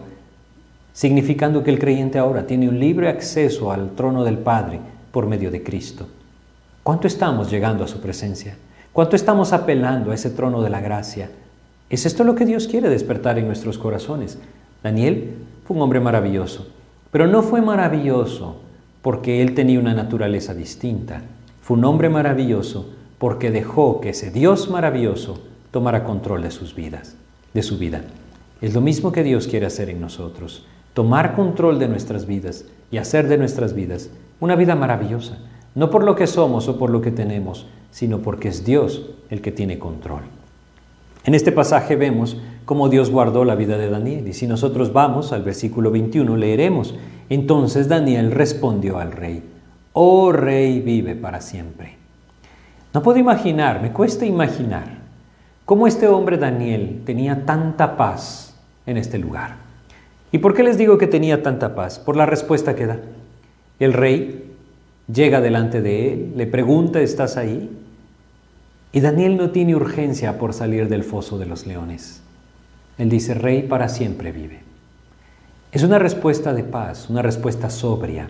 significando 0.92 1.64
que 1.64 1.72
el 1.72 1.80
creyente 1.80 2.20
ahora 2.20 2.46
tiene 2.46 2.68
un 2.68 2.80
libre 2.80 3.08
acceso 3.08 3.72
al 3.72 3.92
trono 3.92 4.26
del 4.26 4.38
Padre 4.38 4.80
por 5.12 5.28
medio 5.28 5.50
de 5.50 5.64
Cristo. 5.64 6.08
¿Cuánto 6.84 7.08
estamos 7.08 7.50
llegando 7.50 7.84
a 7.84 7.88
su 7.88 8.02
presencia? 8.02 8.58
¿Cuánto 8.92 9.16
estamos 9.16 9.54
apelando 9.54 10.12
a 10.12 10.16
ese 10.16 10.30
trono 10.30 10.62
de 10.62 10.70
la 10.70 10.82
gracia? 10.82 11.32
¿Es 11.90 12.06
esto 12.06 12.24
lo 12.24 12.36
que 12.36 12.46
Dios 12.46 12.68
quiere 12.68 12.90
despertar 12.90 13.40
en 13.40 13.48
nuestros 13.48 13.78
corazones? 13.78 14.40
Daniel 14.84 15.36
fue 15.64 15.78
un 15.78 15.84
hombre 15.84 16.00
maravilloso, 16.00 16.68
pero 17.12 17.28
no 17.28 17.44
fue 17.44 17.62
maravilloso 17.62 18.58
porque 19.02 19.42
él 19.42 19.54
tenía 19.56 19.80
una 19.80 19.94
naturaleza 19.94 20.54
distinta. 20.54 21.22
Fue 21.62 21.78
un 21.78 21.86
hombre 21.86 22.10
maravilloso 22.10 22.90
porque 23.18 23.52
dejó 23.52 24.02
que 24.02 24.10
ese 24.10 24.32
Dios 24.32 24.70
maravilloso 24.70 25.49
tomara 25.72 26.04
control 26.04 26.42
de 26.42 26.52
sus 26.52 26.76
vidas, 26.76 27.16
de 27.54 27.64
su 27.64 27.78
vida. 27.78 28.02
Es 28.62 28.74
lo 28.74 28.82
mismo 28.82 29.12
que 29.12 29.24
Dios 29.24 29.48
quiere 29.48 29.66
hacer 29.66 29.90
en 29.90 30.02
nosotros, 30.02 30.66
tomar 30.94 31.36
control 31.36 31.80
de 31.80 31.88
nuestras 31.88 32.26
vidas 32.26 32.66
y 32.92 32.98
hacer 32.98 33.28
de 33.28 33.38
nuestras 33.38 33.74
vidas 33.74 34.10
una 34.40 34.56
vida 34.56 34.76
maravillosa, 34.76 35.38
no 35.76 35.90
por 35.90 36.04
lo 36.04 36.16
que 36.16 36.28
somos 36.28 36.68
o 36.68 36.78
por 36.78 36.90
lo 36.90 37.02
que 37.02 37.12
tenemos, 37.12 37.68
sino 37.92 38.20
porque 38.20 38.50
es 38.50 38.66
Dios 38.66 39.10
el 39.30 39.42
que 39.42 39.52
tiene 39.52 39.80
control. 39.80 40.24
En 41.26 41.36
este 41.36 41.52
pasaje 41.52 41.96
vemos 41.96 42.38
cómo 42.66 42.90
Dios 42.90 43.10
guardó 43.10 43.46
la 43.46 43.56
vida 43.56 43.78
de 43.78 43.90
Daniel 43.90 44.28
y 44.28 44.34
si 44.34 44.48
nosotros 44.48 44.94
vamos 44.94 45.32
al 45.32 45.44
versículo 45.44 45.92
21 45.92 46.36
leeremos, 46.38 46.96
Entonces 47.30 47.88
Daniel 47.88 48.32
respondió 48.32 48.98
al 48.98 49.12
rey, 49.12 49.44
Oh 49.94 50.32
rey, 50.32 50.80
vive 50.80 51.16
para 51.16 51.42
siempre. 51.42 51.98
No 52.94 53.04
puedo 53.04 53.20
imaginar, 53.20 53.82
me 53.82 53.92
cuesta 53.92 54.26
imaginar, 54.26 54.99
cómo 55.70 55.86
este 55.86 56.08
hombre 56.08 56.40
Daniel 56.40 57.04
tenía 57.06 57.46
tanta 57.46 57.96
paz 57.96 58.56
en 58.88 58.98
este 58.98 59.20
lugar. 59.20 59.58
¿Y 60.32 60.40
por 60.40 60.56
qué 60.56 60.64
les 60.64 60.80
digo 60.80 60.98
que 60.98 61.06
tenía 61.06 61.44
tanta 61.44 61.76
paz? 61.76 62.00
Por 62.00 62.16
la 62.16 62.26
respuesta 62.26 62.76
que 62.76 62.88
da. 62.88 62.98
El 63.80 63.94
rey 63.94 64.52
llega 65.14 65.42
delante 65.42 65.84
de 65.84 66.12
él, 66.12 66.34
le 66.36 66.48
pregunta, 66.48 67.02
¿estás 67.02 67.38
ahí? 67.38 67.70
Y 68.92 69.00
Daniel 69.00 69.38
no 69.38 69.52
tiene 69.52 69.76
urgencia 69.76 70.40
por 70.40 70.56
salir 70.56 70.90
del 70.90 71.04
foso 71.04 71.38
de 71.38 71.46
los 71.46 71.68
leones. 71.68 72.24
Él 72.98 73.12
dice, 73.12 73.36
Rey 73.36 73.62
para 73.62 73.90
siempre 73.90 74.32
vive. 74.32 74.62
Es 75.72 75.84
una 75.84 76.00
respuesta 76.00 76.52
de 76.52 76.64
paz, 76.64 77.12
una 77.12 77.22
respuesta 77.22 77.70
sobria, 77.70 78.28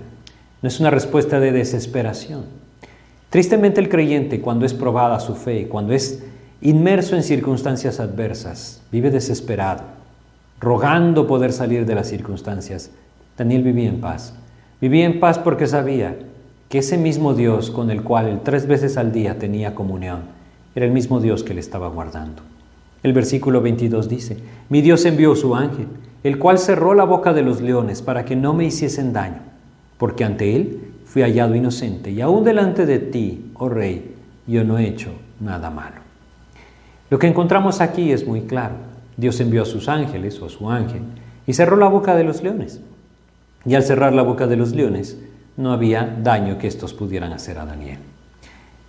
no 0.62 0.68
es 0.68 0.78
una 0.82 0.90
respuesta 0.90 1.40
de 1.40 1.54
desesperación. 1.54 2.48
Tristemente 3.30 3.80
el 3.80 3.88
creyente, 3.88 4.42
cuando 4.42 4.66
es 4.66 4.74
probada 4.74 5.22
su 5.22 5.36
fe, 5.36 5.70
cuando 5.70 5.94
es 5.94 6.22
inmerso 6.62 7.16
en 7.16 7.24
circunstancias 7.24 8.00
adversas, 8.00 8.82
vive 8.92 9.12
desesperado, 9.12 9.84
rogando 10.60 11.26
poder 11.26 11.54
salir 11.54 11.86
de 11.86 11.96
las 11.96 12.08
circunstancias. 12.08 12.92
Daniel 13.38 13.64
vivía 13.64 13.90
en 13.90 14.02
paz. 14.02 14.34
Vivía 14.82 15.06
en 15.06 15.20
paz 15.20 15.40
porque 15.40 15.68
sabía 15.68 16.18
que 16.68 16.80
ese 16.80 16.98
mismo 16.98 17.34
Dios 17.34 17.72
con 17.72 17.90
el 17.90 18.04
cual 18.04 18.28
él 18.28 18.40
tres 18.44 18.68
veces 18.68 18.98
al 18.98 19.12
día 19.12 19.40
tenía 19.40 19.74
comunión, 19.74 20.22
era 20.76 20.86
el 20.86 20.92
mismo 20.92 21.20
Dios 21.20 21.44
que 21.44 21.54
le 21.54 21.62
estaba 21.62 21.88
guardando. 21.88 22.44
El 23.02 23.14
versículo 23.14 23.62
22 23.62 24.10
dice, 24.10 24.38
mi 24.68 24.82
Dios 24.82 25.06
envió 25.06 25.36
su 25.36 25.56
ángel, 25.56 25.88
el 26.24 26.38
cual 26.38 26.60
cerró 26.60 26.94
la 26.94 27.06
boca 27.06 27.34
de 27.34 27.42
los 27.42 27.62
leones 27.62 28.02
para 28.02 28.26
que 28.26 28.36
no 28.36 28.54
me 28.54 28.66
hiciesen 28.66 29.14
daño, 29.14 29.40
porque 29.98 30.26
ante 30.26 30.56
él 30.56 30.92
fui 31.06 31.22
hallado 31.22 31.56
inocente, 31.56 32.12
y 32.12 32.22
aún 32.22 32.44
delante 32.44 32.86
de 32.86 33.00
ti, 33.00 33.52
oh 33.56 33.70
rey, 33.70 34.16
yo 34.46 34.64
no 34.64 34.78
he 34.78 34.88
hecho 34.88 35.12
nada 35.40 35.70
malo. 35.70 36.09
Lo 37.10 37.18
que 37.18 37.28
encontramos 37.28 37.82
aquí 37.82 38.12
es 38.12 38.26
muy 38.28 38.42
claro. 38.42 38.76
Dios 39.18 39.40
envió 39.40 39.64
a 39.64 39.66
sus 39.66 39.90
ángeles 39.90 40.40
o 40.42 40.46
a 40.46 40.50
su 40.50 40.70
ángel 40.70 41.02
y 41.48 41.54
cerró 41.54 41.76
la 41.76 41.88
boca 41.88 42.16
de 42.16 42.24
los 42.24 42.44
leones. 42.44 42.82
Y 43.66 43.76
al 43.76 43.84
cerrar 43.84 44.14
la 44.14 44.22
boca 44.22 44.48
de 44.48 44.56
los 44.56 44.74
leones, 44.74 45.18
no 45.58 45.74
había 45.74 46.18
daño 46.22 46.58
que 46.58 46.68
estos 46.68 46.94
pudieran 46.94 47.34
hacer 47.34 47.58
a 47.58 47.66
Daniel. 47.66 47.98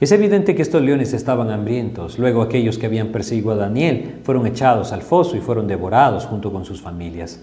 Es 0.01 0.13
evidente 0.13 0.55
que 0.55 0.63
estos 0.63 0.83
leones 0.83 1.13
estaban 1.13 1.51
hambrientos. 1.51 2.19
Luego 2.19 2.43
aquellos 2.43 2.79
que 2.79 2.87
habían 2.87 3.09
perseguido 3.09 3.51
a 3.51 3.57
Daniel 3.57 4.21
fueron 4.23 4.47
echados 4.47 4.93
al 4.93 5.03
foso 5.03 5.37
y 5.37 5.41
fueron 5.41 5.67
devorados 5.67 6.27
junto 6.27 6.53
con 6.53 6.65
sus 6.65 6.81
familias. 6.81 7.43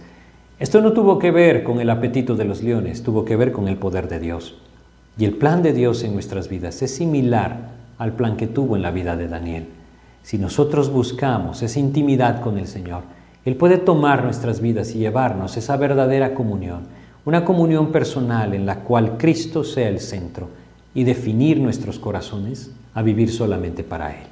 Esto 0.59 0.81
no 0.81 0.93
tuvo 0.93 1.19
que 1.19 1.29
ver 1.29 1.63
con 1.63 1.79
el 1.79 1.89
apetito 1.89 2.35
de 2.35 2.45
los 2.45 2.63
leones, 2.63 3.03
tuvo 3.03 3.25
que 3.25 3.35
ver 3.35 3.51
con 3.51 3.67
el 3.67 3.77
poder 3.77 4.07
de 4.07 4.19
Dios. 4.19 4.57
Y 5.17 5.25
el 5.25 5.33
plan 5.33 5.61
de 5.61 5.73
Dios 5.73 6.03
en 6.03 6.13
nuestras 6.13 6.49
vidas 6.49 6.81
es 6.81 6.95
similar 6.95 7.71
al 7.99 8.13
plan 8.13 8.37
que 8.37 8.47
tuvo 8.47 8.75
en 8.75 8.81
la 8.81 8.91
vida 8.91 9.15
de 9.15 9.27
Daniel. 9.27 9.67
Si 10.27 10.37
nosotros 10.37 10.91
buscamos 10.91 11.63
esa 11.63 11.79
intimidad 11.79 12.41
con 12.41 12.57
el 12.57 12.67
Señor, 12.67 13.03
Él 13.45 13.55
puede 13.55 13.77
tomar 13.77 14.25
nuestras 14.25 14.59
vidas 14.59 14.93
y 14.93 14.99
llevarnos 14.99 15.55
esa 15.55 15.77
verdadera 15.77 16.33
comunión, 16.33 16.81
una 17.23 17.45
comunión 17.45 17.93
personal 17.93 18.53
en 18.53 18.65
la 18.65 18.81
cual 18.81 19.15
Cristo 19.17 19.63
sea 19.63 19.87
el 19.87 20.01
centro 20.01 20.49
y 20.93 21.05
definir 21.05 21.61
nuestros 21.61 21.97
corazones 21.97 22.71
a 22.93 23.03
vivir 23.03 23.31
solamente 23.31 23.85
para 23.85 24.09
Él. 24.09 24.27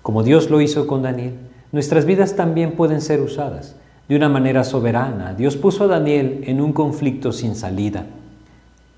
Como 0.00 0.22
Dios 0.22 0.48
lo 0.48 0.62
hizo 0.62 0.86
con 0.86 1.02
Daniel, 1.02 1.34
nuestras 1.72 2.06
vidas 2.06 2.34
también 2.34 2.72
pueden 2.72 3.02
ser 3.02 3.20
usadas 3.20 3.76
de 4.08 4.16
una 4.16 4.30
manera 4.30 4.64
soberana. 4.64 5.34
Dios 5.34 5.58
puso 5.58 5.84
a 5.84 5.88
Daniel 5.88 6.40
en 6.46 6.62
un 6.62 6.72
conflicto 6.72 7.32
sin 7.32 7.54
salida. 7.54 8.06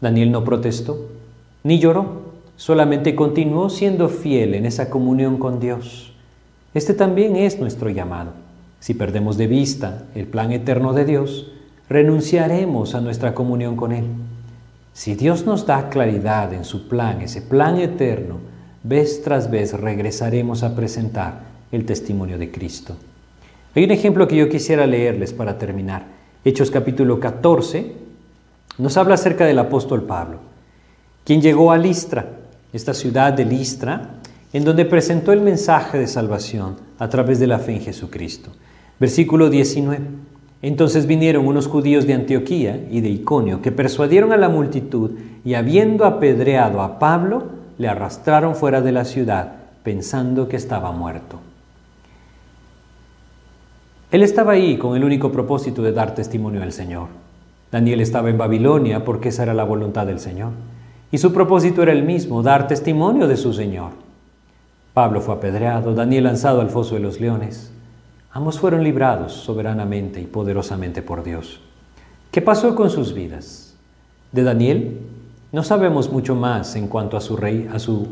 Daniel 0.00 0.30
no 0.30 0.44
protestó 0.44 1.08
ni 1.64 1.80
lloró, 1.80 2.30
solamente 2.54 3.16
continuó 3.16 3.68
siendo 3.68 4.08
fiel 4.08 4.54
en 4.54 4.64
esa 4.64 4.90
comunión 4.90 5.36
con 5.36 5.58
Dios. 5.58 6.09
Este 6.72 6.94
también 6.94 7.34
es 7.34 7.58
nuestro 7.58 7.90
llamado. 7.90 8.32
Si 8.78 8.94
perdemos 8.94 9.36
de 9.36 9.48
vista 9.48 10.04
el 10.14 10.26
plan 10.26 10.52
eterno 10.52 10.92
de 10.92 11.04
Dios, 11.04 11.50
renunciaremos 11.88 12.94
a 12.94 13.00
nuestra 13.00 13.34
comunión 13.34 13.74
con 13.74 13.90
Él. 13.90 14.04
Si 14.92 15.16
Dios 15.16 15.46
nos 15.46 15.66
da 15.66 15.88
claridad 15.88 16.54
en 16.54 16.64
su 16.64 16.88
plan, 16.88 17.22
ese 17.22 17.42
plan 17.42 17.78
eterno, 17.78 18.38
vez 18.84 19.22
tras 19.22 19.50
vez 19.50 19.72
regresaremos 19.72 20.62
a 20.62 20.76
presentar 20.76 21.40
el 21.72 21.84
testimonio 21.84 22.38
de 22.38 22.50
Cristo. 22.50 22.96
Hay 23.74 23.84
un 23.84 23.90
ejemplo 23.90 24.28
que 24.28 24.36
yo 24.36 24.48
quisiera 24.48 24.86
leerles 24.86 25.32
para 25.32 25.58
terminar. 25.58 26.04
Hechos 26.44 26.70
capítulo 26.70 27.18
14 27.18 27.92
nos 28.78 28.96
habla 28.96 29.14
acerca 29.14 29.44
del 29.44 29.58
apóstol 29.58 30.04
Pablo, 30.04 30.38
quien 31.24 31.42
llegó 31.42 31.72
a 31.72 31.78
Listra, 31.78 32.26
esta 32.72 32.94
ciudad 32.94 33.32
de 33.32 33.44
Listra, 33.44 34.19
en 34.52 34.64
donde 34.64 34.84
presentó 34.84 35.32
el 35.32 35.40
mensaje 35.40 35.98
de 35.98 36.06
salvación 36.06 36.76
a 36.98 37.08
través 37.08 37.38
de 37.38 37.46
la 37.46 37.58
fe 37.58 37.74
en 37.74 37.80
Jesucristo. 37.80 38.50
Versículo 38.98 39.48
19. 39.48 40.00
Entonces 40.62 41.06
vinieron 41.06 41.46
unos 41.46 41.68
judíos 41.68 42.06
de 42.06 42.14
Antioquía 42.14 42.86
y 42.90 43.00
de 43.00 43.08
Iconio 43.08 43.62
que 43.62 43.72
persuadieron 43.72 44.32
a 44.32 44.36
la 44.36 44.48
multitud 44.48 45.12
y 45.44 45.54
habiendo 45.54 46.04
apedreado 46.04 46.82
a 46.82 46.98
Pablo, 46.98 47.44
le 47.78 47.88
arrastraron 47.88 48.54
fuera 48.54 48.82
de 48.82 48.92
la 48.92 49.06
ciudad 49.06 49.52
pensando 49.82 50.48
que 50.48 50.56
estaba 50.56 50.92
muerto. 50.92 51.40
Él 54.10 54.22
estaba 54.22 54.52
ahí 54.52 54.76
con 54.76 54.96
el 54.96 55.04
único 55.04 55.30
propósito 55.32 55.82
de 55.82 55.92
dar 55.92 56.14
testimonio 56.14 56.62
al 56.62 56.72
Señor. 56.72 57.06
Daniel 57.70 58.00
estaba 58.00 58.28
en 58.28 58.36
Babilonia 58.36 59.04
porque 59.04 59.28
esa 59.28 59.44
era 59.44 59.54
la 59.54 59.64
voluntad 59.64 60.06
del 60.06 60.18
Señor. 60.18 60.50
Y 61.12 61.18
su 61.18 61.32
propósito 61.32 61.82
era 61.82 61.92
el 61.92 62.02
mismo, 62.02 62.42
dar 62.42 62.66
testimonio 62.66 63.28
de 63.28 63.36
su 63.36 63.54
Señor. 63.54 64.09
Pablo 65.00 65.22
fue 65.22 65.32
apedreado, 65.32 65.94
Daniel 65.94 66.24
lanzado 66.24 66.60
al 66.60 66.68
foso 66.68 66.94
de 66.94 67.00
los 67.00 67.22
leones. 67.22 67.72
Ambos 68.32 68.60
fueron 68.60 68.84
librados 68.84 69.32
soberanamente 69.32 70.20
y 70.20 70.26
poderosamente 70.26 71.00
por 71.00 71.24
Dios. 71.24 71.58
¿Qué 72.30 72.42
pasó 72.42 72.74
con 72.74 72.90
sus 72.90 73.14
vidas? 73.14 73.74
De 74.30 74.42
Daniel 74.42 74.98
no 75.52 75.62
sabemos 75.62 76.12
mucho 76.12 76.34
más 76.34 76.76
en 76.76 76.86
cuanto 76.86 77.16
a 77.16 77.22
su, 77.22 77.38
rey, 77.38 77.66
a 77.72 77.78
su 77.78 78.08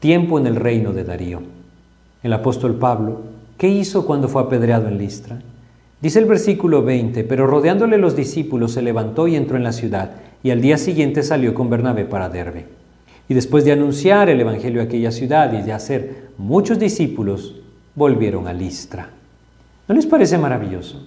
tiempo 0.00 0.36
en 0.36 0.48
el 0.48 0.56
reino 0.56 0.92
de 0.92 1.04
Darío. 1.04 1.42
El 2.24 2.32
apóstol 2.32 2.74
Pablo, 2.74 3.20
¿qué 3.56 3.68
hizo 3.68 4.04
cuando 4.04 4.26
fue 4.26 4.42
apedreado 4.42 4.88
en 4.88 4.98
Listra? 4.98 5.38
Dice 6.00 6.18
el 6.18 6.24
versículo 6.24 6.82
20, 6.82 7.22
pero 7.22 7.46
rodeándole 7.46 7.98
los 7.98 8.16
discípulos 8.16 8.72
se 8.72 8.82
levantó 8.82 9.28
y 9.28 9.36
entró 9.36 9.56
en 9.56 9.62
la 9.62 9.70
ciudad, 9.70 10.10
y 10.42 10.50
al 10.50 10.60
día 10.60 10.76
siguiente 10.76 11.22
salió 11.22 11.54
con 11.54 11.70
Bernabé 11.70 12.04
para 12.04 12.28
Derbe. 12.28 12.66
Y 13.28 13.34
después 13.34 13.64
de 13.64 13.72
anunciar 13.72 14.28
el 14.28 14.40
Evangelio 14.40 14.80
a 14.80 14.84
aquella 14.84 15.10
ciudad 15.10 15.52
y 15.52 15.62
de 15.62 15.72
hacer 15.72 16.28
muchos 16.38 16.78
discípulos, 16.78 17.56
volvieron 17.94 18.46
a 18.46 18.52
Listra. 18.52 19.10
¿No 19.88 19.94
les 19.94 20.06
parece 20.06 20.38
maravilloso? 20.38 21.06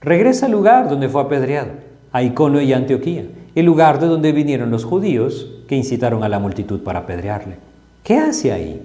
Regresa 0.00 0.46
al 0.46 0.52
lugar 0.52 0.88
donde 0.88 1.08
fue 1.08 1.22
apedreado, 1.22 1.72
a 2.12 2.22
Icono 2.22 2.60
y 2.60 2.72
Antioquía, 2.72 3.24
el 3.54 3.66
lugar 3.66 4.00
de 4.00 4.06
donde 4.06 4.32
vinieron 4.32 4.70
los 4.70 4.84
judíos 4.84 5.50
que 5.68 5.76
incitaron 5.76 6.24
a 6.24 6.28
la 6.28 6.38
multitud 6.38 6.80
para 6.80 7.00
apedrearle. 7.00 7.56
¿Qué 8.02 8.16
hace 8.16 8.52
ahí? 8.52 8.82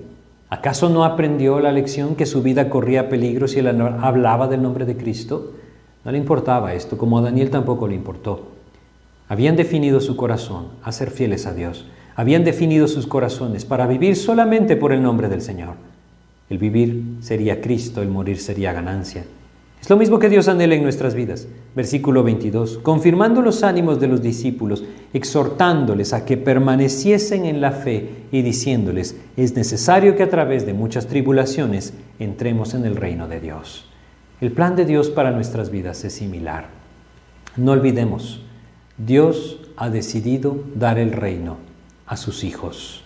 ¿Acaso 0.50 0.90
no 0.90 1.04
aprendió 1.04 1.60
la 1.60 1.72
lección 1.72 2.16
que 2.16 2.26
su 2.26 2.44
vida 2.44 2.70
corría 2.70 3.10
peligro 3.10 3.48
si 3.48 3.60
él 3.60 3.68
hablaba 3.68 4.48
del 4.48 4.62
nombre 4.62 4.86
de 4.86 4.96
Cristo? 4.98 5.54
No 6.04 6.12
le 6.12 6.18
importaba 6.18 6.74
esto, 6.74 6.98
como 6.98 7.18
a 7.18 7.22
Daniel 7.22 7.50
tampoco 7.50 7.88
le 7.88 7.96
importó. 7.96 8.52
Habían 9.28 9.56
definido 9.56 10.00
su 10.02 10.16
corazón 10.16 10.68
a 10.84 10.92
ser 10.92 11.10
fieles 11.10 11.48
a 11.48 11.54
Dios. 11.54 11.88
Habían 12.16 12.46
definido 12.46 12.88
sus 12.88 13.08
corazones 13.08 13.66
para 13.66 13.88
vivir 13.88 14.16
solamente 14.16 14.78
por 14.78 14.94
el 14.94 15.04
nombre 15.04 15.28
del 15.28 15.42
Señor. 15.42 15.76
El 16.50 16.58
vivir 16.58 17.04
sería 17.20 17.60
Cristo, 17.60 18.02
el 18.02 18.08
morir 18.08 18.40
sería 18.40 18.72
ganancia. 18.72 19.26
Es 19.82 19.90
lo 19.90 19.98
mismo 19.98 20.18
que 20.18 20.30
Dios 20.30 20.48
anhela 20.48 20.76
en 20.76 20.84
nuestras 20.84 21.14
vidas. 21.14 21.48
Versículo 21.76 22.24
22. 22.24 22.80
Confirmando 22.80 23.42
los 23.42 23.64
ánimos 23.64 24.00
de 24.00 24.08
los 24.08 24.22
discípulos, 24.22 24.84
exhortándoles 25.14 26.14
a 26.14 26.26
que 26.26 26.38
permaneciesen 26.38 27.46
en 27.46 27.62
la 27.62 27.72
fe 27.72 28.24
y 28.32 28.42
diciéndoles, 28.42 29.18
es 29.36 29.56
necesario 29.56 30.16
que 30.16 30.24
a 30.24 30.30
través 30.30 30.66
de 30.66 30.74
muchas 30.74 31.08
tribulaciones 31.08 31.94
entremos 32.18 32.74
en 32.74 32.86
el 32.86 32.96
reino 32.96 33.28
de 33.28 33.42
Dios. 33.42 33.86
El 34.40 34.54
plan 34.54 34.76
de 34.76 34.86
Dios 34.86 35.10
para 35.10 35.32
nuestras 35.32 35.70
vidas 35.70 36.04
es 36.06 36.14
similar. 36.14 36.70
No 37.58 37.74
olvidemos, 37.74 38.42
Dios 38.98 39.60
ha 39.78 39.90
decidido 39.90 40.58
dar 40.76 40.98
el 40.98 41.12
reino 41.12 41.58
a 42.08 42.18
sus 42.18 42.44
hijos. 42.44 43.02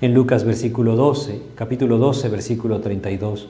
En 0.00 0.14
Lucas 0.14 0.44
versículo 0.44 0.96
12, 0.96 1.42
capítulo 1.54 1.98
12, 1.98 2.28
versículo 2.28 2.80
32, 2.80 3.48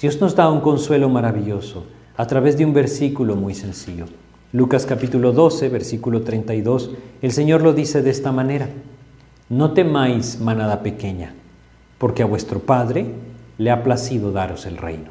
Dios 0.00 0.20
nos 0.20 0.36
da 0.36 0.50
un 0.50 0.60
consuelo 0.60 1.08
maravilloso 1.08 1.86
a 2.16 2.26
través 2.26 2.58
de 2.58 2.64
un 2.64 2.74
versículo 2.74 3.34
muy 3.34 3.54
sencillo. 3.54 4.06
Lucas 4.52 4.84
capítulo 4.86 5.32
12, 5.32 5.68
versículo 5.70 6.22
32, 6.22 6.90
el 7.22 7.32
Señor 7.32 7.62
lo 7.62 7.72
dice 7.72 8.02
de 8.02 8.10
esta 8.10 8.30
manera, 8.30 8.68
no 9.48 9.72
temáis 9.72 10.40
manada 10.40 10.82
pequeña, 10.82 11.34
porque 11.98 12.22
a 12.22 12.26
vuestro 12.26 12.60
Padre 12.60 13.06
le 13.58 13.70
ha 13.70 13.82
placido 13.82 14.32
daros 14.32 14.66
el 14.66 14.76
reino. 14.76 15.10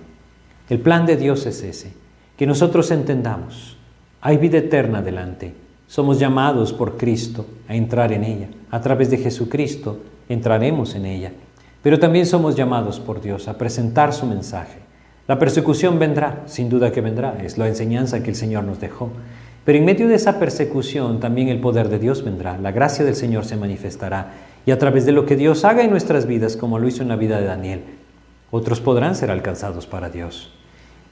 El 0.70 0.80
plan 0.80 1.06
de 1.06 1.18
Dios 1.18 1.46
es 1.46 1.64
ese, 1.64 1.94
que 2.38 2.46
nosotros 2.46 2.92
entendamos, 2.92 3.78
hay 4.22 4.38
vida 4.38 4.60
eterna 4.60 5.02
delante, 5.02 5.54
Somos 5.88 6.20
llamados 6.20 6.74
por 6.74 6.98
Cristo 6.98 7.46
a 7.68 7.76
entrar 7.76 8.12
en 8.12 8.24
ella. 8.24 8.48
A 8.72 8.82
través 8.82 9.10
de 9.10 9.18
Jesucristo 9.18 10.00
entraremos 10.30 10.96
en 10.96 11.06
ella. 11.06 11.32
Pero 11.84 12.00
también 12.00 12.26
somos 12.26 12.56
llamados 12.56 13.00
por 13.00 13.22
Dios 13.22 13.48
a 13.48 13.58
presentar 13.58 14.14
su 14.14 14.26
mensaje. 14.26 14.80
La 15.28 15.40
persecución 15.40 16.00
vendrá, 16.00 16.44
sin 16.46 16.70
duda 16.70 16.92
que 16.92 17.02
vendrá, 17.02 17.38
es 17.44 17.58
la 17.58 17.68
enseñanza 17.68 18.24
que 18.24 18.30
el 18.30 18.36
Señor 18.36 18.64
nos 18.64 18.80
dejó. 18.80 19.12
Pero 19.64 19.80
en 19.80 19.86
medio 19.86 20.08
de 20.08 20.16
esa 20.16 20.40
persecución 20.40 21.20
también 21.20 21.50
el 21.50 21.60
poder 21.60 21.90
de 21.90 21.98
Dios 21.98 22.24
vendrá, 22.24 22.58
la 22.60 22.72
gracia 22.72 23.04
del 23.04 23.16
Señor 23.16 23.46
se 23.46 23.56
manifestará 23.56 24.34
y 24.66 24.72
a 24.72 24.78
través 24.78 25.06
de 25.06 25.12
lo 25.12 25.26
que 25.26 25.36
Dios 25.36 25.66
haga 25.66 25.84
en 25.84 25.90
nuestras 25.90 26.28
vidas, 26.28 26.56
como 26.56 26.78
lo 26.78 26.88
hizo 26.88 27.02
en 27.02 27.10
la 27.10 27.16
vida 27.16 27.40
de 27.40 27.46
Daniel, 27.46 27.82
otros 28.52 28.80
podrán 28.80 29.16
ser 29.16 29.32
alcanzados 29.32 29.88
para 29.88 30.10
Dios. 30.10 30.54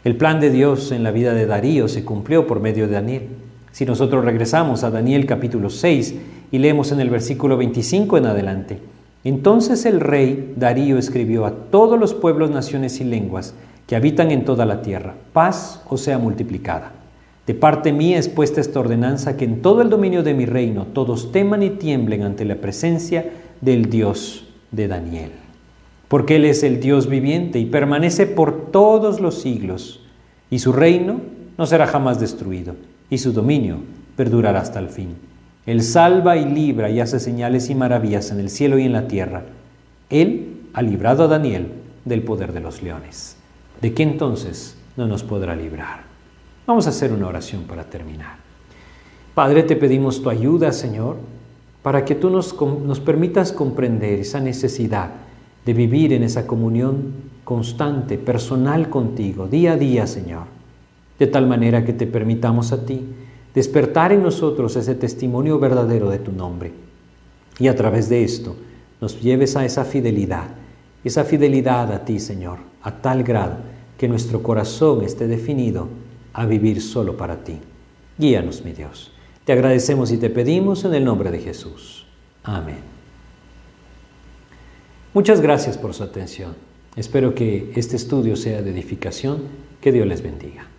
El 0.04 0.18
plan 0.18 0.40
de 0.40 0.50
Dios 0.50 0.92
en 0.92 1.04
la 1.04 1.12
vida 1.12 1.34
de 1.34 1.46
Darío 1.46 1.88
se 1.88 2.06
cumplió 2.06 2.46
por 2.46 2.60
medio 2.60 2.88
de 2.88 2.94
Daniel. 2.94 3.30
Si 3.74 3.88
nosotros 3.88 4.24
regresamos 4.24 4.84
a 4.84 4.92
Daniel 4.92 5.26
capítulo 5.26 5.72
6 5.72 6.16
y 6.52 6.60
leemos 6.60 6.92
en 6.92 7.00
el 7.00 7.10
versículo 7.10 7.58
25 7.58 8.20
en 8.20 8.28
adelante, 8.28 8.78
entonces 9.24 9.88
el 9.88 10.00
rey 10.00 10.54
Darío 10.56 11.00
escribió 11.00 11.44
a 11.48 11.52
todos 11.72 12.00
los 12.00 12.14
pueblos, 12.14 12.52
naciones 12.52 13.02
y 13.02 13.04
lenguas 13.04 13.56
que 13.88 13.96
habitan 13.96 14.30
en 14.30 14.46
toda 14.46 14.68
la 14.68 14.84
tierra, 14.84 15.16
paz 15.34 15.82
o 15.90 15.98
sea 15.98 16.20
multiplicada. 16.20 16.92
De 17.48 17.56
parte 17.56 17.92
mía 17.92 18.20
es 18.20 18.30
puesta 18.30 18.62
esta 18.62 18.80
ordenanza 18.80 19.38
que 19.38 19.46
en 19.46 19.64
todo 19.64 19.82
el 19.82 19.90
dominio 19.90 20.22
de 20.22 20.36
mi 20.36 20.46
reino 20.46 20.86
todos 20.94 21.32
teman 21.32 21.64
y 21.64 21.72
tiemblen 21.72 22.22
ante 22.22 22.46
la 22.46 22.58
presencia 22.58 23.32
del 23.60 23.90
Dios 23.90 24.54
de 24.70 24.88
Daniel. 24.88 25.32
Porque 26.10 26.36
Él 26.36 26.46
es 26.46 26.62
el 26.62 26.80
Dios 26.80 27.10
viviente 27.10 27.58
y 27.58 27.66
permanece 27.66 28.28
por 28.28 28.70
todos 28.70 29.20
los 29.20 29.42
siglos, 29.42 30.02
y 30.52 30.60
su 30.60 30.74
reino 30.74 31.22
no 31.58 31.66
será 31.66 31.88
jamás 31.88 32.20
destruido, 32.20 32.76
y 33.14 33.20
su 33.20 33.32
dominio 33.32 33.78
perdurará 34.16 34.60
hasta 34.62 34.80
el 34.80 34.90
fin. 34.90 35.16
Él 35.68 35.84
salva 35.84 36.36
y 36.36 36.46
libra 36.46 36.90
y 36.90 37.00
hace 37.00 37.20
señales 37.20 37.70
y 37.70 37.76
maravillas 37.76 38.32
en 38.32 38.40
el 38.40 38.50
cielo 38.50 38.80
y 38.80 38.86
en 38.86 38.94
la 38.94 39.08
tierra. 39.08 39.44
Él 40.10 40.62
ha 40.74 40.82
librado 40.82 41.24
a 41.24 41.28
Daniel 41.28 41.68
del 42.06 42.24
poder 42.24 42.54
de 42.54 42.60
los 42.60 42.82
leones. 42.82 43.38
¿De 43.82 43.94
qué 43.94 44.02
entonces 44.02 44.78
no 44.98 45.06
nos 45.06 45.24
podrá 45.24 45.56
librar? 45.56 46.06
Vamos 46.66 46.88
a 46.88 46.90
hacer 46.90 47.14
una 47.14 47.28
oración 47.28 47.64
para 47.64 47.84
terminar. 47.84 48.38
Padre, 49.36 49.62
te 49.62 49.76
pedimos 49.76 50.24
tu 50.24 50.32
ayuda, 50.32 50.72
Señor, 50.72 51.18
para 51.84 52.06
que 52.06 52.16
tú 52.16 52.32
nos, 52.32 52.60
nos, 52.60 53.00
permitas 53.00 53.52
comprender 53.52 54.20
esa 54.20 54.40
necesidad 54.40 55.12
de 55.66 55.74
vivir 55.74 56.14
en 56.14 56.24
esa 56.24 56.48
comunión 56.48 57.14
constante, 57.44 58.18
personal 58.18 58.90
contigo, 58.90 59.48
día 59.48 59.74
a 59.74 59.78
día, 59.78 60.08
Señor, 60.08 60.53
de 61.24 61.32
tal 61.32 61.48
manera 61.48 61.86
que 61.86 61.94
te 61.94 62.06
permitamos 62.06 62.74
a 62.74 62.86
ti 62.86 63.02
despertar 63.56 64.12
en 64.12 64.22
nosotros 64.22 64.76
ese 64.76 64.94
testimonio 64.94 65.58
verdadero 65.58 66.10
de 66.10 66.20
tu 66.20 66.34
nombre 66.34 66.74
y 67.60 67.70
a 67.70 67.76
través 67.78 68.10
de 68.10 68.26
esto 68.26 68.58
nos 69.00 69.22
lleves 69.22 69.56
a 69.56 69.64
esa 69.64 69.86
fidelidad, 69.86 70.48
esa 71.02 71.24
fidelidad 71.24 71.94
a 71.94 72.04
ti, 72.04 72.20
Señor, 72.20 72.60
a 72.82 73.02
tal 73.02 73.24
grado 73.24 73.56
que 73.98 74.10
nuestro 74.10 74.44
corazón 74.44 75.02
esté 75.02 75.28
definido 75.28 75.88
a 76.34 76.46
vivir 76.46 76.82
solo 76.82 77.16
para 77.16 77.42
ti. 77.42 77.58
Guíanos, 78.18 78.66
mi 78.66 78.74
Dios. 78.74 79.14
Te 79.46 79.54
agradecemos 79.54 80.12
y 80.12 80.18
te 80.18 80.30
pedimos 80.30 80.84
en 80.84 80.94
el 80.94 81.06
nombre 81.06 81.32
de 81.32 81.40
Jesús. 81.40 82.06
Amén. 82.44 82.80
Muchas 85.14 85.40
gracias 85.40 85.78
por 85.78 85.94
su 85.94 86.04
atención. 86.04 86.54
Espero 86.98 87.34
que 87.34 87.72
este 87.76 87.96
estudio 87.96 88.36
sea 88.36 88.62
de 88.62 88.72
edificación. 88.72 89.64
Que 89.80 89.94
Dios 89.94 90.08
les 90.08 90.22
bendiga. 90.22 90.73